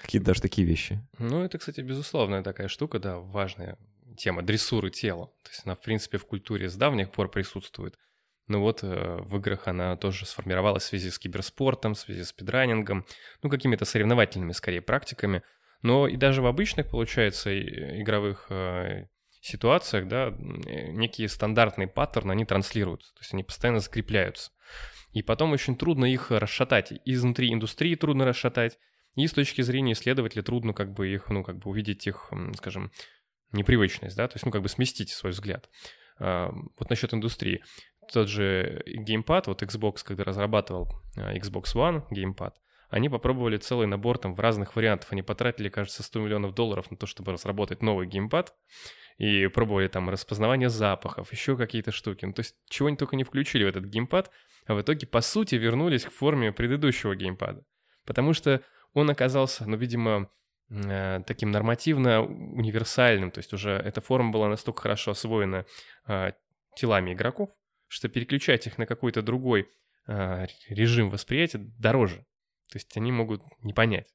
Какие-то 0.00 0.26
даже 0.26 0.42
такие 0.42 0.66
вещи. 0.66 1.00
Ну, 1.18 1.42
это, 1.42 1.58
кстати, 1.58 1.80
безусловная 1.80 2.42
такая 2.42 2.68
штука, 2.68 2.98
да, 2.98 3.18
важная 3.18 3.78
тема 4.18 4.42
дрессуры 4.42 4.90
тела. 4.90 5.26
То 5.42 5.50
есть 5.50 5.62
она, 5.64 5.74
в 5.74 5.80
принципе, 5.80 6.18
в 6.18 6.26
культуре 6.26 6.68
с 6.68 6.76
давних 6.76 7.10
пор 7.10 7.30
присутствует. 7.30 7.96
Ну 8.48 8.60
вот 8.60 8.84
э, 8.84 9.18
в 9.22 9.38
играх 9.38 9.66
она 9.66 9.96
тоже 9.96 10.24
сформировалась 10.24 10.84
в 10.84 10.86
связи 10.86 11.10
с 11.10 11.18
киберспортом, 11.18 11.94
в 11.94 11.98
связи 11.98 12.22
с 12.22 12.28
спидранингом, 12.28 13.04
ну 13.42 13.50
какими-то 13.50 13.84
соревновательными 13.84 14.52
скорее 14.52 14.80
практиками. 14.80 15.42
Но 15.82 16.06
и 16.06 16.16
даже 16.16 16.42
в 16.42 16.46
обычных, 16.46 16.90
получается, 16.90 17.58
игровых 18.00 18.46
э, 18.50 19.06
ситуациях, 19.40 20.08
да, 20.08 20.34
некие 20.38 21.28
стандартные 21.28 21.88
паттерны, 21.88 22.32
они 22.32 22.44
транслируются, 22.44 23.12
то 23.14 23.20
есть 23.20 23.34
они 23.34 23.42
постоянно 23.42 23.80
закрепляются. 23.80 24.50
И 25.12 25.22
потом 25.22 25.52
очень 25.52 25.76
трудно 25.76 26.04
их 26.04 26.30
расшатать. 26.30 26.92
Изнутри 27.04 27.52
индустрии 27.52 27.94
трудно 27.94 28.24
расшатать, 28.24 28.78
и 29.14 29.26
с 29.26 29.32
точки 29.32 29.62
зрения 29.62 29.92
исследователя 29.92 30.42
трудно 30.42 30.72
как 30.72 30.92
бы 30.92 31.08
их, 31.08 31.30
ну, 31.30 31.42
как 31.42 31.58
бы 31.58 31.70
увидеть 31.70 32.06
их, 32.06 32.30
скажем, 32.56 32.92
непривычность, 33.52 34.16
да, 34.16 34.28
то 34.28 34.34
есть, 34.34 34.44
ну, 34.44 34.52
как 34.52 34.62
бы 34.62 34.68
сместить 34.68 35.10
свой 35.10 35.32
взгляд. 35.32 35.70
Вот 36.18 36.90
насчет 36.90 37.14
индустрии 37.14 37.62
тот 38.12 38.28
же 38.28 38.82
геймпад, 38.86 39.46
вот 39.46 39.62
Xbox, 39.62 39.98
когда 40.04 40.24
разрабатывал 40.24 40.88
а, 41.16 41.34
Xbox 41.34 41.74
One 41.74 42.02
геймпад, 42.10 42.56
они 42.88 43.08
попробовали 43.08 43.56
целый 43.56 43.86
набор 43.86 44.18
там 44.18 44.34
в 44.34 44.40
разных 44.40 44.76
вариантов. 44.76 45.12
Они 45.12 45.22
потратили, 45.22 45.68
кажется, 45.68 46.02
100 46.02 46.20
миллионов 46.20 46.54
долларов 46.54 46.90
на 46.90 46.96
то, 46.96 47.06
чтобы 47.06 47.32
разработать 47.32 47.82
новый 47.82 48.06
геймпад. 48.06 48.54
И 49.18 49.46
пробовали 49.46 49.88
там 49.88 50.10
распознавание 50.10 50.68
запахов, 50.68 51.32
еще 51.32 51.56
какие-то 51.56 51.90
штуки. 51.90 52.26
Ну, 52.26 52.32
то 52.32 52.40
есть 52.40 52.54
чего 52.68 52.88
они 52.88 52.96
только 52.96 53.16
не 53.16 53.24
включили 53.24 53.64
в 53.64 53.68
этот 53.68 53.84
геймпад, 53.86 54.30
а 54.66 54.74
в 54.74 54.80
итоге, 54.80 55.06
по 55.06 55.20
сути, 55.22 55.54
вернулись 55.54 56.04
к 56.04 56.12
форме 56.12 56.52
предыдущего 56.52 57.16
геймпада. 57.16 57.64
Потому 58.04 58.34
что 58.34 58.60
он 58.92 59.10
оказался, 59.10 59.66
ну, 59.66 59.76
видимо, 59.76 60.30
э, 60.70 61.22
таким 61.26 61.50
нормативно 61.50 62.22
универсальным. 62.22 63.30
То 63.30 63.38
есть 63.38 63.52
уже 63.54 63.70
эта 63.70 64.00
форма 64.00 64.30
была 64.32 64.48
настолько 64.48 64.82
хорошо 64.82 65.12
освоена 65.12 65.64
э, 66.06 66.32
телами 66.76 67.14
игроков, 67.14 67.50
что 67.88 68.08
переключать 68.08 68.66
их 68.66 68.78
на 68.78 68.86
какой-то 68.86 69.22
другой 69.22 69.68
э, 70.06 70.46
режим 70.68 71.10
восприятия 71.10 71.58
дороже. 71.78 72.26
То 72.70 72.76
есть 72.76 72.96
они 72.96 73.12
могут 73.12 73.42
не 73.62 73.72
понять. 73.72 74.12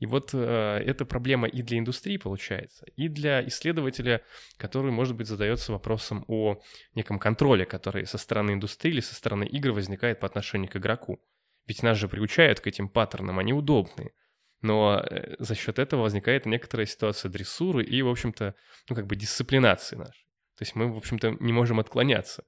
И 0.00 0.06
вот 0.06 0.30
э, 0.32 0.82
эта 0.86 1.04
проблема 1.04 1.46
и 1.46 1.60
для 1.60 1.78
индустрии 1.78 2.16
получается, 2.16 2.86
и 2.96 3.08
для 3.08 3.46
исследователя, 3.46 4.22
который, 4.56 4.90
может 4.90 5.14
быть, 5.14 5.26
задается 5.26 5.72
вопросом 5.72 6.24
о 6.26 6.62
неком 6.94 7.18
контроле, 7.18 7.66
который 7.66 8.06
со 8.06 8.16
стороны 8.16 8.52
индустрии 8.52 8.92
или 8.92 9.00
со 9.00 9.14
стороны 9.14 9.44
игр 9.44 9.72
возникает 9.72 10.18
по 10.18 10.26
отношению 10.26 10.70
к 10.70 10.76
игроку. 10.76 11.20
Ведь 11.66 11.82
нас 11.82 11.98
же 11.98 12.08
приучают 12.08 12.60
к 12.60 12.66
этим 12.66 12.88
паттернам, 12.88 13.38
они 13.38 13.52
удобные. 13.52 14.12
Но 14.62 15.00
э, 15.00 15.36
за 15.38 15.54
счет 15.54 15.78
этого 15.78 16.02
возникает 16.02 16.46
некоторая 16.46 16.86
ситуация 16.86 17.30
дрессуры 17.30 17.84
и, 17.84 18.00
в 18.00 18.08
общем-то, 18.08 18.54
ну, 18.88 18.96
как 18.96 19.06
бы 19.06 19.16
дисциплинации 19.16 19.96
нашей. 19.96 20.26
То 20.56 20.62
есть 20.62 20.74
мы, 20.74 20.92
в 20.92 20.96
общем-то, 20.96 21.36
не 21.40 21.52
можем 21.52 21.78
отклоняться. 21.78 22.44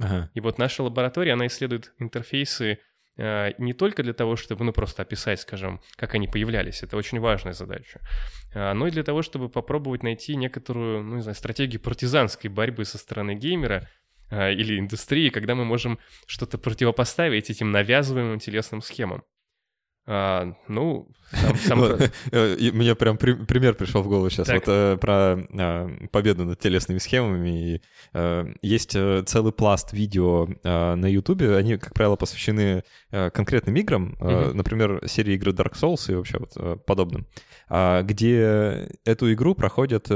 Ага. 0.00 0.30
И 0.34 0.40
вот 0.40 0.58
наша 0.58 0.82
лаборатория, 0.82 1.32
она 1.32 1.46
исследует 1.46 1.92
интерфейсы 1.98 2.78
э, 3.16 3.52
не 3.58 3.72
только 3.72 4.02
для 4.02 4.12
того, 4.12 4.36
чтобы, 4.36 4.64
ну, 4.64 4.72
просто 4.72 5.02
описать, 5.02 5.40
скажем, 5.40 5.80
как 5.96 6.14
они 6.14 6.28
появлялись, 6.28 6.82
это 6.82 6.96
очень 6.96 7.20
важная 7.20 7.54
задача, 7.54 8.00
э, 8.54 8.72
но 8.72 8.86
и 8.86 8.90
для 8.90 9.02
того, 9.02 9.22
чтобы 9.22 9.48
попробовать 9.48 10.02
найти 10.02 10.36
некоторую, 10.36 11.02
ну, 11.02 11.16
не 11.16 11.22
знаю, 11.22 11.34
стратегию 11.34 11.80
партизанской 11.80 12.50
борьбы 12.50 12.84
со 12.84 12.98
стороны 12.98 13.34
геймера 13.34 13.88
э, 14.30 14.52
или 14.52 14.78
индустрии, 14.78 15.30
когда 15.30 15.54
мы 15.54 15.64
можем 15.64 15.98
что-то 16.26 16.58
противопоставить 16.58 17.50
этим 17.50 17.70
навязываемым 17.72 18.38
телесным 18.38 18.82
схемам. 18.82 19.22
А, 20.08 20.54
ну, 20.68 21.08
сам, 21.32 21.56
сам... 21.56 21.84
Э, 22.30 22.56
мне 22.72 22.94
прям 22.94 23.18
при, 23.18 23.32
пример 23.32 23.74
пришел 23.74 24.02
в 24.02 24.08
голову 24.08 24.30
сейчас 24.30 24.46
так. 24.46 24.56
вот 24.56 24.68
э, 24.68 24.96
про 24.98 25.36
э, 25.36 26.06
победу 26.12 26.44
над 26.44 26.60
телесными 26.60 26.98
схемами. 26.98 27.74
И, 27.74 27.82
э, 28.12 28.46
есть 28.62 28.94
э, 28.94 29.22
целый 29.26 29.52
пласт 29.52 29.92
видео 29.92 30.46
э, 30.62 30.94
на 30.94 31.06
Ютубе, 31.06 31.56
они, 31.56 31.76
как 31.76 31.92
правило, 31.94 32.14
посвящены 32.14 32.84
э, 33.10 33.30
конкретным 33.30 33.74
играм, 33.76 34.16
угу. 34.20 34.54
например, 34.54 35.02
серии 35.06 35.34
игры 35.34 35.50
Dark 35.52 35.74
Souls 35.74 36.10
и 36.10 36.14
вообще 36.14 36.38
вот 36.38 36.84
подобным, 36.86 37.26
э, 37.68 38.02
где 38.04 38.88
эту 39.04 39.32
игру 39.32 39.54
проходят 39.56 40.08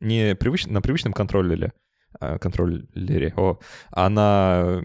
не 0.00 0.34
привыч... 0.34 0.66
на 0.66 0.80
привычном 0.80 1.12
контроллере, 1.12 1.72
контроллере, 2.18 3.34
о, 3.36 3.58
а 3.90 4.08
на 4.08 4.82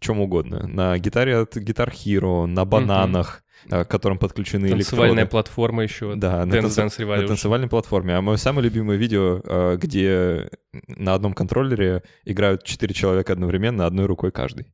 чем 0.00 0.20
угодно. 0.20 0.66
На 0.66 0.98
гитаре 0.98 1.36
от 1.36 1.56
Guitar 1.56 1.92
Hero, 1.92 2.46
на 2.46 2.64
бананах, 2.64 3.42
к 3.68 3.84
которым 3.84 4.18
подключены 4.18 4.68
Танцевальная 4.68 5.22
электроды. 5.22 5.30
платформа 5.30 5.82
еще. 5.82 6.14
Да, 6.14 6.42
Dance, 6.42 6.46
на, 6.46 6.62
танц... 6.62 6.78
Dance 6.78 6.98
Revolution. 6.98 7.20
на 7.22 7.26
танцевальной 7.28 7.68
платформе. 7.68 8.16
А 8.16 8.20
мое 8.20 8.36
самое 8.36 8.64
любимое 8.64 8.96
видео, 8.96 9.40
э, 9.44 9.76
где 9.76 10.50
на 10.86 11.14
одном 11.14 11.34
контроллере 11.34 12.02
играют 12.24 12.64
четыре 12.64 12.94
человека 12.94 13.32
одновременно, 13.32 13.86
одной 13.86 14.06
рукой 14.06 14.30
каждый. 14.30 14.72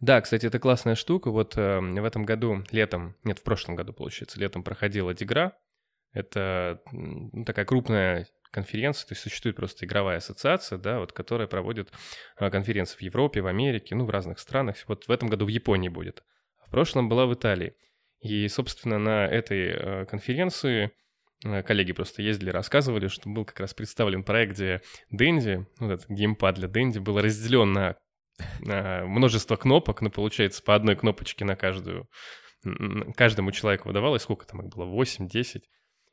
Да, 0.00 0.20
кстати, 0.20 0.46
это 0.46 0.58
классная 0.58 0.94
штука. 0.94 1.30
Вот 1.30 1.56
э, 1.56 1.80
в 1.80 2.04
этом 2.04 2.24
году, 2.24 2.64
летом, 2.70 3.16
нет, 3.24 3.38
в 3.38 3.42
прошлом 3.42 3.76
году, 3.76 3.92
получается, 3.92 4.40
летом 4.40 4.62
проходила 4.62 5.14
Дигра. 5.14 5.52
Это 6.12 6.80
ну, 6.90 7.44
такая 7.44 7.64
крупная 7.64 8.26
конференция, 8.50 9.06
то 9.06 9.12
есть 9.12 9.22
существует 9.22 9.56
просто 9.56 9.86
игровая 9.86 10.16
ассоциация, 10.16 10.76
да, 10.78 10.98
вот, 10.98 11.12
которая 11.12 11.46
проводит 11.46 11.92
конференции 12.36 12.96
в 12.96 13.02
Европе, 13.02 13.42
в 13.42 13.46
Америке, 13.46 13.94
ну, 13.94 14.04
в 14.04 14.10
разных 14.10 14.40
странах. 14.40 14.76
Вот 14.88 15.06
в 15.06 15.10
этом 15.10 15.28
году 15.28 15.44
в 15.44 15.48
Японии 15.48 15.88
будет. 15.88 16.24
В 16.66 16.70
прошлом 16.70 17.08
была 17.08 17.26
в 17.26 17.34
Италии. 17.34 17.74
И, 18.20 18.46
собственно, 18.48 18.98
на 18.98 19.26
этой 19.26 19.68
э, 19.68 20.04
конференции 20.06 20.90
э, 21.44 21.62
коллеги 21.62 21.92
просто 21.92 22.22
ездили, 22.22 22.50
рассказывали, 22.50 23.08
что 23.08 23.30
был 23.30 23.44
как 23.44 23.60
раз 23.60 23.72
представлен 23.74 24.22
проект, 24.22 24.52
где 24.52 24.82
Дэнди, 25.10 25.66
вот 25.78 25.90
этот 25.90 26.10
геймпад 26.10 26.56
для 26.56 26.68
Дэнди, 26.68 26.98
был 26.98 27.18
разделен 27.18 27.72
на 27.72 27.96
а, 28.68 29.04
множество 29.06 29.56
кнопок, 29.56 30.00
но 30.02 30.10
получается 30.10 30.62
по 30.62 30.74
одной 30.74 30.96
кнопочке 30.96 31.44
на 31.44 31.56
каждую. 31.56 32.08
Каждому 33.16 33.52
человеку 33.52 33.88
выдавалось, 33.88 34.22
сколько 34.22 34.46
там 34.46 34.60
их 34.60 34.68
было, 34.68 34.84
8, 34.84 35.28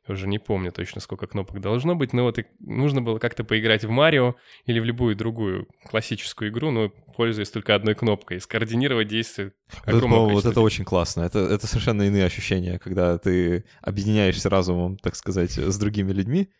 10 0.08 0.18
уже 0.18 0.28
не 0.28 0.38
помню 0.38 0.72
точно, 0.72 1.00
сколько 1.00 1.26
кнопок 1.26 1.60
должно 1.60 1.94
быть, 1.94 2.12
но 2.12 2.24
вот 2.24 2.38
нужно 2.60 3.02
было 3.02 3.18
как-то 3.18 3.44
поиграть 3.44 3.84
в 3.84 3.90
Марио 3.90 4.36
или 4.64 4.80
в 4.80 4.84
любую 4.84 5.16
другую 5.16 5.68
классическую 5.88 6.50
игру, 6.50 6.70
но 6.70 6.88
пользуясь 6.88 7.50
только 7.50 7.74
одной 7.74 7.94
кнопкой, 7.94 8.38
и 8.38 8.40
скоординировать 8.40 9.08
действия 9.08 9.52
вот, 9.86 10.02
вот 10.02 10.44
это 10.44 10.60
очень 10.60 10.84
классно. 10.84 11.22
Это, 11.22 11.40
это 11.40 11.66
совершенно 11.66 12.02
иные 12.02 12.24
ощущения, 12.24 12.78
когда 12.78 13.18
ты 13.18 13.64
объединяешься 13.82 14.48
разумом, 14.48 14.96
так 14.98 15.16
сказать, 15.16 15.52
с 15.58 15.78
другими 15.78 16.12
людьми, 16.12 16.50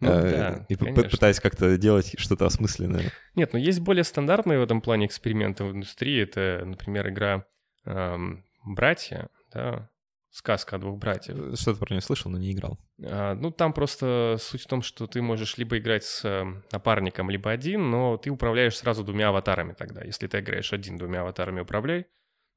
ну, 0.00 0.10
э, 0.10 0.30
да, 0.30 0.66
и 0.68 0.76
конечно. 0.76 1.10
пытаясь 1.10 1.40
как-то 1.40 1.76
делать 1.76 2.14
что-то 2.16 2.46
осмысленное. 2.46 3.12
Нет, 3.34 3.52
но 3.52 3.58
есть 3.58 3.80
более 3.80 4.04
стандартные 4.04 4.58
в 4.58 4.62
этом 4.62 4.80
плане 4.80 5.06
эксперименты 5.06 5.64
в 5.64 5.72
индустрии. 5.72 6.22
Это, 6.22 6.62
например, 6.64 7.10
игра 7.10 7.44
эм, 7.84 8.44
«Братья», 8.64 9.28
да, 9.52 9.90
сказка 10.30 10.76
о 10.76 10.78
двух 10.78 10.98
братьев. 10.98 11.36
Э, 11.36 11.56
что-то 11.56 11.80
про 11.80 11.92
нее 11.92 12.00
слышал, 12.00 12.30
но 12.30 12.38
не 12.38 12.52
играл. 12.52 12.78
А, 13.02 13.34
ну, 13.34 13.50
там 13.50 13.72
просто 13.72 14.36
суть 14.38 14.62
в 14.62 14.66
том, 14.66 14.82
что 14.82 15.06
ты 15.06 15.20
можешь 15.22 15.58
либо 15.58 15.78
играть 15.78 16.04
с 16.04 16.24
э, 16.24 16.44
напарником, 16.72 17.30
либо 17.30 17.50
один, 17.50 17.90
но 17.90 18.16
ты 18.16 18.30
управляешь 18.30 18.76
сразу 18.76 19.04
двумя 19.04 19.28
аватарами 19.28 19.72
тогда. 19.72 20.02
Если 20.04 20.26
ты 20.26 20.38
играешь 20.38 20.72
один, 20.72 20.96
двумя 20.96 21.22
аватарами 21.22 21.60
управляй 21.60 22.06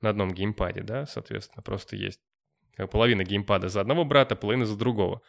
на 0.02 0.10
одном 0.10 0.32
геймпаде, 0.32 0.82
да, 0.82 1.06
соответственно, 1.06 1.64
просто 1.64 1.96
есть 1.96 2.20
половина 2.92 3.24
геймпада 3.24 3.70
за 3.70 3.82
одного 3.82 4.06
брата, 4.06 4.36
половина 4.36 4.66
за 4.66 4.78
другого. 4.78 5.22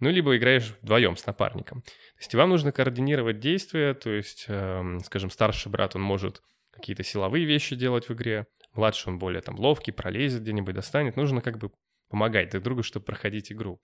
Ну, 0.00 0.10
либо 0.10 0.36
играешь 0.36 0.76
вдвоем 0.80 1.16
с 1.16 1.26
напарником. 1.26 1.82
То 1.82 2.20
есть 2.20 2.34
вам 2.34 2.50
нужно 2.50 2.70
координировать 2.70 3.40
действия, 3.40 3.94
то 3.94 4.10
есть, 4.10 4.44
э, 4.46 4.98
скажем, 5.04 5.30
старший 5.30 5.72
брат, 5.72 5.96
он 5.96 6.02
может 6.02 6.42
какие-то 6.70 7.02
силовые 7.02 7.44
вещи 7.44 7.74
делать 7.74 8.08
в 8.08 8.12
игре, 8.12 8.46
младший 8.74 9.12
он 9.12 9.18
более 9.18 9.42
там 9.42 9.58
ловкий, 9.58 9.92
пролезет 9.92 10.42
где-нибудь, 10.42 10.74
достанет. 10.74 11.16
Нужно 11.16 11.40
как 11.40 11.58
бы 11.58 11.72
помогать 12.08 12.50
друг 12.50 12.64
другу, 12.64 12.82
чтобы 12.82 13.04
проходить 13.04 13.52
игру. 13.52 13.80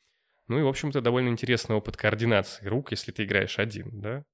Ну 0.49 0.59
и, 0.59 0.63
в 0.63 0.69
общем-то, 0.69 1.01
довольно 1.01 1.29
интересный 1.29 1.77
опыт 1.77 1.97
координации 1.97 2.67
рук, 2.67 2.91
если 2.91 3.13
ты 3.13 3.25
играешь 3.25 3.59
один, 3.59 4.01
да? 4.01 4.25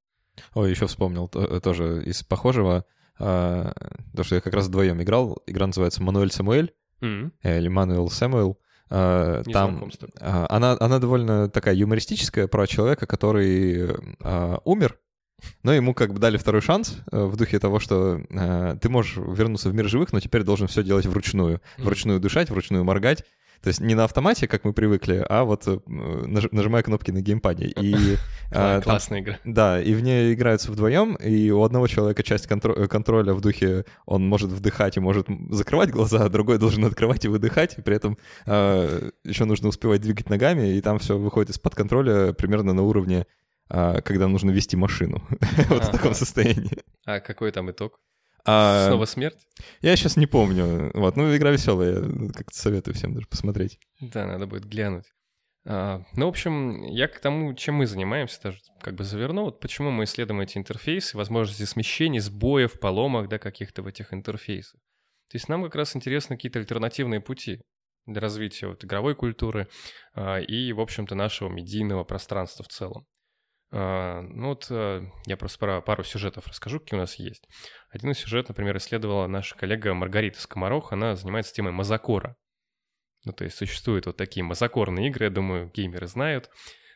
Ой, 0.55 0.71
еще 0.71 0.87
вспомнил 0.87 1.29
тоже 1.29 2.03
из 2.05 2.23
похожего, 2.23 2.85
а, 3.19 3.73
то, 4.17 4.25
что 4.25 4.37
я 4.37 4.41
как 4.41 4.55
раз 4.55 4.67
вдвоем 4.67 5.03
играл. 5.03 5.43
Игра 5.47 5.67
называется 5.67 6.03
«Мануэль 6.03 6.33
Самуэль» 6.33 6.73
mm-hmm. 7.01 7.59
или 7.59 7.69
«Мануэл 7.69 8.11
Сэмуэл». 8.11 8.59
А, 8.93 9.43
там 9.53 9.89
а, 10.21 10.47
она, 10.51 10.77
она 10.81 10.99
довольно 10.99 11.49
такая 11.49 11.75
юмористическая 11.77 12.49
про 12.49 12.67
человека, 12.67 13.07
который 13.07 13.95
а, 14.21 14.61
умер, 14.65 14.99
но 15.63 15.73
ему 15.73 15.95
как 15.95 16.13
бы 16.13 16.19
дали 16.19 16.37
второй 16.37 16.63
шанс 16.63 16.99
э, 17.11 17.25
в 17.25 17.37
духе 17.37 17.59
того, 17.59 17.81
что 17.81 18.21
э, 18.31 18.77
ты 18.81 18.89
можешь 18.89 19.17
вернуться 19.17 19.71
в 19.71 19.75
мир 19.75 19.89
живых, 19.89 20.13
но 20.13 20.21
теперь 20.21 20.43
должен 20.43 20.69
все 20.69 20.83
делать 20.83 21.07
вручную. 21.07 21.61
Вручную 21.79 22.21
дышать, 22.21 22.51
вручную 22.51 22.85
моргать. 22.85 23.25
То 23.63 23.69
есть 23.69 23.81
не 23.81 23.95
на 23.95 24.05
автомате, 24.05 24.49
как 24.49 24.65
мы 24.65 24.73
привыкли, 24.73 25.25
а 25.29 25.45
вот 25.45 25.65
э, 25.67 25.79
нажимая 25.87 26.83
кнопки 26.83 27.11
на 27.11 27.21
геймпаде. 27.21 27.67
И, 27.67 28.17
а, 28.53 28.81
Классная 28.81 29.21
игра. 29.21 29.39
Да, 29.45 29.81
и 29.81 29.93
в 29.93 30.01
ней 30.01 30.33
играются 30.33 30.73
вдвоем, 30.73 31.15
и 31.17 31.51
у 31.51 31.63
одного 31.63 31.87
человека 31.87 32.23
часть 32.23 32.47
контро- 32.47 32.89
контроля 32.89 33.35
в 33.35 33.43
духе 33.43 33.85
он 34.07 34.27
может 34.27 34.51
вдыхать 34.51 34.97
и 34.97 35.01
может 35.01 35.27
закрывать 35.51 35.91
глаза, 35.91 36.25
а 36.25 36.29
другой 36.31 36.59
должен 36.59 36.87
открывать 36.87 37.27
и 37.27 37.29
выдыхать, 37.29 37.77
и 37.77 37.83
при 37.83 37.97
этом 37.97 38.17
а, 38.47 39.11
еще 39.25 39.45
нужно 39.45 39.69
успевать 39.69 40.01
двигать 40.01 40.31
ногами, 40.31 40.75
и 40.77 40.81
там 40.81 40.99
все 40.99 41.19
выходит 41.19 41.51
из-под 41.51 41.75
контроля 41.75 42.33
примерно 42.33 42.73
на 42.73 42.83
уровне 42.83 43.27
когда 43.71 44.29
нужно 44.29 44.51
вести 44.51 44.77
машину. 44.77 45.23
вот 45.69 45.85
в 45.85 45.91
таком 45.91 46.15
состоянии. 46.15 46.79
А 47.07 47.21
какой 47.21 47.53
там 47.53 47.71
итог? 47.71 48.01
А, 48.45 48.87
Снова 48.89 49.05
смерть? 49.05 49.47
Я 49.81 49.97
сейчас 49.97 50.17
не 50.17 50.27
помню. 50.27 50.91
Вот, 50.95 51.17
ну, 51.17 51.35
игра 51.37 51.51
веселая. 51.51 52.03
Как-то 52.33 52.57
советую 52.57 52.95
всем 52.95 53.15
даже 53.15 53.27
посмотреть. 53.27 53.79
Да, 54.01 54.27
надо 54.27 54.47
будет 54.47 54.65
глянуть. 54.65 55.05
А, 55.67 56.03
ну, 56.15 56.27
в 56.27 56.31
общем, 56.31 56.85
я 56.87 57.07
к 57.07 57.21
тому, 57.21 57.55
чем 57.55 57.77
мы 57.77 57.87
занимаемся, 57.87 58.41
даже 58.43 58.59
как 58.81 58.95
бы 58.95 59.05
заверну. 59.05 59.45
Вот 59.45 59.61
почему 59.61 59.91
мы 59.91 60.05
исследуем 60.05 60.41
эти 60.41 60.57
интерфейсы, 60.57 61.17
возможности 61.17 61.65
смещений, 61.65 62.21
сбоев, 62.21 62.81
поломок, 62.81 63.29
да, 63.29 63.39
каких-то 63.39 63.83
в 63.83 63.87
этих 63.87 64.15
интерфейсах. 64.15 64.81
То 65.31 65.37
есть 65.37 65.49
нам 65.49 65.63
как 65.63 65.75
раз 65.75 65.95
интересны 65.95 66.37
какие-то 66.37 66.59
альтернативные 66.59 67.21
пути 67.21 67.61
для 68.07 68.21
развития 68.21 68.67
вот 68.69 68.85
игровой 68.85 69.15
культуры 69.15 69.69
а, 70.15 70.39
и, 70.39 70.73
в 70.73 70.81
общем-то, 70.81 71.15
нашего 71.15 71.49
медийного 71.49 72.05
пространства 72.05 72.65
в 72.65 72.69
целом. 72.69 73.07
А, 73.73 74.23
ну 74.23 74.49
вот 74.49 74.67
э, 74.71 75.07
я 75.27 75.37
просто 75.37 75.59
про 75.59 75.81
пару 75.81 76.03
сюжетов 76.03 76.47
расскажу, 76.47 76.81
какие 76.81 76.99
у 76.99 77.01
нас 77.01 77.17
есть. 77.17 77.49
Один 77.91 78.11
из 78.11 78.19
сюжетов, 78.19 78.51
например, 78.51 78.77
исследовала 78.79 79.27
наша 79.27 79.57
коллега 79.57 79.95
Маргарита 79.95 80.41
Скоморох, 80.41 80.93
она 80.93 81.15
занимается 81.15 81.55
темой 81.55 81.73
мазакора. 81.73 82.37
Ну, 83.25 83.33
то 83.33 83.45
есть 83.45 83.57
существуют 83.57 84.07
вот 84.07 84.17
такие 84.17 84.43
мазакорные 84.43 85.09
игры, 85.09 85.27
я 85.27 85.31
думаю, 85.31 85.71
геймеры 85.71 86.07
знают. 86.07 86.47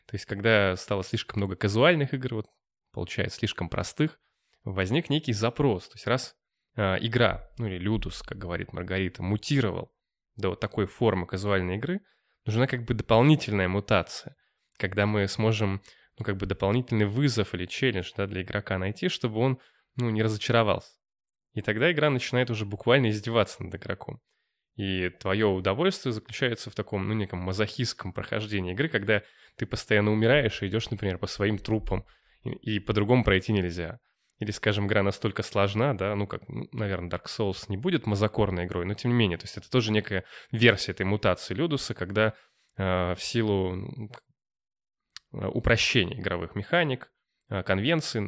То 0.07 0.15
есть 0.15 0.25
когда 0.25 0.75
стало 0.75 1.03
слишком 1.03 1.39
много 1.39 1.55
казуальных 1.55 2.13
игр, 2.13 2.35
вот 2.35 2.47
получается 2.91 3.39
слишком 3.39 3.69
простых, 3.69 4.19
возник 4.63 5.09
некий 5.09 5.33
запрос. 5.33 5.87
То 5.87 5.95
есть 5.95 6.07
раз 6.07 6.35
э, 6.75 6.97
игра, 6.99 7.49
ну 7.57 7.67
или 7.67 7.77
Людус, 7.77 8.21
как 8.21 8.37
говорит 8.37 8.73
Маргарита, 8.73 9.23
мутировал 9.23 9.93
до 10.35 10.49
вот 10.49 10.59
такой 10.59 10.87
формы 10.87 11.25
казуальной 11.25 11.77
игры, 11.77 12.01
нужна 12.45 12.67
как 12.67 12.83
бы 12.83 12.93
дополнительная 12.93 13.67
мутация, 13.67 14.35
когда 14.77 15.05
мы 15.05 15.27
сможем 15.27 15.81
ну, 16.17 16.25
как 16.25 16.37
бы 16.37 16.45
дополнительный 16.45 17.05
вызов 17.05 17.53
или 17.53 17.65
челлендж 17.65 18.11
да, 18.15 18.27
для 18.27 18.41
игрока 18.41 18.77
найти, 18.77 19.09
чтобы 19.09 19.39
он, 19.39 19.59
ну, 19.95 20.09
не 20.09 20.23
разочаровался. 20.23 20.93
И 21.53 21.61
тогда 21.61 21.91
игра 21.91 22.09
начинает 22.09 22.49
уже 22.49 22.65
буквально 22.65 23.09
издеваться 23.09 23.63
над 23.63 23.75
игроком. 23.75 24.21
И 24.75 25.09
твое 25.09 25.45
удовольствие 25.45 26.11
заключается 26.11 26.69
в 26.69 26.75
таком, 26.75 27.07
ну, 27.07 27.13
неком 27.13 27.39
мазохистском 27.39 28.11
прохождении 28.11 28.73
игры, 28.73 28.89
когда 28.89 29.23
ты 29.55 29.65
постоянно 29.65 30.11
умираешь 30.11 30.61
и 30.61 30.67
идешь, 30.67 30.89
например, 30.89 31.17
по 31.17 31.27
своим 31.27 31.57
трупам, 31.57 32.05
и, 32.43 32.75
и 32.75 32.79
по-другому 32.79 33.23
пройти 33.23 33.53
нельзя. 33.53 33.99
Или, 34.39 34.51
скажем, 34.51 34.87
игра 34.87 35.01
настолько 35.01 35.43
сложна, 35.43 35.93
да, 35.93 36.13
ну, 36.13 36.27
как, 36.27 36.47
ну, 36.49 36.67
наверное, 36.73 37.09
Dark 37.09 37.27
Souls 37.27 37.65
не 37.69 37.77
будет 37.77 38.05
мазокорной 38.05 38.65
игрой, 38.65 38.85
но 38.85 38.93
тем 38.93 39.11
не 39.11 39.17
менее, 39.17 39.37
то 39.37 39.45
есть 39.45 39.57
это 39.57 39.69
тоже 39.69 39.93
некая 39.93 40.25
версия 40.51 40.91
этой 40.91 41.05
мутации 41.05 41.53
Людуса, 41.53 41.93
когда 41.93 42.33
э, 42.75 43.15
в 43.15 43.19
силу 43.23 43.75
ну, 43.75 44.09
упрощения 45.53 46.19
игровых 46.19 46.55
механик, 46.55 47.11
э, 47.49 47.63
конвенций, 47.63 48.21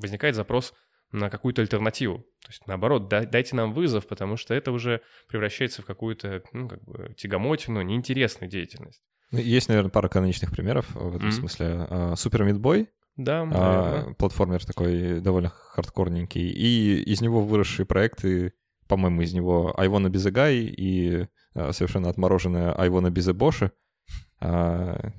возникает 0.00 0.34
запрос 0.34 0.74
на 1.12 1.30
какую-то 1.30 1.62
альтернативу. 1.62 2.18
То 2.18 2.48
есть, 2.48 2.66
наоборот, 2.66 3.08
дайте 3.08 3.54
нам 3.54 3.72
вызов, 3.72 4.06
потому 4.06 4.36
что 4.36 4.52
это 4.52 4.72
уже 4.72 5.00
превращается 5.28 5.82
в 5.82 5.86
какую-то, 5.86 6.42
ну, 6.52 6.68
как 6.68 6.82
бы, 6.82 7.14
тягомотину, 7.16 7.82
неинтересную 7.82 8.50
деятельность. 8.50 9.02
Ну, 9.30 9.38
есть, 9.38 9.68
наверное, 9.68 9.90
пара 9.90 10.08
каноничных 10.08 10.50
примеров 10.50 10.92
в 10.94 11.16
этом 11.16 11.28
mm-hmm. 11.28 11.32
смысле. 11.32 12.16
Супер 12.16 12.44
Мидбой, 12.44 12.88
да, 13.16 13.48
а, 13.52 14.12
платформер 14.14 14.64
такой 14.64 15.20
довольно 15.20 15.50
хардкорненький, 15.50 16.48
и 16.48 17.00
из 17.02 17.20
него 17.20 17.42
выросшие 17.42 17.86
проекты, 17.86 18.54
по-моему, 18.88 19.22
из 19.22 19.32
него 19.32 19.72
The 19.76 20.32
Guy 20.32 20.64
и 20.64 21.28
а, 21.54 21.72
совершенно 21.72 22.08
отмороженная 22.08 22.74
I 22.76 22.88
Wanna 22.88 23.10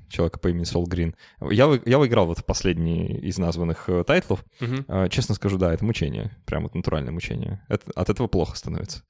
человека 0.08 0.38
по 0.38 0.48
имени 0.48 0.64
Сол 0.64 0.86
Грин. 0.86 1.14
Я, 1.40 1.80
я 1.84 1.98
выиграл 1.98 2.26
вот 2.26 2.44
последний 2.44 3.18
из 3.18 3.38
названных 3.38 3.88
э, 3.88 4.04
тайтлов. 4.04 4.44
Угу. 4.60 5.08
Честно 5.08 5.34
скажу, 5.34 5.58
да, 5.58 5.72
это 5.72 5.84
мучение. 5.84 6.36
Прям 6.46 6.64
вот 6.64 6.74
натуральное 6.74 7.12
мучение. 7.12 7.64
Это, 7.68 7.90
от 7.94 8.10
этого 8.10 8.26
плохо 8.28 8.56
становится. 8.56 9.02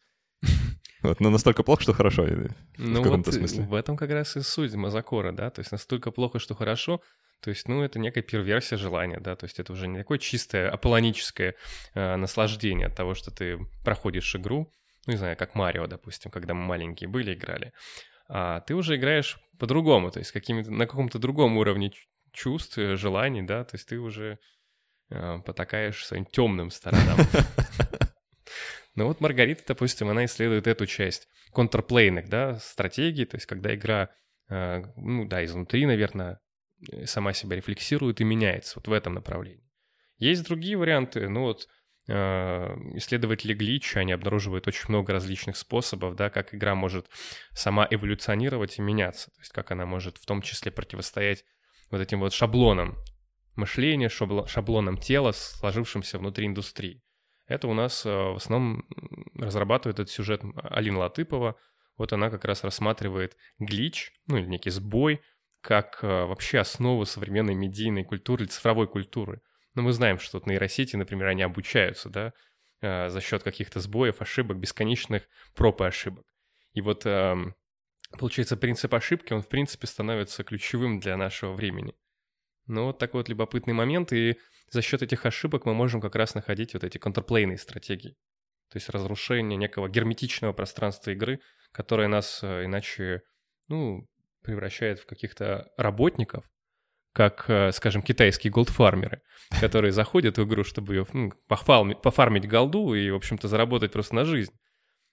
Вот, 1.02 1.20
но 1.20 1.30
настолько 1.30 1.62
плохо, 1.62 1.82
что 1.82 1.92
хорошо. 1.92 2.26
Э, 2.26 2.48
ну 2.78 3.00
в 3.00 3.04
каком-то 3.04 3.30
вот 3.30 3.38
смысле. 3.38 3.64
В 3.64 3.74
этом 3.74 3.96
как 3.96 4.10
раз 4.10 4.36
и 4.36 4.40
суть 4.40 4.74
Мазакора, 4.74 5.30
да. 5.30 5.50
То 5.50 5.60
есть 5.60 5.70
настолько 5.70 6.10
плохо, 6.10 6.38
что 6.38 6.54
хорошо. 6.54 7.00
То 7.42 7.50
есть, 7.50 7.68
ну, 7.68 7.82
это 7.82 7.98
некая 7.98 8.22
перверсия 8.22 8.78
желания, 8.78 9.20
да. 9.20 9.36
То 9.36 9.44
есть 9.44 9.60
это 9.60 9.72
уже 9.72 9.88
не 9.88 9.98
такое 9.98 10.18
чистое 10.18 10.70
аполлоническое 10.70 11.54
э, 11.94 12.16
наслаждение 12.16 12.86
от 12.86 12.96
того, 12.96 13.14
что 13.14 13.30
ты 13.30 13.58
проходишь 13.84 14.34
игру. 14.34 14.72
Ну, 15.06 15.12
не 15.12 15.18
знаю, 15.18 15.36
как 15.36 15.54
Марио, 15.54 15.86
допустим, 15.86 16.30
когда 16.30 16.54
мы 16.54 16.64
маленькие 16.64 17.08
были, 17.08 17.34
играли 17.34 17.72
а 18.29 18.61
ты 18.61 18.74
уже 18.74 18.97
играешь 18.97 19.39
по-другому, 19.59 20.11
то 20.11 20.18
есть 20.18 20.33
какими-то, 20.33 20.70
на 20.70 20.87
каком-то 20.87 21.18
другом 21.18 21.57
уровне 21.57 21.93
чувств, 22.33 22.79
э, 22.79 22.97
желаний, 22.97 23.43
да, 23.43 23.64
то 23.64 23.77
есть 23.77 23.89
ты 23.89 23.99
уже 23.99 24.39
э, 25.11 25.39
потакаешь 25.45 26.05
своим 26.05 26.24
темным 26.27 26.70
сторонам. 26.70 27.18
Но 28.95 29.07
вот 29.07 29.20
Маргарита, 29.20 29.62
допустим, 29.68 30.09
она 30.09 30.24
исследует 30.24 30.66
эту 30.66 30.87
часть 30.87 31.29
контрплейных, 31.53 32.29
да, 32.29 32.59
стратегий, 32.59 33.27
то 33.27 33.37
есть 33.37 33.47
когда 33.47 33.74
игра, 33.74 34.11
э, 34.49 34.83
ну 34.97 35.27
да, 35.27 35.45
изнутри, 35.45 35.87
наверное, 35.87 36.41
э, 36.91 37.07
сама 37.07 37.33
себя 37.33 37.57
рефлексирует 37.57 38.20
и 38.20 38.24
меняется 38.24 38.74
вот 38.77 38.89
в 38.89 38.93
этом 38.93 39.14
направлении. 39.14 39.64
Есть 40.18 40.45
другие 40.45 40.77
варианты, 40.77 41.29
ну 41.29 41.43
вот 41.43 41.68
исследователи 42.09 43.52
глича, 43.52 44.00
они 44.00 44.12
обнаруживают 44.12 44.68
очень 44.68 44.86
много 44.88 45.12
различных 45.12 45.57
способов, 45.57 46.14
да, 46.14 46.30
как 46.30 46.54
игра 46.54 46.74
может 46.74 47.09
сама 47.52 47.86
эволюционировать 47.90 48.78
и 48.78 48.82
меняться, 48.82 49.30
то 49.32 49.40
есть 49.40 49.52
как 49.52 49.70
она 49.72 49.86
может 49.86 50.18
в 50.18 50.26
том 50.26 50.40
числе 50.42 50.70
противостоять 50.70 51.44
вот 51.90 52.00
этим 52.00 52.20
вот 52.20 52.32
шаблонам 52.32 52.96
мышления, 53.57 54.09
шаблонам 54.09 54.98
тела, 54.98 55.32
сложившимся 55.32 56.18
внутри 56.18 56.46
индустрии. 56.46 57.02
Это 57.46 57.68
у 57.68 57.74
нас 57.74 58.04
в 58.04 58.36
основном 58.36 58.84
разрабатывает 59.34 60.00
этот 60.00 60.11
сюжет 60.11 60.42
Алина 60.62 60.98
Латыпова. 60.98 61.57
Вот 61.96 62.12
она 62.12 62.28
как 62.28 62.44
раз 62.44 62.64
рассматривает 62.64 63.36
глич, 63.59 64.12
ну 64.26 64.36
или 64.36 64.46
некий 64.46 64.70
сбой, 64.70 65.22
как 65.61 66.02
вообще 66.02 66.59
основу 66.59 67.04
современной 67.04 67.54
медийной 67.54 68.04
культуры 68.04 68.44
или 68.44 68.50
цифровой 68.50 68.86
культуры. 68.86 69.40
Но 69.77 69.83
мы 69.83 69.93
знаем, 69.93 70.18
что 70.18 70.39
вот 70.39 70.49
нейросети, 70.49 70.97
например, 70.97 71.29
они 71.29 71.43
обучаются, 71.43 72.09
да, 72.09 72.33
за 72.83 73.20
счет 73.20 73.45
каких-то 73.45 73.79
сбоев, 73.79 74.20
ошибок, 74.20 74.57
бесконечных 74.57 75.29
проб 75.55 75.81
и 75.83 75.85
ошибок. 75.85 76.24
И 76.72 76.81
вот 76.81 77.07
получается 78.18 78.57
принцип 78.57 78.93
ошибки, 78.95 79.33
он 79.33 79.43
в 79.43 79.49
принципе 79.49 79.87
становится 79.87 80.43
ключевым 80.43 80.99
для 80.99 81.16
нашего 81.16 81.53
времени. 81.53 81.95
Ну, 82.66 82.87
вот 82.87 82.99
такой 82.99 83.20
вот 83.20 83.29
любопытный 83.29 83.74
момент, 83.74 84.12
и 84.12 84.39
за 84.70 84.83
счет 84.83 85.03
этих 85.03 85.27
ошибок 85.27 85.66
мы 85.66 85.74
можем 85.74 86.01
как 86.01 86.16
раз 86.16 86.35
находить 86.35 86.74
вот 86.74 86.83
эти 86.83 86.99
контрплейные 86.99 87.59
стратегии. 87.59 88.16
То 88.70 88.79
есть 88.79 88.89
разрушение 88.89 89.57
некого 89.57 89.89
герметичного 89.89 90.53
пространства 90.53 91.11
игры, 91.11 91.39
которое 91.70 92.09
нас 92.09 92.41
э, 92.43 92.64
иначе, 92.64 93.22
ну, 93.68 94.09
превращает 94.43 94.99
в 94.99 95.07
каких-то 95.07 95.70
работников, 95.77 96.45
как, 97.16 97.46
э, 97.48 97.72
скажем, 97.72 98.02
китайские 98.02 98.52
голдфармеры, 98.52 99.22
которые 99.58 99.90
заходят 99.90 100.36
в 100.36 100.44
игру, 100.44 100.64
чтобы 100.64 100.94
ее 100.94 101.06
ну, 101.14 101.32
пофармить 101.48 102.46
голду 102.46 102.92
и, 102.92 103.10
в 103.10 103.16
общем-то, 103.16 103.48
заработать 103.48 103.90
просто 103.90 104.14
на 104.14 104.26
жизнь 104.26 104.52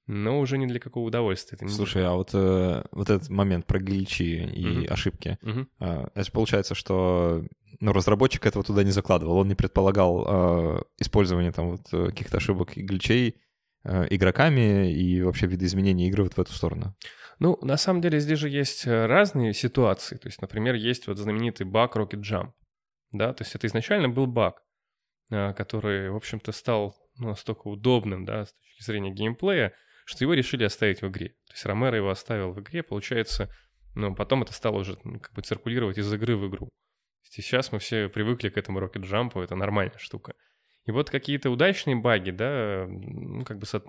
но 0.06 0.42
уже 0.42 0.58
не 0.58 0.68
для 0.68 0.82
какого 0.82 1.06
удовольствия. 1.08 1.56
Это 1.56 1.64
не 1.64 1.72
Слушай, 1.72 2.06
а 2.06 2.12
вот, 2.12 2.32
э, 2.34 2.84
вот 2.92 3.10
этот 3.10 3.30
момент 3.30 3.66
про 3.66 3.80
гличи 3.80 4.44
и 4.44 4.80
угу. 4.80 4.94
ошибки, 4.94 5.38
угу. 5.42 5.66
Э, 5.80 6.08
это 6.14 6.30
получается, 6.30 6.76
что 6.76 7.46
ну, 7.80 7.94
разработчик 7.94 8.46
этого 8.46 8.66
туда 8.66 8.84
не 8.84 8.92
закладывал, 8.92 9.38
он 9.38 9.48
не 9.48 9.56
предполагал 9.56 10.26
э, 10.28 10.82
использование 11.00 11.54
там 11.54 11.72
вот 11.72 11.94
э, 11.94 12.08
каких-то 12.08 12.36
ошибок 12.36 12.76
и 12.76 12.82
гличей 12.82 13.38
э, 13.86 14.08
игроками 14.10 14.92
и 14.92 15.22
вообще 15.22 15.48
видоизменения 15.48 16.10
игры 16.10 16.24
вот 16.24 16.34
в 16.34 16.40
эту 16.40 16.52
сторону. 16.52 16.96
Ну, 17.44 17.60
на 17.62 17.76
самом 17.76 18.00
деле 18.00 18.22
здесь 18.22 18.40
же 18.40 18.48
есть 18.48 18.88
э, 18.88 19.06
разные 19.06 19.54
ситуации. 19.54 20.16
То 20.16 20.30
есть, 20.30 20.42
например, 20.42 20.76
есть 20.76 21.08
вот 21.08 21.18
знаменитый 21.18 21.66
баг 21.66 21.98
Rocket 21.98 22.22
Jump. 22.22 22.54
Да, 23.12 23.34
то 23.34 23.44
есть 23.44 23.54
это 23.54 23.68
изначально 23.68 24.08
был 24.08 24.28
баг, 24.28 24.64
который, 25.30 26.10
в 26.10 26.16
общем-то, 26.16 26.54
стал 26.54 26.96
настолько 27.18 27.68
удобным, 27.68 28.24
да, 28.24 28.46
с 28.46 28.54
точки 28.54 28.84
зрения 28.84 29.12
геймплея, 29.12 29.74
что 30.06 30.24
его 30.24 30.34
решили 30.34 30.64
оставить 30.64 31.02
в 31.02 31.10
игре. 31.10 31.32
То 31.48 31.54
есть 31.54 31.66
Ромеро 31.66 31.98
его 31.98 32.12
оставил 32.12 32.54
в 32.54 32.62
игре, 32.62 32.82
получается, 32.82 33.54
ну, 33.94 34.16
потом 34.16 34.44
это 34.44 34.54
стало 34.54 34.78
уже 34.78 34.96
как 34.96 35.34
бы 35.34 35.42
циркулировать 35.42 35.98
из 35.98 36.12
игры 36.14 36.38
в 36.38 36.48
игру. 36.48 36.70
И 37.24 37.42
сейчас 37.42 37.74
мы 37.74 37.80
все 37.80 38.08
привыкли 38.08 38.48
к 38.48 38.58
этому 38.58 38.80
Rocket 38.80 39.04
Jump, 39.04 39.44
это 39.44 39.56
нормальная 39.56 39.98
штука. 39.98 40.34
И 40.86 40.92
вот 40.92 41.10
какие-то 41.10 41.50
удачные 41.50 41.98
баги, 41.98 42.32
да, 42.32 42.86
ну, 42.88 43.44
как 43.44 43.58
бы 43.60 43.66
со, 43.66 43.84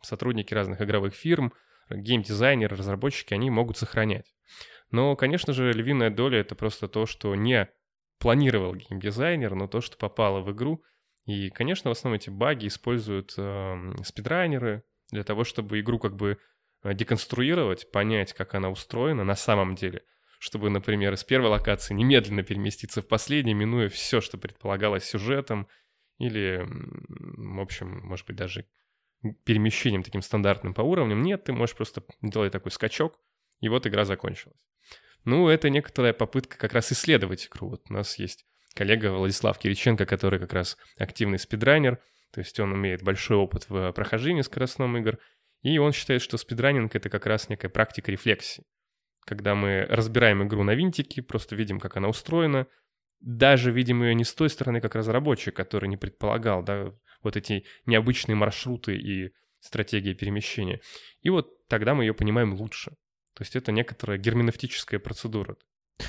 сотрудники 0.00 0.54
разных 0.54 0.80
игровых 0.80 1.14
фирм, 1.14 1.52
геймдизайнеры, 1.90 2.76
разработчики, 2.76 3.34
они 3.34 3.50
могут 3.50 3.76
сохранять. 3.76 4.34
Но, 4.90 5.16
конечно 5.16 5.52
же, 5.52 5.72
львиная 5.72 6.10
доля— 6.10 6.38
это 6.40 6.54
просто 6.54 6.88
то, 6.88 7.06
что 7.06 7.34
не 7.34 7.68
планировал 8.18 8.74
геймдизайнер, 8.74 9.54
но 9.54 9.66
то, 9.66 9.80
что 9.80 9.96
попало 9.96 10.40
в 10.40 10.52
игру. 10.52 10.82
И, 11.26 11.50
конечно, 11.50 11.90
в 11.90 11.92
основном 11.92 12.16
эти 12.16 12.30
баги 12.30 12.68
используют 12.68 13.34
э, 13.36 13.94
спидрайнеры, 14.04 14.84
для 15.10 15.22
того, 15.22 15.44
чтобы 15.44 15.80
игру 15.80 15.98
как 15.98 16.16
бы 16.16 16.38
э, 16.82 16.94
деконструировать, 16.94 17.90
понять, 17.90 18.32
как 18.32 18.54
она 18.54 18.70
устроена 18.70 19.24
на 19.24 19.36
самом 19.36 19.74
деле, 19.74 20.02
чтобы, 20.38 20.70
например, 20.70 21.14
из 21.14 21.24
первой 21.24 21.48
локации 21.48 21.94
немедленно 21.94 22.42
переместиться 22.42 23.02
в 23.02 23.08
последнюю, 23.08 23.56
минуя 23.56 23.88
все, 23.88 24.20
что 24.20 24.38
предполагалось 24.38 25.04
сюжетом, 25.04 25.68
или, 26.18 26.64
в 26.68 27.60
общем, 27.60 28.00
может 28.04 28.26
быть, 28.26 28.36
даже 28.36 28.66
перемещением 29.44 30.02
таким 30.02 30.22
стандартным 30.22 30.74
по 30.74 30.82
уровням. 30.82 31.22
Нет, 31.22 31.44
ты 31.44 31.52
можешь 31.52 31.76
просто 31.76 32.02
делать 32.22 32.52
такой 32.52 32.70
скачок, 32.70 33.18
и 33.60 33.68
вот 33.68 33.86
игра 33.86 34.04
закончилась. 34.04 34.58
Ну, 35.24 35.48
это 35.48 35.70
некоторая 35.70 36.12
попытка 36.12 36.58
как 36.58 36.74
раз 36.74 36.92
исследовать 36.92 37.46
игру. 37.46 37.70
Вот 37.70 37.82
у 37.88 37.92
нас 37.92 38.18
есть 38.18 38.44
коллега 38.74 39.12
Владислав 39.12 39.58
Кириченко, 39.58 40.04
который 40.06 40.38
как 40.38 40.52
раз 40.52 40.76
активный 40.98 41.38
спидранер— 41.38 41.98
то 42.34 42.40
есть 42.40 42.58
он 42.58 42.74
имеет 42.74 43.04
большой 43.04 43.36
опыт 43.36 43.68
в 43.68 43.92
прохождении 43.92 44.42
скоростном 44.42 44.96
игр, 44.98 45.18
и 45.62 45.78
он 45.78 45.92
считает, 45.92 46.20
что 46.20 46.36
спидранинг— 46.36 46.94
это 46.96 47.08
как 47.08 47.26
раз 47.26 47.48
некая 47.48 47.68
практика 47.68 48.10
рефлексии. 48.10 48.64
Когда 49.24 49.54
мы 49.54 49.86
разбираем 49.88 50.42
игру 50.42 50.64
на 50.64 50.74
винтики, 50.74 51.20
просто 51.20 51.54
видим, 51.54 51.78
как 51.78 51.96
она 51.96 52.08
устроена, 52.08 52.66
даже 53.20 53.70
видим 53.70 54.02
ее 54.02 54.16
не 54.16 54.24
с 54.24 54.34
той 54.34 54.50
стороны, 54.50 54.80
как 54.80 54.96
разработчик, 54.96 55.54
который 55.54 55.88
не 55.88 55.96
предполагал, 55.96 56.64
да, 56.64 56.92
вот 57.24 57.36
эти 57.36 57.64
необычные 57.86 58.36
маршруты 58.36 58.96
и 58.96 59.32
стратегии 59.60 60.12
перемещения. 60.12 60.80
И 61.22 61.30
вот 61.30 61.66
тогда 61.68 61.94
мы 61.94 62.04
ее 62.04 62.14
понимаем 62.14 62.54
лучше. 62.54 62.90
То 63.34 63.42
есть 63.42 63.56
это 63.56 63.72
некоторая 63.72 64.18
герменевтическая 64.18 65.00
процедура. 65.00 65.56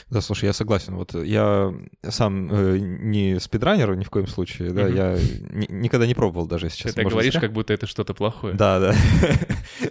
Да, 0.09 0.22
слушай, 0.22 0.45
я 0.45 0.53
согласен. 0.53 0.95
Вот 0.95 1.13
я 1.13 1.72
сам 2.09 2.51
э, 2.51 2.78
не 2.80 3.39
спидранер 3.39 3.95
ни 3.95 4.03
в 4.03 4.09
коем 4.09 4.26
случае, 4.26 4.72
да, 4.72 4.86
угу. 4.86 4.95
я 4.95 5.13
ни, 5.51 5.72
никогда 5.72 6.07
не 6.07 6.16
пробовал 6.16 6.47
даже 6.47 6.70
сейчас. 6.70 6.93
Ты 6.93 7.03
так 7.03 7.11
говоришь, 7.11 7.36
как 7.36 7.53
будто 7.53 7.72
это 7.72 7.86
что-то 7.86 8.13
плохое. 8.13 8.55
Да, 8.55 8.80
да. 8.80 8.95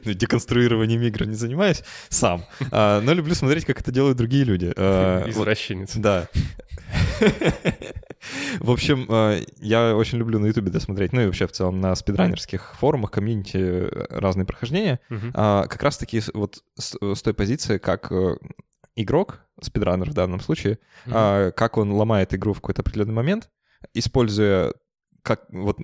Ну, 0.05 0.13
деконструированием 0.13 1.01
игр 1.03 1.27
не 1.27 1.35
занимаюсь 1.35 1.83
сам, 2.09 2.45
а, 2.71 3.01
но 3.01 3.13
люблю 3.13 3.35
смотреть, 3.35 3.65
как 3.65 3.81
это 3.81 3.93
делают 3.93 4.17
другие 4.19 4.45
люди. 4.45 4.73
А, 4.77 5.25
Извращенец. 5.29 5.95
Да. 5.97 6.29
В 8.61 8.71
общем, 8.71 9.07
а, 9.09 9.41
я 9.61 9.97
очень 9.97 10.19
люблю 10.19 10.39
на 10.39 10.47
Ютубе 10.47 10.71
досмотреть, 10.71 11.13
ну 11.13 11.21
и 11.21 11.27
вообще 11.27 11.47
в 11.47 11.53
целом 11.53 11.81
на 11.81 11.95
спидранерских 11.95 12.75
форумах, 12.77 13.11
комьюнити 13.11 13.57
э, 13.57 14.07
разные 14.11 14.47
прохождения, 14.47 15.01
как 15.33 15.83
раз-таки 15.83 16.23
вот 16.33 16.63
с 16.77 17.23
той 17.23 17.35
позиции, 17.35 17.79
как 17.79 18.11
э, 18.11 18.37
игрок, 18.97 19.41
спидранер 19.61 20.11
в 20.11 20.15
данном 20.15 20.41
случае, 20.41 20.79
а, 21.07 21.51
как 21.53 21.77
он 21.77 21.93
ломает 21.93 22.35
игру 22.35 22.53
в 22.53 22.61
какой-то 22.61 22.83
определенный 22.83 23.15
момент, 23.15 23.51
используя 23.93 24.73
как 25.23 25.47
вот 25.51 25.79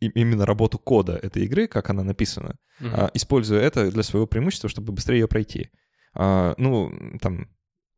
именно 0.00 0.46
работу 0.46 0.78
кода 0.78 1.16
этой 1.16 1.44
игры, 1.44 1.66
как 1.66 1.90
она 1.90 2.02
написана, 2.02 2.56
а, 2.80 3.10
используя 3.14 3.60
это 3.60 3.90
для 3.90 4.02
своего 4.02 4.26
преимущества, 4.26 4.68
чтобы 4.68 4.92
быстрее 4.92 5.20
ее 5.20 5.28
пройти. 5.28 5.70
Ну, 6.14 7.18
там, 7.20 7.48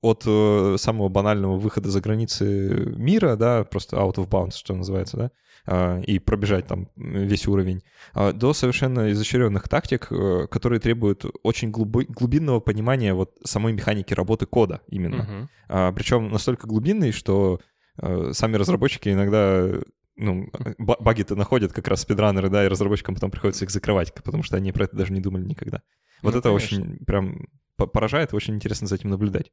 от 0.00 0.22
э, 0.26 0.76
самого 0.78 1.08
банального 1.08 1.58
выхода 1.58 1.90
за 1.90 2.00
границы 2.00 2.94
мира, 2.96 3.36
да, 3.36 3.64
просто 3.64 3.96
out 3.96 4.14
of 4.14 4.28
bounds, 4.28 4.56
что 4.56 4.74
называется, 4.74 5.16
да, 5.16 5.30
э, 5.66 6.02
и 6.04 6.18
пробежать 6.18 6.66
там 6.66 6.88
весь 6.96 7.48
уровень, 7.48 7.82
э, 8.14 8.32
до 8.32 8.52
совершенно 8.52 9.10
изощренных 9.10 9.68
тактик, 9.68 10.08
э, 10.10 10.46
которые 10.48 10.78
требуют 10.78 11.24
очень 11.42 11.70
глуби- 11.70 12.06
глубинного 12.08 12.60
понимания 12.60 13.12
вот 13.12 13.32
самой 13.44 13.72
механики 13.72 14.14
работы 14.14 14.46
кода 14.46 14.82
именно. 14.88 15.22
Uh-huh. 15.22 15.48
А, 15.68 15.92
причем 15.92 16.30
настолько 16.30 16.68
глубинный, 16.68 17.10
что 17.10 17.60
э, 18.00 18.30
сами 18.32 18.56
разработчики 18.56 19.08
иногда 19.08 19.80
ну, 20.18 20.50
баги-то 20.78 21.36
находят 21.36 21.72
как 21.72 21.88
раз 21.88 22.00
спидранеры, 22.02 22.50
да, 22.50 22.64
и 22.64 22.68
разработчикам 22.68 23.14
потом 23.14 23.30
приходится 23.30 23.64
их 23.64 23.70
закрывать, 23.70 24.12
потому 24.14 24.42
что 24.42 24.56
они 24.56 24.72
про 24.72 24.84
это 24.84 24.96
даже 24.96 25.12
не 25.12 25.20
думали 25.20 25.44
никогда. 25.44 25.82
Вот 26.22 26.34
ну, 26.34 26.40
это 26.40 26.48
конечно. 26.48 26.78
очень 26.80 27.04
прям 27.04 27.46
поражает, 27.76 28.34
очень 28.34 28.56
интересно 28.56 28.88
за 28.88 28.96
этим 28.96 29.10
наблюдать. 29.10 29.52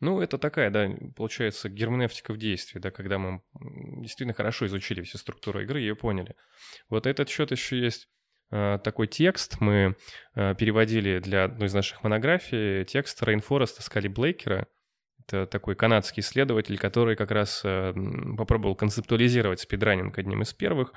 Ну, 0.00 0.20
это 0.20 0.38
такая, 0.38 0.70
да, 0.70 0.88
получается, 1.16 1.68
герменевтика 1.68 2.32
в 2.32 2.36
действии, 2.36 2.78
да, 2.78 2.90
когда 2.90 3.18
мы 3.18 3.42
действительно 3.60 4.32
хорошо 4.32 4.66
изучили 4.66 5.02
всю 5.02 5.18
структуру 5.18 5.60
игры 5.62 5.80
и 5.80 5.86
ее 5.86 5.96
поняли. 5.96 6.36
Вот 6.88 6.99
на 6.99 7.06
этот 7.06 7.28
счет 7.28 7.50
еще 7.50 7.80
есть 7.80 8.08
э, 8.52 8.78
такой 8.84 9.08
текст. 9.08 9.60
Мы 9.60 9.96
э, 10.36 10.54
переводили 10.54 11.18
для 11.18 11.44
одной 11.44 11.66
из 11.66 11.74
наших 11.74 12.04
монографий 12.04 12.84
текст 12.84 13.20
Рейнфореста 13.24 13.82
Скалли-Блейкера. 13.82 14.68
Это 15.26 15.46
такой 15.46 15.74
канадский 15.74 16.20
исследователь, 16.20 16.78
который 16.78 17.16
как 17.16 17.32
раз 17.32 17.62
э, 17.64 17.92
попробовал 18.36 18.76
концептуализировать 18.76 19.60
спидранинг 19.60 20.16
одним 20.16 20.42
из 20.42 20.54
первых. 20.54 20.92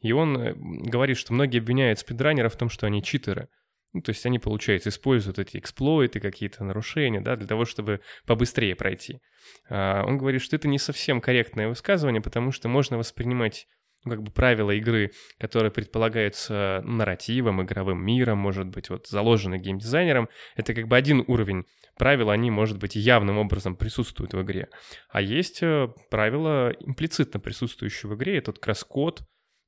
И 0.00 0.12
он 0.12 0.36
э, 0.36 0.52
говорит, 0.54 1.16
что 1.16 1.32
многие 1.32 1.58
обвиняют 1.58 2.00
спидранеров 2.00 2.52
в 2.52 2.58
том, 2.58 2.68
что 2.68 2.86
они 2.86 3.02
читеры– 3.02 3.48
ну, 3.92 4.00
то 4.00 4.10
есть 4.10 4.24
они, 4.24 4.38
получается, 4.38 4.88
используют 4.88 5.38
эти 5.38 5.58
эксплойты, 5.58 6.20
какие-то 6.20 6.64
нарушения, 6.64 7.20
да, 7.20 7.36
для 7.36 7.46
того, 7.46 7.64
чтобы 7.64 8.00
побыстрее 8.26 8.74
пройти. 8.74 9.20
А, 9.68 10.04
он 10.04 10.18
говорит, 10.18 10.42
что 10.42 10.56
это 10.56 10.68
не 10.68 10.78
совсем 10.78 11.20
корректное 11.20 11.68
высказывание, 11.68 12.22
потому 12.22 12.52
что 12.52 12.68
можно 12.68 12.96
воспринимать 12.96 13.66
ну, 14.04 14.12
как 14.12 14.22
бы 14.22 14.32
правила 14.32 14.70
игры, 14.72 15.12
которые 15.38 15.70
предполагаются 15.70 16.82
нарративом, 16.84 17.62
игровым 17.62 18.04
миром, 18.04 18.38
может 18.38 18.66
быть, 18.68 18.90
вот 18.90 19.06
заложены 19.06 19.58
геймдизайнером, 19.58 20.28
это 20.56 20.74
как 20.74 20.88
бы 20.88 20.96
один 20.96 21.24
уровень. 21.26 21.64
Правила, 21.98 22.32
они, 22.32 22.50
может 22.50 22.78
быть, 22.78 22.96
явным 22.96 23.38
образом 23.38 23.76
присутствуют 23.76 24.32
в 24.32 24.42
игре. 24.42 24.68
А 25.10 25.20
есть 25.20 25.62
э, 25.62 25.88
правила 26.10 26.72
имплицитно 26.80 27.38
присутствующие 27.38 28.10
в 28.10 28.14
игре, 28.16 28.38
это 28.38 28.52
как 28.52 28.66
раз 28.66 28.82
код, 28.82 29.22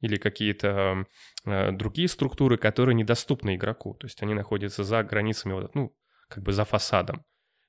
или 0.05 0.17
какие-то 0.17 1.07
э, 1.47 1.73
другие 1.73 2.09
структуры, 2.09 2.59
которые 2.59 2.95
недоступны 2.95 3.57
игроку. 3.57 3.95
То 3.95 4.07
есть 4.07 4.23
они 4.23 4.35
находятся 4.35 4.85
за 4.85 5.03
границами, 5.03 5.55
вот, 5.55 5.75
ну, 5.75 5.97
как 6.29 6.43
бы 6.43 6.53
за 6.53 6.65
фасадом. 6.65 7.25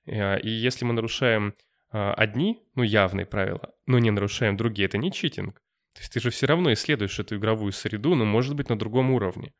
Э, 0.05 0.37
и 0.41 0.49
если 0.49 0.83
мы 0.83 0.93
нарушаем 0.93 1.53
э, 1.93 2.11
одни, 2.11 2.59
ну, 2.75 2.83
явные 2.83 3.25
правила, 3.25 3.71
но 3.85 3.99
не 3.99 4.11
нарушаем 4.11 4.57
другие, 4.57 4.87
это 4.87 4.97
не 4.97 5.13
читинг. 5.13 5.61
То 5.93 6.01
есть 6.01 6.11
ты 6.11 6.19
же 6.19 6.29
все 6.29 6.45
равно 6.45 6.73
исследуешь 6.73 7.19
эту 7.19 7.37
игровую 7.37 7.71
среду, 7.71 8.15
но, 8.15 8.25
может 8.25 8.53
быть, 8.53 8.67
на 8.67 8.77
другом 8.77 9.11
уровне. 9.11 9.53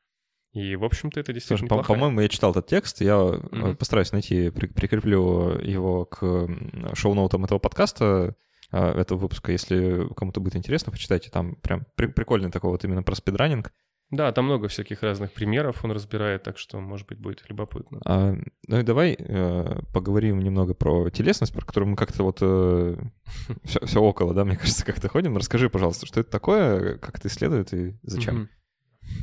И, 0.52 0.76
в 0.76 0.84
общем-то, 0.84 1.18
это 1.20 1.32
действительно 1.32 1.70
Слушай, 1.70 1.82
по- 1.82 1.94
по-моему, 1.94 2.20
я 2.20 2.28
читал 2.28 2.52
этот 2.52 2.68
текст, 2.68 3.00
я 3.00 3.14
mm-hmm. 3.14 3.76
постараюсь 3.76 4.12
найти, 4.12 4.50
при- 4.50 4.68
прикреплю 4.68 5.60
его 5.60 6.06
к 6.06 6.50
шоу-ноутам 6.94 7.46
этого 7.46 7.60
подкаста, 7.60 8.36
этого 8.78 9.18
выпуска. 9.18 9.52
Если 9.52 10.08
кому-то 10.16 10.40
будет 10.40 10.56
интересно, 10.56 10.92
почитайте. 10.92 11.30
Там 11.30 11.56
прям 11.56 11.86
при- 11.96 12.08
прикольный 12.08 12.52
такой 12.52 12.72
вот 12.72 12.84
именно 12.84 13.04
про 13.04 13.16
спидранинг. 13.16 13.72
Да, 14.12 14.32
там 14.32 14.46
много 14.46 14.68
всяких 14.68 15.02
разных 15.02 15.32
примеров 15.34 15.84
он 15.84 15.92
разбирает, 15.92 16.44
так 16.44 16.60
что, 16.60 16.80
может 16.80 17.08
быть, 17.08 17.18
будет 17.18 17.44
любопытно. 17.50 18.00
А, 18.06 18.36
ну 18.68 18.80
и 18.80 18.84
давай 18.84 19.16
э, 19.18 19.80
поговорим 19.94 20.40
немного 20.40 20.76
про 20.76 21.10
телесность, 21.10 21.54
про 21.54 21.66
которую 21.66 21.90
мы 21.90 21.96
как-то 21.96 22.24
вот 22.24 22.38
э, 22.42 22.98
все, 23.64 23.84
все 23.84 24.02
около, 24.02 24.36
да, 24.36 24.46
мне 24.46 24.58
кажется, 24.58 24.86
как-то 24.86 25.10
ходим. 25.10 25.36
Расскажи, 25.36 25.72
пожалуйста, 25.72 26.06
что 26.06 26.20
это 26.20 26.30
такое, 26.30 26.98
как 27.00 27.18
это 27.18 27.28
исследует 27.30 27.74
и 27.74 27.98
зачем? 28.04 28.44
Mm-hmm. 28.44 28.48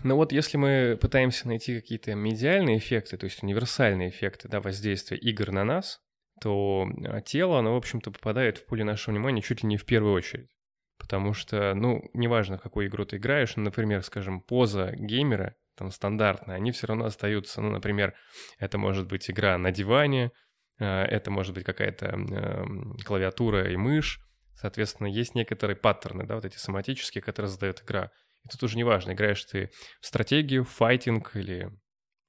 Ну 0.05 0.17
вот 0.17 0.33
если 0.33 0.57
мы 0.57 0.99
пытаемся 1.01 1.47
найти 1.47 1.81
какие-то 1.81 2.15
медиальные 2.15 2.79
эффекты, 2.79 3.17
то 3.17 3.25
есть 3.25 3.43
универсальные 3.43 4.11
эффекты 4.11 4.49
да, 4.49 4.61
воздействия 4.61 5.17
игр 5.17 5.53
на 5.53 5.65
нас, 5.65 6.01
то 6.43 6.89
а, 7.07 7.21
тело, 7.21 7.61
оно, 7.61 7.75
в 7.75 7.77
общем-то, 7.77 8.11
попадает 8.11 8.59
в 8.59 8.67
поле 8.67 8.83
нашего 8.83 9.15
внимания 9.15 9.43
чуть 9.43 9.63
ли 9.63 9.69
не 9.69 9.77
в 9.77 9.85
первую 9.85 10.13
очередь. 10.13 10.51
Потому 10.99 11.35
что, 11.35 11.75
ну, 11.75 12.03
неважно, 12.15 12.59
в 12.59 12.63
какую 12.63 12.89
игру 12.89 13.05
ты 13.05 13.17
играешь, 13.17 13.55
ну, 13.57 13.63
например, 13.63 14.03
скажем, 14.03 14.41
поза 14.41 14.93
геймера, 14.97 15.55
там, 15.77 15.91
стандартная, 15.91 16.57
они 16.57 16.73
все 16.73 16.89
равно 16.89 17.07
остаются. 17.07 17.61
Ну, 17.61 17.71
например, 17.71 18.15
это 18.59 18.77
может 18.77 19.07
быть 19.07 19.31
игра 19.31 19.57
на 19.57 19.71
диване, 19.71 20.33
а, 20.81 21.05
это 21.05 21.31
может 21.31 21.55
быть 21.55 21.65
какая-то 21.65 22.07
эм, 22.07 22.97
клавиатура 23.05 23.71
и 23.71 23.77
мышь. 23.77 24.19
Соответственно, 24.57 25.07
есть 25.07 25.35
некоторые 25.35 25.77
паттерны, 25.77 26.25
да, 26.27 26.35
вот 26.35 26.45
эти 26.45 26.57
соматические, 26.57 27.23
которые 27.23 27.51
задает 27.51 27.83
игра. 27.83 28.11
И 28.45 28.49
тут 28.49 28.63
уже 28.65 28.77
неважно, 28.77 29.13
играешь 29.13 29.45
ты 29.45 29.71
в 30.01 30.07
стратегию, 30.07 30.65
в 30.65 30.71
файтинг 30.71 31.37
или 31.37 31.71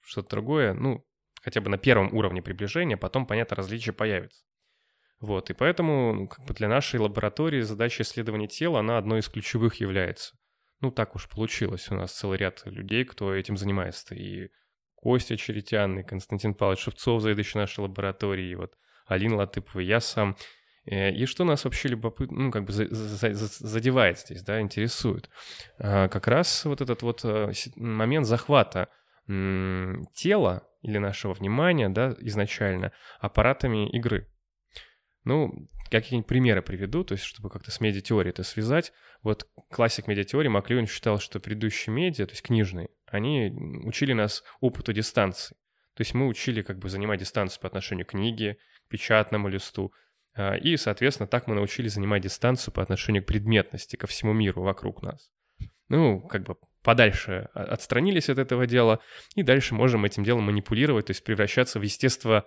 что-то 0.02 0.30
другое, 0.30 0.74
ну, 0.74 1.04
хотя 1.44 1.62
бы 1.62 1.70
на 1.70 1.78
первом 1.78 2.14
уровне 2.14 2.42
приближения, 2.42 2.98
потом, 2.98 3.28
понятно, 3.28 3.58
различия 3.58 3.92
появятся. 3.92 4.44
Вот, 5.20 5.50
и 5.50 5.54
поэтому 5.54 6.14
ну, 6.14 6.28
как 6.28 6.46
бы 6.46 6.54
для 6.54 6.68
нашей 6.68 7.00
лаборатории 7.00 7.62
задача 7.62 8.04
исследования 8.04 8.48
тела, 8.48 8.80
она 8.80 8.98
одной 8.98 9.20
из 9.20 9.30
ключевых 9.30 9.76
является. 9.76 10.36
Ну, 10.82 10.92
так 10.92 11.16
уж 11.16 11.30
получилось. 11.30 11.90
У 11.90 11.96
нас 11.96 12.12
целый 12.12 12.38
ряд 12.38 12.62
людей, 12.66 13.06
кто 13.06 13.34
этим 13.34 13.56
занимается. 13.56 14.16
И 14.16 14.50
Костя 14.96 15.38
Черетян, 15.38 16.00
и 16.00 16.04
Константин 16.04 16.54
Павлович 16.54 16.82
Шевцов, 16.82 17.22
заведующий 17.22 17.58
нашей 17.58 17.82
лабораторией, 17.82 18.52
и 18.52 18.56
вот 18.56 18.74
Алина 19.06 19.38
Латыпова, 19.38 19.80
и 19.80 19.86
я 19.86 20.02
сам. 20.02 20.36
Э, 20.86 21.12
и 21.12 21.26
что 21.26 21.46
нас 21.46 21.64
вообще 21.64 21.88
любопытно, 21.88 22.38
ну, 22.38 22.52
как 22.52 22.66
бы 22.66 22.74
задевает 22.74 24.20
здесь, 24.20 24.44
да, 24.44 24.60
интересует? 24.60 25.30
А, 25.78 26.10
как 26.10 26.28
раз 26.28 26.66
вот 26.66 26.82
этот 26.82 27.02
вот 27.02 27.22
э, 27.24 27.54
момент 27.78 28.26
захвата 28.26 28.90
тела 29.28 30.68
или 30.82 30.98
нашего 30.98 31.34
внимания, 31.34 31.90
да, 31.90 32.16
изначально 32.20 32.92
аппаратами 33.20 33.90
игры. 33.90 34.28
Ну, 35.24 35.70
какие-нибудь 35.90 36.28
примеры 36.28 36.62
приведу, 36.62 37.04
то 37.04 37.14
есть 37.14 37.24
чтобы 37.24 37.50
как-то 37.50 37.72
с 37.72 37.80
медиатеорией 37.80 38.32
это 38.32 38.44
связать. 38.44 38.92
Вот 39.22 39.48
классик 39.72 40.08
медиатеории 40.08 40.50
Маклюин 40.50 40.88
считал, 40.88 41.20
что 41.20 41.40
предыдущие 41.40 41.94
медиа, 41.94 42.26
то 42.26 42.32
есть 42.32 42.42
книжные, 42.42 42.90
они 43.08 43.52
учили 43.86 44.14
нас 44.14 44.44
опыту 44.60 44.92
дистанции. 44.92 45.56
То 45.96 46.02
есть 46.02 46.14
мы 46.14 46.28
учили 46.28 46.62
как 46.62 46.80
бы 46.80 46.90
занимать 46.90 47.20
дистанцию 47.20 47.62
по 47.62 47.68
отношению 47.68 48.06
к 48.06 48.10
книге, 48.10 48.58
к 48.88 48.90
печатному 48.90 49.48
листу. 49.48 49.94
А, 50.34 50.56
и, 50.56 50.76
соответственно, 50.76 51.28
так 51.28 51.48
мы 51.48 51.56
научились 51.56 51.94
занимать 51.94 52.24
дистанцию 52.24 52.74
по 52.74 52.82
отношению 52.82 53.24
к 53.24 53.28
предметности, 53.28 53.96
ко 53.96 54.08
всему 54.08 54.34
миру 54.34 54.64
вокруг 54.64 55.04
нас. 55.04 55.32
Ну, 55.90 56.22
как 56.22 56.44
бы 56.44 56.56
подальше 56.84 57.50
отстранились 57.54 58.30
от 58.30 58.38
этого 58.38 58.68
дела, 58.68 59.00
и 59.36 59.44
дальше 59.44 59.74
можем 59.74 60.06
этим 60.06 60.24
делом 60.24 60.44
манипулировать, 60.44 61.08
то 61.08 61.12
есть 61.12 61.24
превращаться 61.24 61.80
в 61.80 61.84
естество 61.84 62.46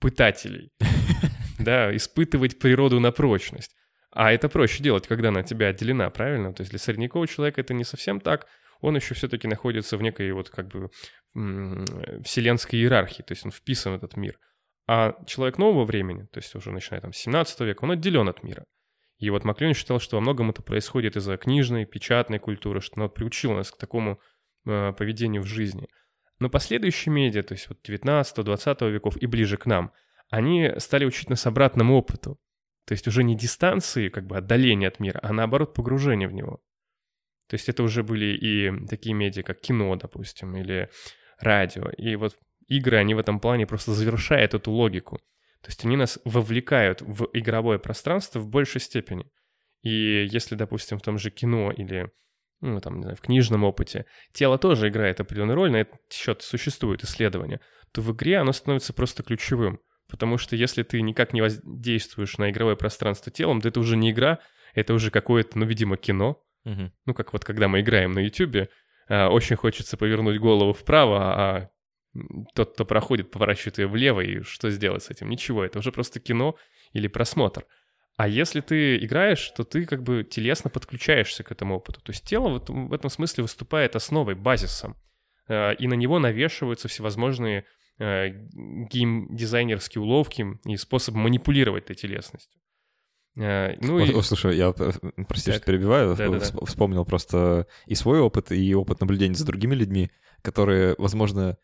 пытателей. 0.00 0.70
да, 1.58 1.94
испытывать 1.94 2.58
природу 2.58 3.00
на 3.00 3.12
прочность. 3.12 3.74
А 4.10 4.32
это 4.32 4.48
проще 4.48 4.82
делать, 4.82 5.08
когда 5.08 5.28
она 5.28 5.40
от 5.40 5.46
тебя 5.46 5.68
отделена, 5.68 6.08
правильно? 6.10 6.52
То 6.54 6.60
есть 6.60 6.70
для 6.70 6.78
средневекового 6.78 7.26
человека 7.26 7.60
это 7.60 7.74
не 7.74 7.84
совсем 7.84 8.20
так. 8.20 8.46
Он 8.80 8.94
еще 8.94 9.14
все-таки 9.14 9.48
находится 9.48 9.96
в 9.96 10.02
некой 10.02 10.30
вот 10.32 10.50
как 10.50 10.68
бы 10.68 10.90
вселенской 12.22 12.78
иерархии, 12.78 13.22
то 13.22 13.32
есть 13.32 13.44
он 13.44 13.50
вписан 13.50 13.92
в 13.92 13.96
этот 13.96 14.16
мир. 14.16 14.38
А 14.86 15.14
человек 15.26 15.58
нового 15.58 15.84
времени, 15.84 16.26
то 16.32 16.38
есть 16.38 16.54
уже 16.54 16.70
начиная 16.70 17.00
там 17.00 17.12
с 17.12 17.16
17 17.16 17.60
века, 17.60 17.84
он 17.84 17.92
отделен 17.92 18.28
от 18.28 18.42
мира. 18.44 18.64
И 19.24 19.30
вот 19.30 19.44
Маклюн 19.44 19.74
считал, 19.74 20.00
что 20.00 20.16
во 20.16 20.20
многом 20.20 20.50
это 20.50 20.62
происходит 20.62 21.16
из-за 21.16 21.36
книжной, 21.36 21.86
печатной 21.86 22.38
культуры, 22.38 22.80
что 22.80 22.96
она 22.96 23.08
приучила 23.08 23.54
нас 23.54 23.70
к 23.70 23.78
такому 23.78 24.20
э, 24.66 24.92
поведению 24.92 25.42
в 25.42 25.46
жизни. 25.46 25.88
Но 26.40 26.50
последующие 26.50 27.12
медиа, 27.12 27.42
то 27.42 27.54
есть 27.54 27.68
вот 27.68 27.78
19-20 27.88 28.90
веков 28.90 29.16
и 29.16 29.26
ближе 29.26 29.56
к 29.56 29.66
нам– 29.66 29.92
они 30.30 30.72
стали 30.78 31.04
учить 31.04 31.30
нас 31.30 31.46
обратному 31.46 31.96
опыту. 31.96 32.38
То 32.86 32.92
есть 32.92 33.06
уже 33.06 33.22
не 33.22 33.36
дистанции, 33.36 34.08
как 34.08 34.26
бы 34.26 34.36
отдаления 34.36 34.88
от 34.88 35.00
мира, 35.00 35.20
а 35.22 35.32
наоборот 35.32 35.74
погружение 35.74 36.28
в 36.28 36.32
него. 36.32 36.60
То 37.48 37.54
есть 37.54 37.68
это 37.68 37.82
уже 37.82 38.02
были 38.02 38.36
и 38.36 38.86
такие 38.86 39.14
медиа, 39.14 39.42
как 39.42 39.60
кино, 39.60 39.94
допустим, 39.96 40.56
или 40.56 40.90
радио. 41.38 41.88
И 41.90 42.16
вот 42.16 42.36
игры, 42.66 42.96
они 42.96 43.14
в 43.14 43.18
этом 43.18 43.40
плане 43.40 43.66
просто 43.66 43.92
завершают 43.92 44.54
эту 44.54 44.70
логику. 44.70 45.20
То 45.64 45.70
есть 45.70 45.82
они 45.84 45.96
нас 45.96 46.18
вовлекают 46.26 47.00
в 47.00 47.26
игровое 47.32 47.78
пространство 47.78 48.38
в 48.38 48.48
большей 48.48 48.82
степени. 48.82 49.24
И 49.82 50.26
если, 50.30 50.56
допустим, 50.56 50.98
в 50.98 51.02
том 51.02 51.18
же 51.18 51.30
кино 51.30 51.72
или 51.72 52.10
ну, 52.60 52.80
там, 52.80 52.96
не 52.96 53.02
знаю, 53.02 53.16
в 53.16 53.22
книжном 53.22 53.64
опыте, 53.64 54.04
тело 54.32 54.58
тоже 54.58 54.88
играет 54.88 55.20
определенную 55.20 55.56
роль, 55.56 55.70
на 55.70 55.76
этот 55.78 56.00
счет 56.12 56.42
существует 56.42 57.02
исследование, 57.02 57.60
то 57.92 58.02
в 58.02 58.12
игре 58.12 58.38
оно 58.38 58.52
становится 58.52 58.92
просто 58.92 59.22
ключевым. 59.22 59.80
Потому 60.08 60.36
что 60.36 60.54
если 60.54 60.82
ты 60.82 61.00
никак 61.00 61.32
не 61.32 61.40
воздействуешь 61.40 62.36
на 62.36 62.50
игровое 62.50 62.76
пространство 62.76 63.32
телом, 63.32 63.62
то 63.62 63.68
это 63.68 63.80
уже 63.80 63.96
не 63.96 64.10
игра, 64.10 64.40
это 64.74 64.92
уже 64.92 65.10
какое-то, 65.10 65.58
ну, 65.58 65.64
видимо, 65.64 65.96
кино. 65.96 66.42
Угу. 66.66 66.92
Ну, 67.06 67.14
как 67.14 67.32
вот 67.32 67.44
когда 67.44 67.68
мы 67.68 67.80
играем 67.80 68.12
на 68.12 68.20
YouTube, 68.20 68.68
а, 69.08 69.30
очень 69.30 69.56
хочется 69.56 69.96
повернуть 69.96 70.38
голову 70.38 70.74
вправо, 70.74 71.18
а 71.18 71.70
тот, 72.54 72.74
кто 72.74 72.84
проходит, 72.84 73.30
поворачивает 73.30 73.78
ее 73.78 73.86
влево, 73.86 74.20
и 74.20 74.42
что 74.42 74.70
сделать 74.70 75.02
с 75.02 75.10
этим? 75.10 75.28
Ничего, 75.28 75.64
это 75.64 75.78
уже 75.78 75.92
просто 75.92 76.20
кино 76.20 76.56
или 76.92 77.08
просмотр. 77.08 77.66
А 78.16 78.28
если 78.28 78.60
ты 78.60 78.98
играешь, 78.98 79.50
то 79.56 79.64
ты 79.64 79.86
как 79.86 80.04
бы 80.04 80.22
телесно 80.22 80.70
подключаешься 80.70 81.42
к 81.42 81.50
этому 81.50 81.76
опыту. 81.76 82.00
То 82.00 82.12
есть 82.12 82.24
тело 82.24 82.48
вот 82.48 82.70
в 82.70 82.92
этом 82.92 83.10
смысле 83.10 83.42
выступает 83.42 83.96
основой, 83.96 84.36
базисом. 84.36 84.96
А, 85.48 85.72
и 85.72 85.88
на 85.88 85.94
него 85.94 86.20
навешиваются 86.20 86.86
всевозможные 86.86 87.64
э, 87.98 88.28
гейм-дизайнерские 88.28 90.00
уловки 90.00 90.46
и 90.64 90.76
способ 90.76 91.16
манипулировать 91.16 91.84
этой 91.84 91.96
телесностью. 91.96 92.60
Э, 93.36 93.74
ну, 93.80 93.98
и... 93.98 94.22
Слушай, 94.22 94.56
я, 94.56 94.72
э, 94.78 94.92
прости, 95.28 95.50
так. 95.50 95.56
что 95.56 95.66
перебиваю, 95.66 96.14
да, 96.14 96.28
да, 96.28 96.38
да. 96.38 96.66
вспомнил 96.66 97.04
просто 97.04 97.66
и 97.86 97.96
свой 97.96 98.20
опыт, 98.20 98.52
и 98.52 98.74
опыт 98.74 99.00
наблюдения 99.00 99.34
за 99.34 99.44
другими 99.44 99.74
людьми, 99.74 100.10
которые, 100.42 100.94
возможно, 100.98 101.58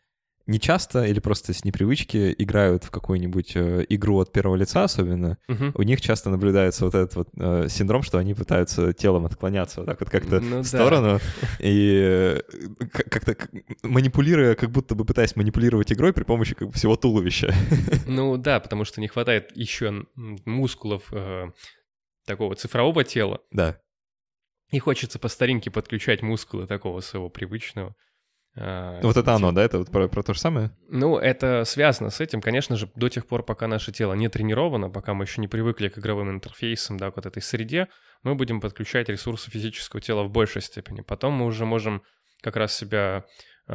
не 0.47 0.59
часто 0.59 1.05
или 1.05 1.19
просто 1.19 1.53
с 1.53 1.63
непривычки 1.63 2.33
играют 2.37 2.83
в 2.83 2.91
какую-нибудь 2.91 3.55
э, 3.55 3.85
игру 3.89 4.19
от 4.19 4.31
первого 4.31 4.55
лица 4.55 4.83
особенно, 4.83 5.37
угу. 5.47 5.71
у 5.75 5.83
них 5.83 6.01
часто 6.01 6.29
наблюдается 6.29 6.85
вот 6.85 6.95
этот 6.95 7.15
вот 7.15 7.29
э, 7.37 7.67
синдром, 7.69 8.03
что 8.03 8.17
они 8.17 8.33
пытаются 8.33 8.93
телом 8.93 9.25
отклоняться 9.25 9.81
вот 9.81 9.85
так 9.87 9.99
вот 9.99 10.09
как-то 10.09 10.39
ну, 10.39 10.59
в 10.59 10.65
сторону 10.65 11.19
да. 11.41 11.47
и 11.59 11.99
э, 12.01 12.39
как-то 12.91 13.35
манипулируя, 13.83 14.55
как 14.55 14.71
будто 14.71 14.95
бы 14.95 15.05
пытаясь 15.05 15.35
манипулировать 15.35 15.91
игрой 15.91 16.13
при 16.13 16.23
помощи 16.23 16.55
как 16.55 16.69
бы, 16.69 16.73
всего 16.73 16.95
туловища. 16.95 17.53
Ну 18.07 18.37
да, 18.37 18.59
потому 18.59 18.83
что 18.83 18.99
не 18.99 19.07
хватает 19.07 19.55
еще 19.55 20.05
мускулов 20.15 21.13
э, 21.13 21.51
такого 22.25 22.55
цифрового 22.55 23.03
тела. 23.03 23.41
Да. 23.51 23.79
И 24.71 24.79
хочется 24.79 25.19
по 25.19 25.27
старинке 25.27 25.69
подключать 25.69 26.21
мускулы 26.21 26.67
такого 26.67 27.01
своего 27.01 27.29
привычного. 27.29 27.95
А, 28.55 28.99
вот 29.01 29.15
это 29.15 29.33
оно, 29.33 29.51
да? 29.51 29.63
Это 29.63 29.79
вот 29.79 29.91
про, 29.91 30.07
про 30.09 30.23
то 30.23 30.33
же 30.33 30.39
самое? 30.39 30.71
Ну, 30.89 31.17
это 31.17 31.63
связано 31.63 32.09
с 32.09 32.19
этим, 32.19 32.41
конечно 32.41 32.75
же, 32.75 32.91
до 32.95 33.07
тех 33.07 33.25
пор, 33.25 33.43
пока 33.43 33.67
наше 33.67 33.91
тело 33.91 34.13
не 34.13 34.27
тренировано, 34.27 34.89
пока 34.89 35.13
мы 35.13 35.23
еще 35.23 35.39
не 35.39 35.47
привыкли 35.47 35.87
к 35.87 35.97
игровым 35.97 36.29
интерфейсам, 36.31 36.97
да, 36.97 37.11
к 37.11 37.15
вот 37.15 37.25
этой 37.25 37.41
среде, 37.41 37.87
мы 38.23 38.35
будем 38.35 38.59
подключать 38.59 39.07
ресурсы 39.07 39.49
физического 39.49 40.01
тела 40.01 40.23
в 40.23 40.31
большей 40.31 40.61
степени. 40.61 41.01
Потом 41.01 41.33
мы 41.33 41.45
уже 41.45 41.65
можем 41.65 42.03
как 42.41 42.57
раз 42.57 42.75
себя 42.75 43.25
э, 43.67 43.73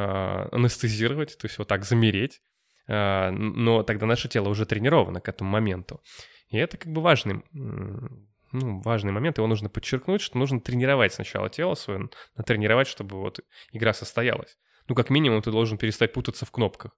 анестезировать, 0.52 1.38
то 1.38 1.46
есть 1.46 1.56
вот 1.56 1.68
так 1.68 1.84
замереть, 1.84 2.40
э, 2.86 3.30
но 3.30 3.82
тогда 3.82 4.04
наше 4.04 4.28
тело 4.28 4.50
уже 4.50 4.66
тренировано 4.66 5.20
к 5.20 5.28
этому 5.28 5.50
моменту. 5.50 6.02
И 6.48 6.58
это 6.58 6.76
как 6.76 6.92
бы 6.92 7.00
важный, 7.00 7.42
ну, 7.52 8.80
важный 8.82 9.10
момент, 9.10 9.38
его 9.38 9.46
нужно 9.46 9.70
подчеркнуть, 9.70 10.20
что 10.20 10.36
нужно 10.36 10.60
тренировать 10.60 11.14
сначала 11.14 11.48
тело 11.48 11.74
свое, 11.74 12.10
натренировать, 12.36 12.88
чтобы 12.88 13.16
вот 13.16 13.40
игра 13.72 13.94
состоялась 13.94 14.56
ну, 14.88 14.94
как 14.94 15.10
минимум, 15.10 15.42
ты 15.42 15.50
должен 15.50 15.78
перестать 15.78 16.12
путаться 16.12 16.46
в 16.46 16.50
кнопках. 16.50 16.92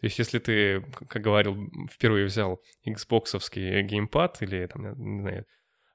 То 0.00 0.06
есть, 0.06 0.18
если 0.18 0.38
ты, 0.38 0.80
как 1.08 1.22
говорил, 1.22 1.56
впервые 1.90 2.26
взял 2.26 2.60
Xbox 2.86 3.38
геймпад 3.82 4.42
или, 4.42 4.66
там, 4.66 4.94
не 4.96 5.20
знаю, 5.20 5.46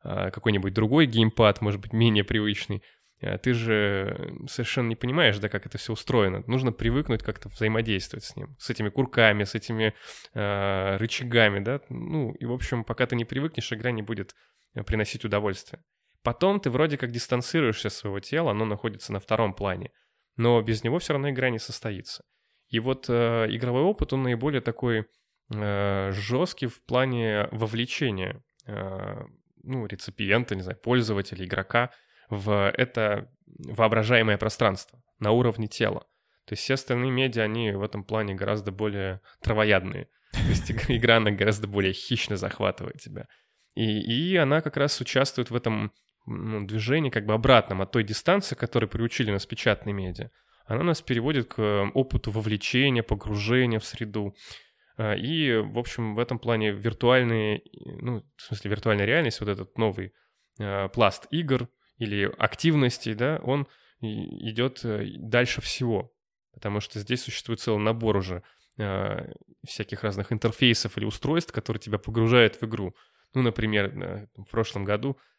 а, 0.03 0.31
какой-нибудь 0.31 0.73
другой 0.73 1.05
геймпад, 1.05 1.61
может 1.61 1.79
быть, 1.79 1.93
менее 1.93 2.25
привычный, 2.25 2.83
а, 3.21 3.37
ты 3.37 3.53
же 3.53 4.35
совершенно 4.49 4.89
не 4.89 4.97
понимаешь, 4.97 5.37
да, 5.37 5.47
как 5.47 5.65
это 5.65 5.77
все 5.77 5.93
устроено. 5.93 6.43
Нужно 6.47 6.73
привыкнуть 6.73 7.23
как-то 7.23 7.47
взаимодействовать 7.47 8.25
с 8.25 8.35
ним, 8.35 8.57
с 8.59 8.69
этими 8.69 8.89
курками, 8.89 9.45
с 9.45 9.55
этими 9.55 9.93
э, 10.33 10.97
рычагами, 10.97 11.59
да. 11.59 11.79
Ну, 11.89 12.33
и, 12.33 12.45
в 12.45 12.51
общем, 12.51 12.83
пока 12.83 13.05
ты 13.05 13.15
не 13.15 13.23
привыкнешь, 13.23 13.71
игра 13.71 13.91
не 13.91 14.01
будет 14.01 14.35
приносить 14.85 15.23
удовольствие. 15.23 15.81
Потом 16.23 16.59
ты 16.59 16.69
вроде 16.69 16.97
как 16.97 17.11
дистанцируешься 17.11 17.89
от 17.89 17.93
своего 17.93 18.19
тела, 18.19 18.51
оно 18.51 18.65
находится 18.65 19.13
на 19.13 19.19
втором 19.19 19.53
плане, 19.53 19.91
но 20.37 20.61
без 20.61 20.83
него 20.83 20.99
все 20.99 21.13
равно 21.13 21.29
игра 21.29 21.49
не 21.49 21.59
состоится. 21.59 22.23
И 22.69 22.79
вот 22.79 23.05
э, 23.09 23.47
игровой 23.49 23.83
опыт, 23.83 24.13
он 24.13 24.23
наиболее 24.23 24.61
такой 24.61 25.05
э, 25.53 26.11
жесткий 26.11 26.67
в 26.67 26.83
плане 26.83 27.47
вовлечения 27.51 28.43
э, 28.65 29.21
ну, 29.63 29.85
реципиента, 29.85 30.55
не 30.55 30.61
знаю, 30.61 30.79
пользователя, 30.79 31.45
игрока 31.45 31.91
в 32.29 32.71
это 32.75 33.31
воображаемое 33.45 34.37
пространство 34.37 35.01
на 35.19 35.31
уровне 35.31 35.67
тела. 35.67 36.07
То 36.45 36.53
есть 36.53 36.63
все 36.63 36.73
остальные 36.73 37.11
медиа, 37.11 37.43
они 37.43 37.71
в 37.71 37.83
этом 37.83 38.03
плане 38.03 38.33
гораздо 38.33 38.71
более 38.71 39.21
травоядные. 39.41 40.09
То 40.31 40.49
есть 40.49 40.71
игра, 40.71 41.17
она 41.17 41.31
гораздо 41.31 41.67
более 41.67 41.93
хищно 41.93 42.37
захватывает 42.37 42.99
тебя. 42.99 43.27
И, 43.75 44.31
и 44.31 44.35
она 44.35 44.61
как 44.61 44.77
раз 44.77 44.99
участвует 44.99 45.51
в 45.51 45.55
этом 45.55 45.93
ну, 46.25 46.65
движении 46.65 47.09
как 47.09 47.25
бы 47.25 47.33
обратном 47.33 47.81
от 47.81 47.91
той 47.91 48.03
дистанции, 48.03 48.55
которой 48.55 48.85
приучили 48.85 49.31
нас 49.31 49.45
печатные 49.45 49.93
медиа. 49.93 50.29
Она 50.65 50.83
нас 50.83 51.01
переводит 51.01 51.53
к 51.53 51.91
опыту 51.93 52.31
вовлечения, 52.31 53.03
погружения 53.03 53.79
в 53.79 53.85
среду. 53.85 54.35
А, 54.97 55.13
и, 55.13 55.57
в 55.57 55.77
общем, 55.77 56.15
в 56.15 56.19
этом 56.19 56.39
плане 56.39 56.71
виртуальные, 56.71 57.63
ну, 58.01 58.23
в 58.35 58.41
смысле, 58.41 58.71
виртуальная 58.71 59.05
реальность, 59.05 59.39
вот 59.41 59.49
этот 59.49 59.77
новый 59.77 60.13
э, 60.59 60.87
пласт 60.89 61.27
игр 61.31 61.67
или 61.97 62.31
активностей, 62.37 63.13
да, 63.13 63.39
он 63.43 63.67
идет 64.01 64.85
э, 64.85 65.05
дальше 65.17 65.61
всего. 65.61 66.13
Потому 66.53 66.79
что 66.79 66.99
здесь 66.99 67.23
существует 67.23 67.59
целый 67.59 67.81
набор 67.81 68.15
уже 68.17 68.43
э, 68.77 69.33
всяких 69.65 70.03
разных 70.03 70.31
интерфейсов 70.31 70.97
или 70.97 71.05
устройств, 71.05 71.51
которые 71.51 71.81
тебя 71.81 71.97
погружают 71.97 72.61
в 72.61 72.65
игру. 72.65 72.95
Ну, 73.33 73.41
например, 73.41 73.85
э, 73.85 74.27
в 74.35 74.45
прошлом 74.45 74.85
году 74.85 75.17
э, 75.17 75.32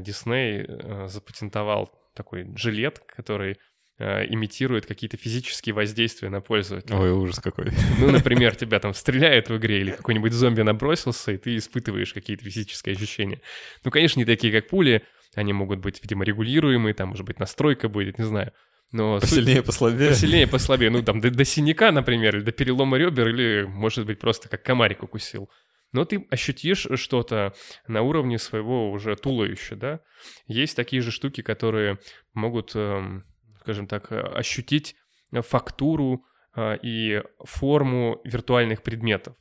Дисней 0.00 0.64
э, 0.66 1.08
запатентовал 1.08 1.90
такой 2.14 2.46
жилет, 2.56 3.00
который 3.06 3.58
Э, 3.98 4.26
имитирует 4.26 4.84
какие-то 4.84 5.16
физические 5.16 5.74
воздействия 5.74 6.28
на 6.28 6.42
пользователя. 6.42 6.98
Ой, 6.98 7.12
ужас 7.12 7.40
какой. 7.40 7.72
Ну, 7.98 8.10
например, 8.10 8.54
тебя 8.54 8.78
там 8.78 8.92
стреляет 8.92 9.48
в 9.48 9.56
игре 9.56 9.80
или 9.80 9.90
какой-нибудь 9.90 10.34
зомби 10.34 10.60
набросился, 10.60 11.32
и 11.32 11.38
ты 11.38 11.56
испытываешь 11.56 12.12
какие-то 12.12 12.44
физические 12.44 12.94
ощущения. 12.94 13.40
Ну, 13.84 13.90
конечно, 13.90 14.18
не 14.18 14.26
такие, 14.26 14.52
как 14.52 14.68
пули, 14.68 15.02
они 15.34 15.54
могут 15.54 15.78
быть, 15.78 16.02
видимо, 16.02 16.26
регулируемые, 16.26 16.92
там, 16.92 17.08
может 17.08 17.24
быть, 17.24 17.38
настройка 17.38 17.88
будет, 17.88 18.18
не 18.18 18.24
знаю. 18.26 18.52
Но 18.92 19.18
посильнее, 19.18 19.56
суть... 19.56 19.66
послабее. 19.66 20.10
Посильнее, 20.10 20.46
послабее. 20.46 20.90
Ну, 20.90 21.02
там, 21.02 21.20
до, 21.22 21.30
до 21.30 21.44
синяка, 21.46 21.90
например, 21.90 22.36
или 22.36 22.44
до 22.44 22.52
перелома 22.52 22.98
ребер, 22.98 23.28
или, 23.28 23.64
может 23.66 24.04
быть, 24.04 24.18
просто 24.18 24.50
как 24.50 24.62
комарик 24.62 25.04
укусил. 25.04 25.48
Но 25.92 26.04
ты 26.04 26.26
ощутишь 26.30 26.86
что-то 26.94 27.54
на 27.86 28.02
уровне 28.02 28.38
своего 28.38 28.90
уже 28.90 29.16
туловища, 29.16 29.76
да? 29.76 30.00
Есть 30.46 30.76
такие 30.76 31.00
же 31.00 31.10
штуки, 31.10 31.42
которые 31.42 31.98
могут 32.34 32.74
эм, 32.74 33.24
скажем 33.66 33.88
так, 33.88 34.12
э, 34.12 34.20
ощутить 34.20 34.94
фактуру 35.32 36.24
э, 36.54 36.78
и 36.82 37.20
форму 37.44 38.20
виртуальных 38.22 38.84
предметов. 38.84 39.34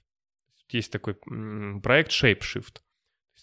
Есть 0.69 0.91
такой 0.91 1.13
проект 1.83 2.11
ShapeShift. 2.11 2.77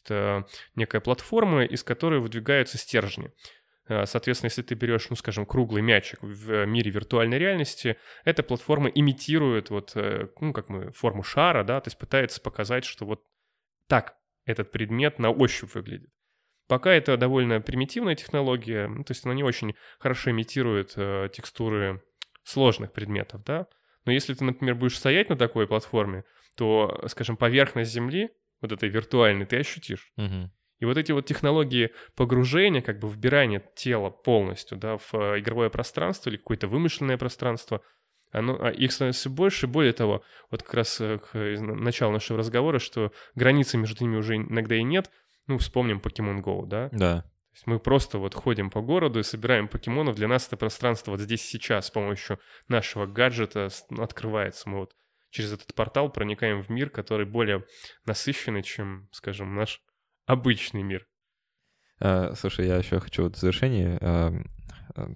Это 0.04 0.44
некая 0.74 1.00
платформа, 1.00 1.64
из 1.64 1.84
которой 1.84 2.18
выдвигаются 2.18 2.78
стержни. 2.78 3.30
Э, 3.92 4.06
соответственно, 4.06 4.48
если 4.48 4.62
ты 4.62 4.74
берешь, 4.74 5.10
ну, 5.10 5.16
скажем, 5.16 5.46
круглый 5.46 5.82
мячик 5.82 6.18
в 6.22 6.64
мире 6.66 6.90
виртуальной 6.90 7.38
реальности, 7.38 7.96
эта 8.24 8.42
платформа 8.42 8.88
имитирует 8.88 9.70
вот, 9.70 9.94
ну, 9.94 10.52
как 10.52 10.68
мы, 10.68 10.92
форму 10.92 11.22
шара, 11.22 11.64
да, 11.64 11.80
то 11.80 11.88
есть 11.88 11.98
пытается 11.98 12.40
показать, 12.40 12.84
что 12.84 13.04
вот 13.04 13.22
так 13.88 14.16
этот 14.44 14.70
предмет 14.70 15.18
на 15.18 15.30
ощупь 15.30 15.74
выглядит. 15.74 16.10
Пока 16.68 16.92
это 16.92 17.16
довольно 17.16 17.60
примитивная 17.60 18.14
технология, 18.14 18.86
ну, 18.86 19.04
то 19.04 19.12
есть 19.12 19.24
она 19.24 19.34
не 19.34 19.42
очень 19.42 19.74
хорошо 19.98 20.30
имитирует 20.30 20.94
э, 20.96 21.28
текстуры 21.32 22.02
сложных 22.44 22.92
предметов, 22.92 23.44
да. 23.44 23.66
Но 24.04 24.12
если 24.12 24.34
ты, 24.34 24.44
например, 24.44 24.74
будешь 24.74 24.96
стоять 24.96 25.28
на 25.28 25.36
такой 25.36 25.66
платформе, 25.66 26.24
то, 26.56 27.04
скажем, 27.08 27.36
поверхность 27.36 27.92
Земли, 27.92 28.30
вот 28.60 28.72
этой 28.72 28.88
виртуальной, 28.88 29.46
ты 29.46 29.58
ощутишь. 29.58 30.12
Угу. 30.16 30.50
И 30.82 30.84
вот 30.84 30.96
эти 30.96 31.12
вот 31.12 31.26
технологии 31.26 31.92
погружения, 32.16 32.82
как 32.82 32.98
бы 32.98 33.08
вбирания 33.08 33.62
тела 33.76 34.10
полностью, 34.10 34.76
да, 34.76 34.96
в 34.98 35.14
э, 35.14 35.38
игровое 35.38 35.70
пространство 35.70 36.28
или 36.28 36.38
какое-то 36.38 36.66
вымышленное 36.66 37.16
пространство, 37.16 37.82
оно, 38.32 38.58
а 38.60 38.70
их 38.70 38.90
становится 38.90 39.20
все 39.20 39.30
больше. 39.30 39.68
Более 39.68 39.92
того, 39.92 40.24
вот 40.50 40.64
как 40.64 40.74
раз 40.74 41.00
э, 41.00 41.18
к 41.18 41.38
началу 41.38 42.12
нашего 42.12 42.40
разговора, 42.40 42.80
что 42.80 43.12
границы 43.36 43.78
между 43.78 44.02
ними 44.02 44.16
уже 44.16 44.34
иногда 44.34 44.74
и 44.74 44.82
нет, 44.82 45.08
ну, 45.46 45.56
вспомним 45.58 45.98
Pokemon 45.98 46.42
Go, 46.42 46.66
да? 46.66 46.88
Да. 46.90 47.20
То 47.20 47.54
есть 47.54 47.66
мы 47.68 47.78
просто 47.78 48.18
вот 48.18 48.34
ходим 48.34 48.68
по 48.68 48.80
городу 48.80 49.20
и 49.20 49.22
собираем 49.22 49.68
покемонов. 49.68 50.16
Для 50.16 50.26
нас 50.26 50.48
это 50.48 50.56
пространство 50.56 51.12
вот 51.12 51.20
здесь 51.20 51.42
сейчас 51.42 51.86
с 51.86 51.90
помощью 51.92 52.40
нашего 52.66 53.06
гаджета 53.06 53.68
открывается. 53.96 54.68
Мы 54.68 54.80
вот 54.80 54.96
через 55.30 55.52
этот 55.52 55.76
портал 55.76 56.10
проникаем 56.10 56.60
в 56.60 56.70
мир, 56.70 56.90
который 56.90 57.24
более 57.24 57.64
насыщенный, 58.04 58.64
чем, 58.64 59.08
скажем, 59.12 59.54
наш 59.54 59.80
обычный 60.26 60.82
мир. 60.82 61.06
А, 62.00 62.34
слушай, 62.34 62.66
я 62.66 62.76
еще 62.76 63.00
хочу 63.00 63.24
вот 63.24 63.36
в 63.36 63.40
завершении 63.40 63.98
а, 64.00 64.32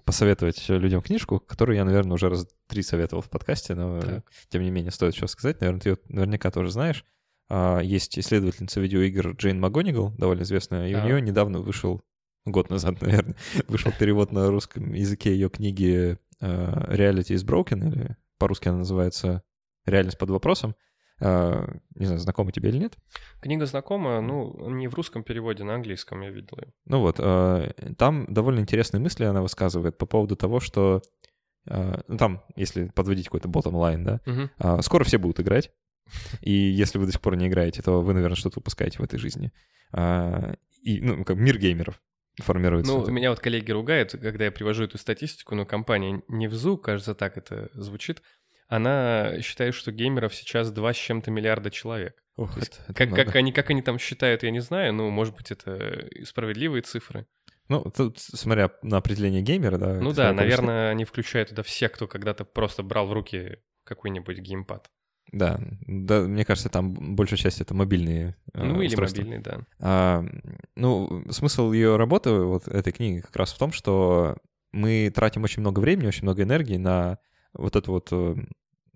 посоветовать 0.04 0.68
людям 0.68 1.02
книжку, 1.02 1.40
которую 1.40 1.76
я, 1.76 1.84
наверное, 1.84 2.14
уже 2.14 2.28
раз 2.28 2.46
три 2.66 2.82
советовал 2.82 3.22
в 3.22 3.30
подкасте, 3.30 3.74
но 3.74 4.00
так. 4.00 4.24
тем 4.48 4.62
не 4.62 4.70
менее 4.70 4.92
стоит 4.92 5.14
еще 5.14 5.26
сказать. 5.26 5.60
Наверное, 5.60 5.80
ты 5.80 5.88
ее 5.90 5.98
наверняка 6.08 6.50
тоже 6.50 6.70
знаешь. 6.70 7.04
А, 7.48 7.80
есть 7.80 8.18
исследовательница 8.18 8.80
видеоигр 8.80 9.32
Джейн 9.32 9.60
Магонигал, 9.60 10.12
довольно 10.16 10.42
известная, 10.42 10.88
и 10.88 10.92
а. 10.94 11.02
у 11.02 11.04
нее 11.04 11.20
недавно 11.20 11.60
вышел, 11.60 12.02
год 12.44 12.70
назад, 12.70 13.00
наверное, 13.02 13.36
вышел 13.68 13.92
перевод 13.92 14.32
на 14.32 14.50
русском 14.50 14.92
языке 14.92 15.32
ее 15.32 15.48
книги 15.48 16.18
а, 16.40 16.94
«Reality 16.94 17.34
is 17.34 17.44
Broken», 17.44 17.88
или 17.88 18.16
по-русски 18.38 18.68
она 18.68 18.78
называется 18.78 19.42
«Реальность 19.84 20.18
под 20.18 20.30
вопросом». 20.30 20.74
А, 21.20 21.66
не 21.94 22.06
знаю, 22.06 22.20
знакома 22.20 22.52
тебе 22.52 22.70
или 22.70 22.78
нет? 22.78 22.96
Книга 23.40 23.66
знакома, 23.66 24.20
ну, 24.20 24.70
не 24.70 24.88
в 24.88 24.94
русском 24.94 25.22
переводе, 25.22 25.64
на 25.64 25.74
английском 25.74 26.20
я 26.20 26.30
видел 26.30 26.58
ее. 26.60 26.72
Ну 26.84 27.00
вот, 27.00 27.16
там 27.96 28.26
довольно 28.32 28.60
интересные 28.60 29.00
мысли 29.00 29.24
она 29.24 29.42
высказывает 29.42 29.98
по 29.98 30.06
поводу 30.06 30.36
того, 30.36 30.60
что 30.60 31.02
ну, 31.64 32.16
там, 32.16 32.44
если 32.54 32.88
подводить 32.88 33.26
какой-то 33.26 33.48
bottom 33.48 33.72
line, 33.72 34.04
да, 34.04 34.20
угу. 34.26 34.82
скоро 34.82 35.04
все 35.04 35.18
будут 35.18 35.40
играть, 35.40 35.72
и 36.40 36.52
если 36.52 36.98
вы 36.98 37.06
до 37.06 37.12
сих 37.12 37.20
пор 37.20 37.36
не 37.36 37.48
играете, 37.48 37.82
то 37.82 38.00
вы, 38.00 38.14
наверное, 38.14 38.36
что-то 38.36 38.60
упускаете 38.60 38.98
в 38.98 39.02
этой 39.02 39.18
жизни. 39.18 39.52
А, 39.92 40.54
и, 40.82 41.00
ну, 41.00 41.24
как 41.24 41.36
мир 41.36 41.58
геймеров 41.58 42.00
формируется. 42.38 42.92
Ну, 42.92 43.08
меня 43.08 43.30
вот 43.30 43.40
коллеги 43.40 43.70
ругают, 43.72 44.12
когда 44.12 44.44
я 44.44 44.52
привожу 44.52 44.84
эту 44.84 44.98
статистику, 44.98 45.54
но 45.54 45.64
компания 45.64 46.22
Невзу, 46.28 46.76
кажется, 46.76 47.14
так 47.14 47.36
это 47.38 47.70
звучит, 47.72 48.22
она 48.68 49.40
считает, 49.40 49.74
что 49.74 49.92
геймеров 49.92 50.34
сейчас 50.34 50.70
2 50.70 50.92
с 50.92 50.96
чем-то 50.96 51.30
миллиарда 51.30 51.70
человек. 51.70 52.22
Ох, 52.36 52.56
это, 52.58 52.76
это 52.88 52.94
как, 52.94 53.14
как, 53.14 53.36
они, 53.36 53.52
как 53.52 53.70
они 53.70 53.82
там 53.82 53.98
считают, 53.98 54.42
я 54.42 54.50
не 54.50 54.60
знаю, 54.60 54.92
но, 54.92 55.08
может 55.10 55.34
быть, 55.34 55.50
это 55.50 56.08
справедливые 56.24 56.82
цифры. 56.82 57.26
Ну, 57.68 57.82
тут, 57.96 58.18
смотря 58.18 58.70
на 58.82 58.98
определение 58.98 59.42
геймера, 59.42 59.78
да. 59.78 59.94
Ну 60.00 60.12
да, 60.12 60.32
наверное, 60.32 60.90
они 60.90 61.04
включают 61.04 61.48
туда 61.48 61.62
всех, 61.62 61.92
кто 61.92 62.06
когда-то 62.06 62.44
просто 62.44 62.82
брал 62.82 63.06
в 63.06 63.12
руки 63.12 63.58
какой-нибудь 63.84 64.38
геймпад. 64.38 64.90
Да, 65.32 65.58
да, 65.86 66.20
мне 66.20 66.44
кажется, 66.44 66.68
там 66.68 67.16
большая 67.16 67.38
часть 67.38 67.60
это 67.60 67.74
мобильные 67.74 68.36
э, 68.54 68.62
Ну 68.62 68.80
или 68.80 68.88
устройства. 68.88 69.22
мобильные, 69.22 69.40
да. 69.40 69.60
А, 69.80 70.24
ну, 70.76 71.24
смысл 71.30 71.72
ее 71.72 71.96
работы, 71.96 72.30
вот 72.30 72.68
этой 72.68 72.92
книги, 72.92 73.20
как 73.20 73.34
раз 73.34 73.52
в 73.52 73.58
том, 73.58 73.72
что 73.72 74.36
мы 74.70 75.10
тратим 75.12 75.42
очень 75.42 75.62
много 75.62 75.80
времени, 75.80 76.06
очень 76.06 76.22
много 76.22 76.44
энергии 76.44 76.76
на 76.76 77.18
вот 77.56 77.76
эту 77.76 77.92
вот 77.92 78.08
э, 78.12 78.36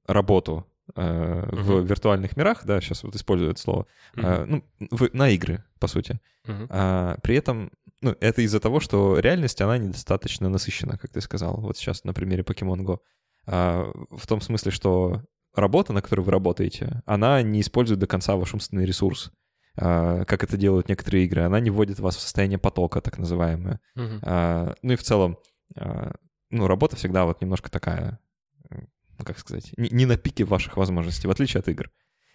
работу 0.06 0.66
э, 0.94 1.00
uh-huh. 1.00 1.54
в 1.54 1.84
виртуальных 1.84 2.36
мирах, 2.36 2.64
да, 2.64 2.80
сейчас 2.80 3.02
вот 3.02 3.14
использую 3.14 3.50
это 3.50 3.60
слово, 3.60 3.86
uh-huh. 4.14 4.42
э, 4.42 4.44
ну, 4.46 4.64
в, 4.90 5.10
на 5.12 5.30
игры, 5.30 5.64
по 5.78 5.86
сути. 5.86 6.20
Uh-huh. 6.46 6.66
А, 6.70 7.18
при 7.22 7.36
этом, 7.36 7.70
ну, 8.00 8.16
это 8.20 8.42
из-за 8.42 8.60
того, 8.60 8.80
что 8.80 9.18
реальность, 9.18 9.60
она 9.60 9.78
недостаточно 9.78 10.48
насыщена, 10.48 10.98
как 10.98 11.10
ты 11.10 11.20
сказал, 11.20 11.60
вот 11.60 11.76
сейчас 11.76 12.04
на 12.04 12.12
примере 12.12 12.42
Pokemon 12.42 12.80
Go. 12.80 12.98
А, 13.46 13.90
в 14.10 14.26
том 14.26 14.40
смысле, 14.40 14.70
что 14.70 15.22
работа, 15.54 15.92
на 15.92 16.02
которой 16.02 16.22
вы 16.22 16.32
работаете, 16.32 17.02
она 17.06 17.42
не 17.42 17.60
использует 17.60 18.00
до 18.00 18.06
конца 18.06 18.36
ваш 18.36 18.54
умственный 18.54 18.86
ресурс, 18.86 19.32
а, 19.76 20.24
как 20.24 20.44
это 20.44 20.56
делают 20.56 20.88
некоторые 20.88 21.24
игры. 21.24 21.42
Она 21.42 21.60
не 21.60 21.70
вводит 21.70 22.00
вас 22.00 22.16
в 22.16 22.20
состояние 22.20 22.58
потока, 22.58 23.00
так 23.00 23.18
называемое. 23.18 23.80
Uh-huh. 23.96 24.76
Ну 24.82 24.92
и 24.92 24.96
в 24.96 25.02
целом, 25.02 25.38
а, 25.76 26.12
ну, 26.50 26.66
работа 26.66 26.96
всегда 26.96 27.24
вот 27.24 27.40
немножко 27.40 27.70
такая, 27.70 28.18
ну, 29.20 29.24
как 29.24 29.38
сказать, 29.38 29.72
не 29.76 30.06
на 30.06 30.16
пике 30.16 30.44
ваших 30.44 30.76
возможностей, 30.76 31.28
в 31.28 31.30
отличие 31.30 31.60
от 31.60 31.68
игр. 31.68 31.90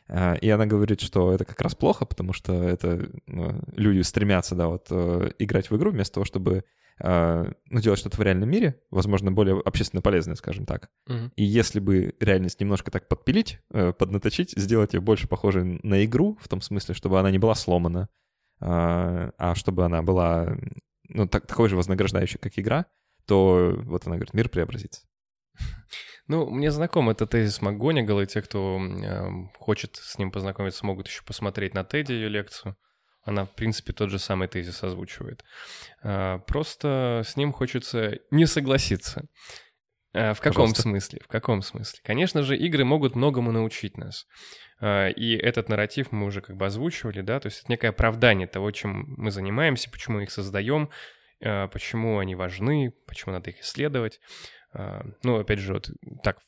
А, 0.07 0.36
и 0.36 0.49
она 0.49 0.65
говорит, 0.65 1.01
что 1.01 1.31
это 1.31 1.45
как 1.45 1.59
раз 1.61 1.73
плохо, 1.73 2.05
потому 2.05 2.31
что 2.31 2.53
это 2.53 3.09
ну, 3.25 3.59
люди 3.75 4.01
стремятся, 4.01 4.55
да, 4.55 4.67
вот 4.67 4.88
э, 4.91 5.31
играть 5.39 5.71
в 5.71 5.75
игру 5.75 5.91
вместо 5.91 6.15
того, 6.15 6.25
чтобы 6.25 6.63
а, 6.99 7.51
ну, 7.69 7.81
делать 7.81 7.99
что-то 7.99 8.17
в 8.17 8.21
реальном 8.21 8.49
мире, 8.49 8.79
возможно, 8.91 9.31
более 9.31 9.59
общественно 9.59 10.01
полезное, 10.01 10.36
скажем 10.36 10.65
так. 10.65 10.89
Угу. 11.07 11.31
И 11.36 11.43
если 11.43 11.79
бы 11.79 12.13
реальность 12.19 12.59
немножко 12.61 12.91
так 12.91 13.07
подпилить, 13.07 13.59
э, 13.71 13.93
поднаточить, 13.93 14.51
сделать 14.55 14.93
ее 14.93 15.01
больше 15.01 15.27
похожей 15.27 15.79
на 15.81 16.05
игру, 16.05 16.38
в 16.39 16.47
том 16.47 16.61
смысле, 16.61 16.93
чтобы 16.93 17.19
она 17.19 17.31
не 17.31 17.39
была 17.39 17.55
сломана, 17.55 18.09
а, 18.59 19.31
а 19.38 19.55
чтобы 19.55 19.86
она 19.86 20.03
была 20.03 20.55
ну, 21.09 21.27
так, 21.27 21.47
такой 21.47 21.67
же 21.67 21.75
вознаграждающей, 21.75 22.39
как 22.39 22.53
игра, 22.57 22.86
то 23.25 23.73
вот 23.83 24.05
она 24.05 24.17
говорит, 24.17 24.36
мир 24.36 24.49
преобразится. 24.49 25.01
Ну, 26.28 26.49
мне 26.49 26.71
знаком 26.71 27.09
этот 27.09 27.32
тезис 27.32 27.61
МакГонигал, 27.61 28.21
и 28.21 28.26
те, 28.26 28.41
кто 28.41 28.80
э, 28.80 29.30
хочет 29.59 29.95
с 29.95 30.17
ним 30.17 30.32
познакомиться, 30.32 30.86
могут 30.86 31.07
еще 31.07 31.23
посмотреть 31.23 31.73
на 31.73 31.84
Теди 31.84 32.13
ее 32.13 32.30
лекцию. 32.30 32.76
Она, 33.26 33.45
в 33.45 33.51
принципе, 33.51 33.91
тот 33.91 34.11
же 34.11 34.19
самый 34.19 34.47
тезис 34.47 34.84
озвучивает. 34.84 35.43
Э, 36.03 36.39
просто 36.45 37.23
с 37.26 37.36
ним 37.36 37.51
хочется 37.51 38.19
не 38.30 38.45
согласиться. 38.45 39.26
Э, 40.13 40.34
в 40.34 40.39
каком 40.39 40.65
Пожалуйста. 40.65 40.82
смысле? 40.84 41.21
В 41.23 41.28
каком 41.28 41.63
смысле? 41.63 41.99
Конечно 42.03 42.43
же, 42.43 42.55
игры 42.55 42.86
могут 42.86 43.15
многому 43.15 43.51
научить 43.51 43.97
нас. 43.97 44.28
Э, 44.80 45.11
и 45.11 45.36
этот 45.36 45.69
нарратив 45.69 46.11
мы 46.11 46.28
уже 46.28 46.41
как 46.41 46.55
бы 46.55 46.67
озвучивали, 46.67 47.21
да, 47.21 47.39
то 47.39 47.47
есть 47.47 47.61
это 47.61 47.71
некое 47.71 47.89
оправдание 47.89 48.47
того, 48.47 48.69
чем 48.69 49.15
мы 49.17 49.32
занимаемся, 49.32 49.89
почему 49.89 50.19
их 50.19 50.32
создаем, 50.32 50.89
почему 51.39 52.19
они 52.19 52.34
важны, 52.34 52.93
почему 53.07 53.34
надо 53.34 53.49
их 53.49 53.59
исследовать. 53.59 54.21
А, 54.76 55.05
ну, 55.23 55.39
опять 55.39 55.59
же, 55.59 55.73
вот 55.73 55.89
так 56.23 56.39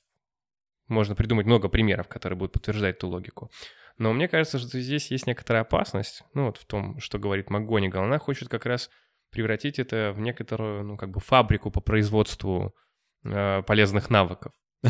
можно 0.87 1.15
придумать 1.15 1.45
много 1.45 1.69
примеров, 1.69 2.07
которые 2.07 2.37
будут 2.37 2.53
подтверждать 2.53 2.99
ту 2.99 3.07
логику. 3.07 3.49
Но 3.97 4.13
мне 4.13 4.27
кажется, 4.27 4.59
что 4.59 4.79
здесь 4.79 5.09
есть 5.11 5.27
некоторая 5.27 5.63
опасность, 5.63 6.23
ну 6.33 6.45
вот 6.45 6.57
в 6.57 6.65
том, 6.65 6.99
что 6.99 7.17
говорит 7.17 7.49
МакГонигал. 7.49 8.03
Она 8.03 8.19
хочет 8.19 8.47
как 8.47 8.65
раз 8.65 8.89
превратить 9.31 9.79
это 9.79 10.13
в 10.15 10.19
некоторую, 10.19 10.83
ну 10.83 10.97
как 10.97 11.09
бы 11.09 11.19
фабрику 11.19 11.71
по 11.71 11.81
производству 11.81 12.75
э, 13.23 13.63
полезных 13.63 14.09
навыков. 14.09 14.53
Э, 14.83 14.89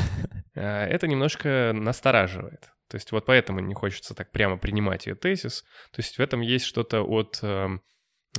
это 0.56 1.08
немножко 1.08 1.72
настораживает. 1.74 2.70
То 2.90 2.96
есть 2.96 3.12
вот 3.12 3.26
поэтому 3.26 3.60
не 3.60 3.74
хочется 3.74 4.14
так 4.14 4.32
прямо 4.32 4.58
принимать 4.58 5.08
ее 5.08 5.16
тезис. 5.16 5.64
То 5.92 6.02
есть 6.02 6.18
в 6.18 6.22
этом 6.22 6.42
есть 6.42 6.66
что-то 6.66 7.02
от 7.02 7.40
э, 7.42 7.70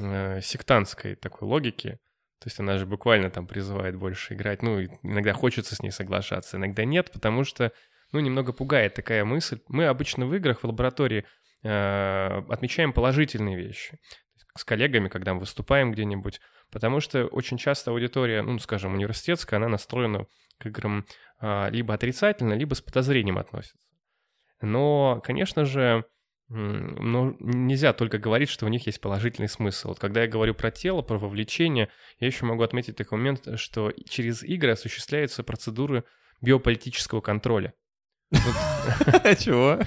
э, 0.00 0.40
сектантской 0.42 1.16
такой 1.16 1.48
логики, 1.48 1.98
то 2.40 2.46
есть 2.46 2.60
она 2.60 2.78
же 2.78 2.86
буквально 2.86 3.30
там 3.30 3.46
призывает 3.46 3.96
больше 3.96 4.34
играть. 4.34 4.62
Ну, 4.62 4.80
иногда 5.02 5.32
хочется 5.32 5.74
с 5.74 5.82
ней 5.82 5.90
соглашаться, 5.90 6.56
иногда 6.56 6.84
нет, 6.84 7.10
потому 7.10 7.42
что, 7.42 7.72
ну, 8.12 8.20
немного 8.20 8.52
пугает 8.52 8.94
такая 8.94 9.24
мысль. 9.24 9.60
Мы 9.68 9.86
обычно 9.86 10.26
в 10.26 10.34
играх, 10.34 10.60
в 10.60 10.64
лаборатории 10.64 11.24
э, 11.64 12.42
отмечаем 12.48 12.92
положительные 12.92 13.56
вещи. 13.56 13.98
С 14.56 14.64
коллегами, 14.64 15.08
когда 15.08 15.34
мы 15.34 15.40
выступаем 15.40 15.92
где-нибудь. 15.92 16.40
Потому 16.70 17.00
что 17.00 17.26
очень 17.26 17.58
часто 17.58 17.90
аудитория, 17.90 18.42
ну, 18.42 18.58
скажем, 18.60 18.94
университетская, 18.94 19.58
она 19.58 19.68
настроена 19.68 20.26
к 20.58 20.66
играм 20.66 21.06
э, 21.40 21.70
либо 21.70 21.94
отрицательно, 21.94 22.54
либо 22.54 22.74
с 22.74 22.80
подозрением 22.80 23.38
относится. 23.38 23.78
Но, 24.60 25.20
конечно 25.24 25.64
же, 25.64 26.04
но 26.48 27.36
нельзя 27.40 27.92
только 27.92 28.18
говорить, 28.18 28.48
что 28.48 28.64
у 28.64 28.68
них 28.68 28.86
есть 28.86 29.00
положительный 29.00 29.48
смысл. 29.48 29.88
Вот 29.88 29.98
когда 29.98 30.22
я 30.22 30.28
говорю 30.28 30.54
про 30.54 30.70
тело, 30.70 31.02
про 31.02 31.18
вовлечение, 31.18 31.88
я 32.20 32.26
еще 32.26 32.46
могу 32.46 32.62
отметить 32.62 32.96
такой 32.96 33.18
момент, 33.18 33.46
что 33.58 33.92
через 34.08 34.42
игры 34.42 34.72
осуществляются 34.72 35.42
процедуры 35.42 36.04
биополитического 36.40 37.20
контроля. 37.20 37.74
Чего? 38.30 39.78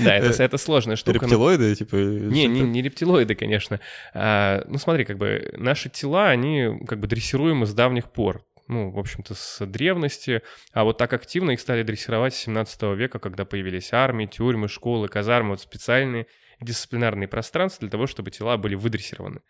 Да, 0.00 0.16
это, 0.16 0.42
это 0.42 0.58
сложная 0.58 0.96
штука. 0.96 1.18
Рептилоиды, 1.20 1.74
типа? 1.74 1.96
Не, 1.96 2.46
не, 2.46 2.60
не 2.62 2.82
рептилоиды, 2.82 3.34
конечно. 3.34 3.80
А, 4.14 4.64
ну, 4.68 4.78
смотри, 4.78 5.04
как 5.04 5.18
бы 5.18 5.52
наши 5.56 5.90
тела, 5.90 6.28
они 6.28 6.80
как 6.86 6.98
бы 6.98 7.06
дрессируемы 7.06 7.66
с 7.66 7.74
давних 7.74 8.10
пор 8.10 8.42
ну, 8.70 8.90
в 8.90 8.98
общем-то, 8.98 9.34
с 9.34 9.66
древности, 9.66 10.42
а 10.72 10.84
вот 10.84 10.96
так 10.96 11.12
активно 11.12 11.50
их 11.50 11.60
стали 11.60 11.82
дрессировать 11.82 12.34
с 12.34 12.38
17 12.38 12.82
века, 12.96 13.18
когда 13.18 13.44
появились 13.44 13.92
армии, 13.92 14.26
тюрьмы, 14.26 14.68
школы, 14.68 15.08
казармы, 15.08 15.50
вот 15.50 15.60
специальные 15.60 16.26
дисциплинарные 16.60 17.26
пространства 17.26 17.80
для 17.80 17.90
того, 17.90 18.06
чтобы 18.06 18.30
тела 18.30 18.56
были 18.56 18.76
выдрессированы. 18.76 19.40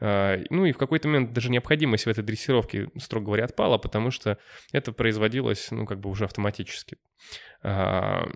А, 0.00 0.38
ну 0.50 0.66
и 0.66 0.72
в 0.72 0.78
какой-то 0.78 1.08
момент 1.08 1.32
даже 1.32 1.50
необходимость 1.50 2.04
в 2.04 2.08
этой 2.08 2.22
дрессировке, 2.22 2.90
строго 2.98 3.26
говоря, 3.26 3.44
отпала, 3.46 3.78
потому 3.78 4.10
что 4.10 4.38
это 4.72 4.92
производилось, 4.92 5.70
ну, 5.70 5.86
как 5.86 5.98
бы 6.00 6.10
уже 6.10 6.26
автоматически. 6.26 6.98
А, 7.62 8.28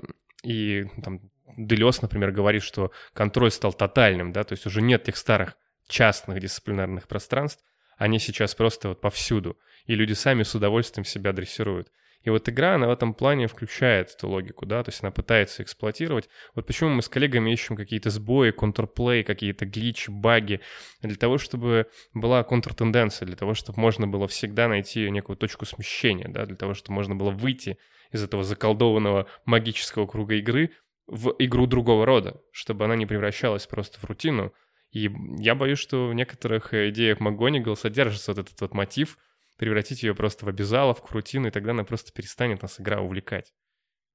и 0.43 0.87
там 1.05 1.21
Делес, 1.59 2.01
например, 2.01 2.31
говорит, 2.33 2.63
что 2.63 2.91
контроль 3.13 3.51
стал 3.51 3.75
тотальным, 3.75 4.33
да, 4.33 4.45
то 4.45 4.55
есть 4.55 4.65
уже 4.65 4.81
нет 4.81 5.05
тех 5.05 5.19
старых 5.19 5.59
частных 5.87 6.41
дисциплинарных 6.41 7.07
пространств, 7.07 7.63
они 7.97 8.19
сейчас 8.19 8.55
просто 8.55 8.91
вот 8.91 9.01
повсюду 9.01 9.57
и 9.87 9.95
люди 9.95 10.13
сами 10.13 10.43
с 10.43 10.55
удовольствием 10.55 11.05
себя 11.05 11.33
дрессируют. 11.33 11.89
И 12.23 12.31
вот 12.31 12.49
игра, 12.49 12.77
она 12.77 12.87
в 12.87 12.91
этом 12.91 13.15
плане 13.15 13.49
включает 13.49 14.11
эту 14.11 14.29
логику, 14.29 14.65
да, 14.65 14.85
то 14.85 14.91
есть 14.91 15.03
она 15.03 15.11
пытается 15.11 15.65
эксплуатировать. 15.65 16.29
Вот 16.55 16.67
почему 16.67 16.91
мы 16.91 17.03
с 17.03 17.09
коллегами 17.09 17.51
ищем 17.51 17.75
какие-то 17.75 18.11
сбои, 18.11 18.53
контрплей, 18.53 19.25
какие-то 19.25 19.67
гличи, 19.67 20.11
баги, 20.11 20.61
для 21.01 21.17
того, 21.17 21.39
чтобы 21.39 21.87
была 22.15 22.45
контртенденция, 22.45 23.27
для 23.27 23.35
того, 23.35 23.55
чтобы 23.55 23.81
можно 23.81 24.07
было 24.07 24.29
всегда 24.29 24.69
найти 24.69 25.11
некую 25.11 25.37
точку 25.37 25.67
смещения, 25.67 26.29
да, 26.29 26.47
для 26.47 26.57
того, 26.57 26.75
чтобы 26.75 26.95
можно 26.95 27.17
было 27.17 27.31
выйти 27.31 27.77
из 28.13 28.23
этого 28.23 28.45
заколдованного 28.45 29.27
магического 29.45 30.07
круга 30.07 30.35
игры 30.37 30.71
в 31.09 31.35
игру 31.41 31.67
другого 31.67 32.07
рода, 32.07 32.41
чтобы 32.53 32.85
она 32.85 32.95
не 32.95 33.07
превращалась 33.07 33.67
просто 33.67 33.99
в 33.99 34.05
рутину. 34.05 34.53
И 34.93 35.11
я 35.39 35.55
боюсь, 35.55 35.79
что 35.79 36.09
в 36.09 36.15
некоторых 36.15 36.73
идеях 36.73 37.19
МакГонигал 37.21 37.77
содержится 37.77 38.33
вот 38.33 38.47
этот 38.47 38.61
вот 38.61 38.75
мотив— 38.75 39.19
превратить 39.63 40.03
ее 40.03 40.13
просто 40.13 40.45
в 40.45 40.49
обязаловку, 40.49 41.07
в 41.07 41.13
рутину, 41.13 41.47
и 41.47 41.51
тогда 41.53 41.71
она 41.71 41.85
просто 41.85 42.13
перестанет 42.13 42.63
нас 42.63 42.81
игра 42.81 43.01
увлекать. 43.01 43.53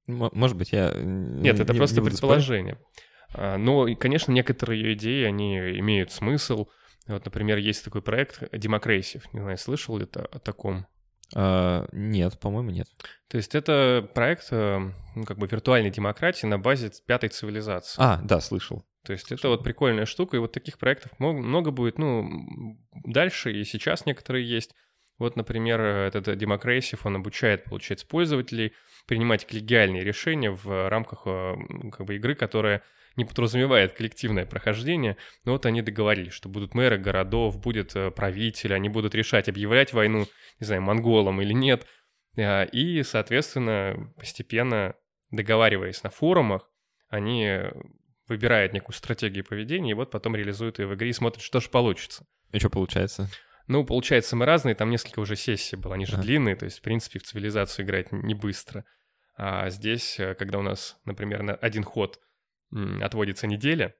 Может 0.06 0.58
быть, 0.58 0.74
я... 0.74 0.92
Нет, 0.94 1.60
это 1.62 1.72
не, 1.72 1.78
просто 1.78 2.02
не 2.02 2.10
предположение. 2.10 2.80
Спорить. 3.30 3.60
Но, 3.60 3.88
конечно, 3.96 4.34
некоторые 4.34 4.82
ее 4.82 4.94
идеи, 4.94 5.24
они 5.24 5.58
имеют 5.80 6.12
смысл. 6.12 6.68
Вот, 7.08 7.24
например, 7.24 7.60
есть 7.60 7.84
такой 7.84 8.02
проект 8.02 8.44
Democracy. 8.54 9.22
Не 9.32 9.40
знаю, 9.40 9.58
слышал 9.58 9.98
ли 9.98 10.06
ты 10.06 10.20
о 10.20 10.40
таком? 10.40 10.86
А, 11.34 11.88
нет, 11.94 12.40
по-моему, 12.40 12.72
нет. 12.72 12.88
То 13.30 13.38
есть 13.38 13.56
это 13.56 14.10
проект 14.14 14.48
э, 14.52 14.80
ну, 15.16 15.24
как 15.24 15.38
бы 15.38 15.48
виртуальной 15.48 15.92
демократии 15.92 16.46
на 16.46 16.58
базе 16.58 16.92
пятой 17.06 17.30
цивилизации. 17.30 18.02
А, 18.02 18.22
да, 18.22 18.40
слышал. 18.40 18.86
То 19.08 19.14
есть 19.14 19.32
это 19.32 19.48
вот 19.48 19.64
прикольная 19.64 20.06
штука, 20.06 20.36
и 20.36 20.40
вот 20.42 20.52
таких 20.52 20.78
проектов 20.78 21.14
много, 21.18 21.72
будет, 21.72 21.98
ну, 21.98 22.78
дальше 23.06 23.54
и 23.54 23.64
сейчас 23.64 24.06
некоторые 24.06 24.46
есть. 24.48 24.76
Вот, 25.18 25.38
например, 25.38 25.80
этот 25.80 26.28
Democracy, 26.28 27.00
он 27.06 27.16
обучает, 27.16 27.64
получается, 27.64 28.06
пользователей 28.06 28.74
принимать 29.08 29.48
коллегиальные 29.48 30.04
решения 30.04 30.52
в 30.52 30.90
рамках 30.90 31.22
э, 31.26 31.56
как 31.94 32.06
бы, 32.06 32.18
игры, 32.18 32.36
которая 32.36 32.84
не 33.16 33.24
подразумевает 33.24 33.94
коллективное 33.94 34.46
прохождение, 34.46 35.16
но 35.46 35.54
вот 35.54 35.66
они 35.66 35.82
договорились, 35.82 36.34
что 36.34 36.50
будут 36.50 36.76
мэры 36.76 36.98
городов, 36.98 37.58
будет 37.62 37.96
э, 37.96 38.12
правитель, 38.12 38.74
они 38.74 38.90
будут 38.90 39.16
решать, 39.16 39.48
объявлять 39.48 39.94
войну, 39.94 40.26
не 40.60 40.66
знаю, 40.66 40.82
монголам 40.82 41.42
или 41.42 41.54
нет. 41.54 41.88
А, 42.38 42.64
и, 42.66 43.04
соответственно, 43.04 44.14
постепенно 44.18 44.96
договариваясь 45.32 46.04
на 46.04 46.10
форумах, 46.10 46.70
они 47.08 47.62
выбирают 48.28 48.74
некую 48.74 48.96
стратегию 48.96 49.46
поведения, 49.46 49.92
и 49.92 49.94
вот 49.94 50.12
потом 50.12 50.36
реализуют 50.36 50.80
ее 50.80 50.88
в 50.88 50.96
игре 50.96 51.10
и 51.10 51.14
смотрят, 51.14 51.44
что 51.44 51.60
же 51.60 51.70
получится. 51.70 52.26
И 52.52 52.60
что 52.60 52.70
получается? 52.70 53.30
Ну, 53.68 53.86
получается, 53.86 54.36
мы 54.36 54.46
разные, 54.46 54.76
там 54.76 54.90
несколько 54.90 55.20
уже 55.20 55.36
сессий 55.36 55.76
было, 55.76 55.96
они 55.96 56.06
же 56.06 56.14
ага. 56.14 56.24
длинные, 56.24 56.56
то 56.56 56.66
есть, 56.66 56.80
в 56.80 56.82
принципе, 56.82 57.20
в 57.20 57.24
цивилизацию 57.24 57.86
играть 57.86 58.12
не 58.12 58.34
быстро. 58.34 58.86
А 59.36 59.70
здесь, 59.70 60.20
э, 60.20 60.36
когда 60.36 60.60
у 60.60 60.62
нас, 60.62 60.98
например, 61.06 61.44
на 61.44 61.54
один 61.54 61.84
ход 61.84 62.20
отводится 63.02 63.48
неделя, 63.48 63.94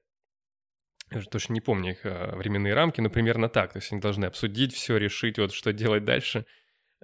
я 1.10 1.18
уже 1.18 1.28
точно 1.28 1.54
не 1.54 1.60
помню 1.60 1.92
их 1.92 2.04
э, 2.04 2.36
временные 2.36 2.74
рамки, 2.74 3.00
но 3.00 3.08
примерно 3.08 3.48
так. 3.48 3.72
То 3.72 3.78
есть 3.78 3.92
они 3.92 4.00
должны 4.00 4.26
обсудить 4.26 4.74
все, 4.74 4.96
решить, 4.96 5.38
вот 5.38 5.52
что 5.52 5.72
делать 5.72 6.04
дальше. 6.04 6.44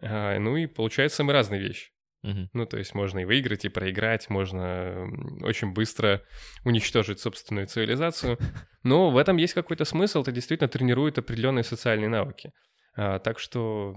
А, 0.03 0.39
ну 0.39 0.57
и 0.57 0.67
получается 0.67 1.25
мы 1.25 1.33
разные 1.33 1.61
вещи. 1.61 1.94
Угу. 2.25 2.49
Ну, 2.55 2.67
то 2.67 2.79
есть 2.79 2.95
можно 2.95 3.19
и 3.19 3.25
выиграть, 3.27 3.67
и 3.67 3.69
проиграть, 3.69 4.31
можно 4.31 5.07
очень 5.43 5.73
быстро 5.73 6.23
уничтожить 6.65 7.21
собственную 7.21 7.67
цивилизацию. 7.67 8.39
Но 8.83 9.11
в 9.11 9.19
этом 9.19 9.37
есть 9.37 9.53
какой-то 9.53 9.85
смысл, 9.85 10.23
это 10.23 10.33
действительно 10.33 10.69
тренирует 10.69 11.19
определенные 11.19 11.65
социальные 11.65 12.09
навыки. 12.09 12.53
А, 12.97 13.19
так 13.19 13.39
что 13.39 13.95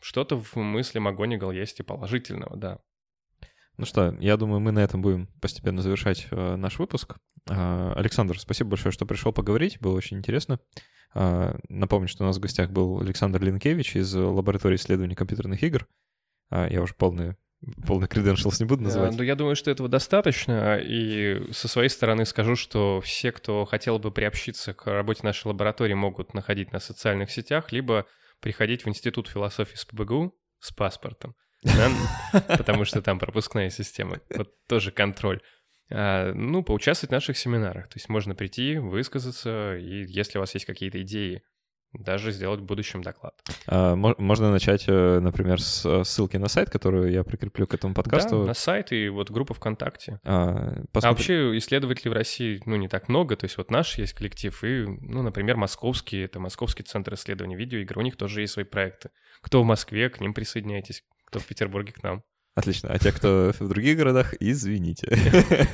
что-то 0.00 0.38
в 0.38 0.54
мысли 0.56 0.98
Магонигал 0.98 1.50
есть 1.50 1.80
и 1.80 1.82
положительного, 1.82 2.56
да. 2.58 2.78
Ну 3.78 3.86
что, 3.86 4.14
я 4.20 4.36
думаю, 4.36 4.60
мы 4.60 4.70
на 4.70 4.80
этом 4.80 5.00
будем 5.00 5.28
постепенно 5.40 5.80
завершать 5.80 6.28
э, 6.30 6.56
наш 6.56 6.78
выпуск. 6.78 7.16
Э, 7.48 7.92
Александр, 7.96 8.38
спасибо 8.38 8.70
большое, 8.70 8.92
что 8.92 9.06
пришел 9.06 9.32
поговорить, 9.32 9.80
было 9.80 9.96
очень 9.96 10.18
интересно. 10.18 10.60
Э, 11.14 11.56
напомню, 11.70 12.06
что 12.06 12.22
у 12.22 12.26
нас 12.26 12.36
в 12.36 12.40
гостях 12.40 12.70
был 12.70 13.00
Александр 13.00 13.42
Линкевич 13.42 13.96
из 13.96 14.14
лаборатории 14.14 14.76
исследований 14.76 15.14
компьютерных 15.14 15.62
игр. 15.62 15.88
А, 16.50 16.68
я 16.68 16.82
уже 16.82 16.94
полное 16.94 17.36
полный 17.86 18.06
credentials 18.06 18.56
не 18.60 18.66
буду 18.66 18.82
называть. 18.82 19.16
Ну, 19.16 19.22
я 19.22 19.34
думаю, 19.34 19.56
что 19.56 19.70
этого 19.70 19.88
достаточно. 19.88 20.78
И 20.78 21.50
со 21.52 21.68
своей 21.68 21.88
стороны 21.88 22.24
скажу, 22.24 22.56
что 22.56 23.00
все, 23.00 23.32
кто 23.32 23.64
хотел 23.64 23.98
бы 23.98 24.10
приобщиться 24.10 24.74
к 24.74 24.86
работе 24.86 25.20
нашей 25.22 25.48
лаборатории, 25.48 25.94
могут 25.94 26.34
находить 26.34 26.72
на 26.72 26.78
социальных 26.78 27.30
сетях, 27.30 27.72
либо 27.72 28.06
приходить 28.40 28.84
в 28.84 28.88
Институт 28.88 29.28
философии 29.28 29.76
с 29.76 29.84
ПБГУ 29.84 30.34
с 30.60 30.72
паспортом, 30.72 31.34
потому 32.48 32.84
что 32.84 33.02
там 33.02 33.18
пропускная 33.18 33.70
система. 33.70 34.20
Вот 34.34 34.50
тоже 34.66 34.90
контроль. 34.90 35.40
А, 35.90 36.32
ну, 36.32 36.62
поучаствовать 36.62 37.10
в 37.10 37.12
наших 37.12 37.36
семинарах. 37.36 37.88
То 37.88 37.96
есть 37.96 38.08
можно 38.08 38.34
прийти, 38.34 38.78
высказаться, 38.78 39.76
и 39.76 40.04
если 40.06 40.38
у 40.38 40.40
вас 40.40 40.54
есть 40.54 40.66
какие-то 40.66 41.00
идеи 41.02 41.42
даже 41.94 42.32
сделать 42.32 42.60
в 42.60 42.64
будущем 42.64 43.02
доклад. 43.02 43.34
А, 43.66 43.94
можно 43.96 44.50
начать, 44.50 44.84
э, 44.88 45.20
например, 45.20 45.60
с 45.60 45.84
э, 45.84 46.04
ссылки 46.04 46.36
на 46.36 46.48
сайт, 46.48 46.70
которую 46.70 47.10
я 47.10 47.24
прикреплю 47.24 47.66
к 47.66 47.74
этому 47.74 47.94
подкасту. 47.94 48.40
Да, 48.40 48.46
на 48.48 48.54
сайт 48.54 48.92
и 48.92 49.08
вот 49.08 49.30
группа 49.30 49.54
ВКонтакте. 49.54 50.20
А, 50.24 50.82
а 50.92 51.00
вообще 51.00 51.56
исследователей 51.58 52.10
в 52.10 52.14
России, 52.14 52.60
ну, 52.66 52.76
не 52.76 52.88
так 52.88 53.08
много. 53.08 53.36
То 53.36 53.44
есть 53.44 53.56
вот 53.56 53.70
наш 53.70 53.98
есть 53.98 54.12
коллектив 54.12 54.64
и, 54.64 54.84
ну, 54.86 55.22
например, 55.22 55.56
московский, 55.56 56.20
это 56.20 56.40
Московский 56.40 56.82
центр 56.82 57.14
исследований 57.14 57.56
видеоигр, 57.56 57.98
у 57.98 58.02
них 58.02 58.16
тоже 58.16 58.42
есть 58.42 58.52
свои 58.52 58.64
проекты. 58.64 59.10
Кто 59.40 59.62
в 59.62 59.64
Москве, 59.64 60.10
к 60.10 60.20
ним 60.20 60.34
присоединяйтесь. 60.34 61.04
Кто 61.26 61.38
в 61.38 61.46
Петербурге, 61.46 61.92
к 61.92 62.02
нам. 62.02 62.22
Отлично. 62.54 62.90
А 62.90 62.98
те, 62.98 63.10
кто 63.10 63.52
в 63.58 63.68
других 63.68 63.96
городах, 63.96 64.34
извините. 64.40 65.08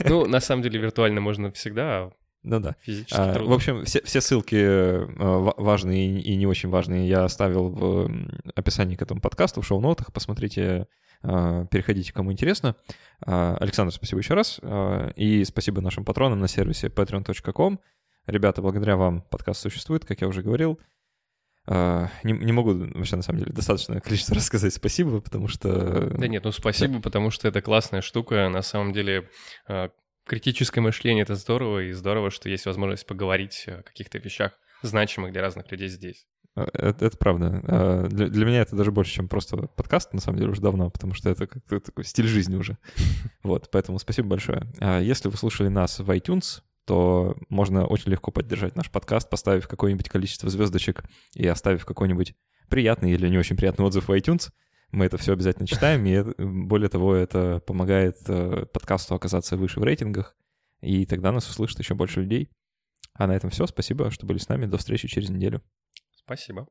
Ну, 0.09 0.27
на 0.27 0.41
самом 0.41 0.63
деле, 0.63 0.81
виртуально 0.81 1.21
можно 1.21 1.53
всегда, 1.53 1.83
а 1.85 2.13
ну 2.43 2.59
да. 2.59 2.77
Физически 2.81 3.21
а, 3.21 3.35
трудно. 3.35 3.51
В 3.51 3.55
общем, 3.55 3.85
все, 3.85 4.03
все 4.03 4.21
ссылки 4.21 4.57
э, 4.57 5.07
важные 5.59 6.21
и 6.21 6.37
не 6.37 6.47
очень 6.47 6.71
важные 6.71 7.07
я 7.07 7.25
оставил 7.25 7.69
в 7.69 8.11
описании 8.55 8.97
к 8.97 9.03
этому 9.03 9.21
подкасту, 9.21 9.61
в 9.61 9.67
шоу-нотах. 9.67 10.13
Посмотрите, 10.13 10.87
а, 11.23 11.67
переходите, 11.67 12.13
кому 12.13 12.33
интересно. 12.33 12.77
А, 13.27 13.57
Александр, 13.61 13.93
спасибо 13.93 14.21
еще 14.21 14.35
раз. 14.35 14.59
И 15.17 15.45
спасибо 15.45 15.83
нашим 15.83 16.05
патронам 16.05 16.41
на 16.41 16.49
сервисе 16.49 16.87
patreon.com. 16.89 17.79
Ребята, 18.27 18.63
благодаря 18.63 18.97
вам 18.97 19.21
подкаст 19.23 19.61
существует, 19.61 20.07
как 20.07 20.23
я 20.23 20.29
уже 20.29 20.43
говорил. 20.43 20.81
Не, 21.67 22.33
не 22.33 22.53
могу 22.53 22.73
вообще, 22.73 23.17
на 23.17 23.23
самом 23.23 23.41
деле, 23.41 23.53
достаточное 23.53 24.01
количество 24.01 24.35
раз 24.37 24.47
сказать 24.47 24.73
спасибо, 24.73 25.21
потому 25.21 25.47
что... 25.47 26.09
Да 26.09 26.27
нет, 26.27 26.43
ну 26.43 26.53
спасибо, 26.53 26.95
да. 26.95 27.01
потому 27.01 27.31
что 27.31 27.49
это 27.49 27.61
классная 27.61 28.01
штука. 28.01 28.49
На 28.49 28.63
самом 28.63 28.93
деле, 28.93 29.29
критическое 30.27 30.81
мышление— 30.81 31.23
это 31.25 31.35
здорово, 31.35 31.85
и 31.85 31.93
здорово, 31.93 32.31
что 32.31 32.49
есть 32.49 32.67
возможность 32.67 33.07
поговорить 33.07 33.65
о 33.67 33.83
каких-то 33.83 34.19
вещах 34.19 34.53
значимых 34.83 35.33
для 35.33 35.43
разных 35.43 35.71
людей 35.71 35.89
здесь. 35.89 36.27
А, 36.55 36.69
это, 36.73 37.07
это 37.07 37.17
правда. 37.17 37.63
А, 37.67 38.09
для, 38.09 38.29
для 38.29 38.47
меня 38.47 38.63
это 38.63 38.77
даже 38.77 38.93
больше, 38.93 39.13
чем 39.13 39.29
просто 39.29 39.57
подкаст, 39.57 40.13
на 40.13 40.21
самом 40.21 40.39
деле, 40.39 40.51
уже 40.51 40.61
давно, 40.61 40.91
потому 40.91 41.15
что 41.15 41.31
это 41.31 41.47
как-то 41.47 41.81
такой 41.81 42.05
стиль 42.05 42.27
жизни 42.27 42.57
уже. 42.57 42.79
Вот, 43.43 43.71
поэтому 43.71 43.99
спасибо 43.99 44.29
большое. 44.29 44.71
А 44.81 45.01
если 45.01 45.29
вы 45.29 45.37
слушали 45.37 45.69
нас 45.69 45.99
в 45.99 46.11
iTunes, 46.11 46.61
то 46.85 47.37
можно 47.49 47.87
очень 47.87 48.11
легко 48.11 48.31
поддержать 48.31 48.77
наш 48.77 48.91
подкаст, 48.91 49.31
поставив 49.31 49.69
какое-нибудь 49.69 50.09
количество 50.09 50.51
звездочек 50.51 51.05
и 51.35 51.47
оставив 51.47 51.85
какой-нибудь 51.85 52.35
приятный 52.69 53.13
или 53.13 53.29
не 53.29 53.39
очень 53.39 53.57
приятный 53.57 53.85
отзыв 53.85 54.09
в 54.09 54.13
iTunes— 54.13 54.51
мы 54.93 55.07
это 55.07 55.19
все 55.19 55.33
обязательно 55.33 55.67
читаем, 55.67 56.05
и 56.07 56.23
более 56.39 56.89
того, 56.89 57.15
это 57.15 57.63
помогает 57.67 58.17
э, 58.29 58.67
подкасту 58.67 59.15
оказаться 59.15 59.57
выше 59.57 59.81
в 59.81 59.85
рейтингах, 59.85 60.37
и 60.81 61.07
тогда 61.07 61.33
нас 61.33 61.49
услышит 61.49 61.79
еще 61.79 61.95
больше 61.95 62.21
людей. 62.21 62.51
А 63.15 63.27
на 63.27 63.33
этом 63.33 63.51
все. 63.51 63.67
Спасибо, 63.67 64.11
что 64.11 64.27
были 64.27 64.39
с 64.39 64.49
нами. 64.49 64.67
До 64.67 64.79
встречи 64.79 65.09
через 65.09 65.29
неделю. 65.29 65.63
Спасибо. 66.15 66.67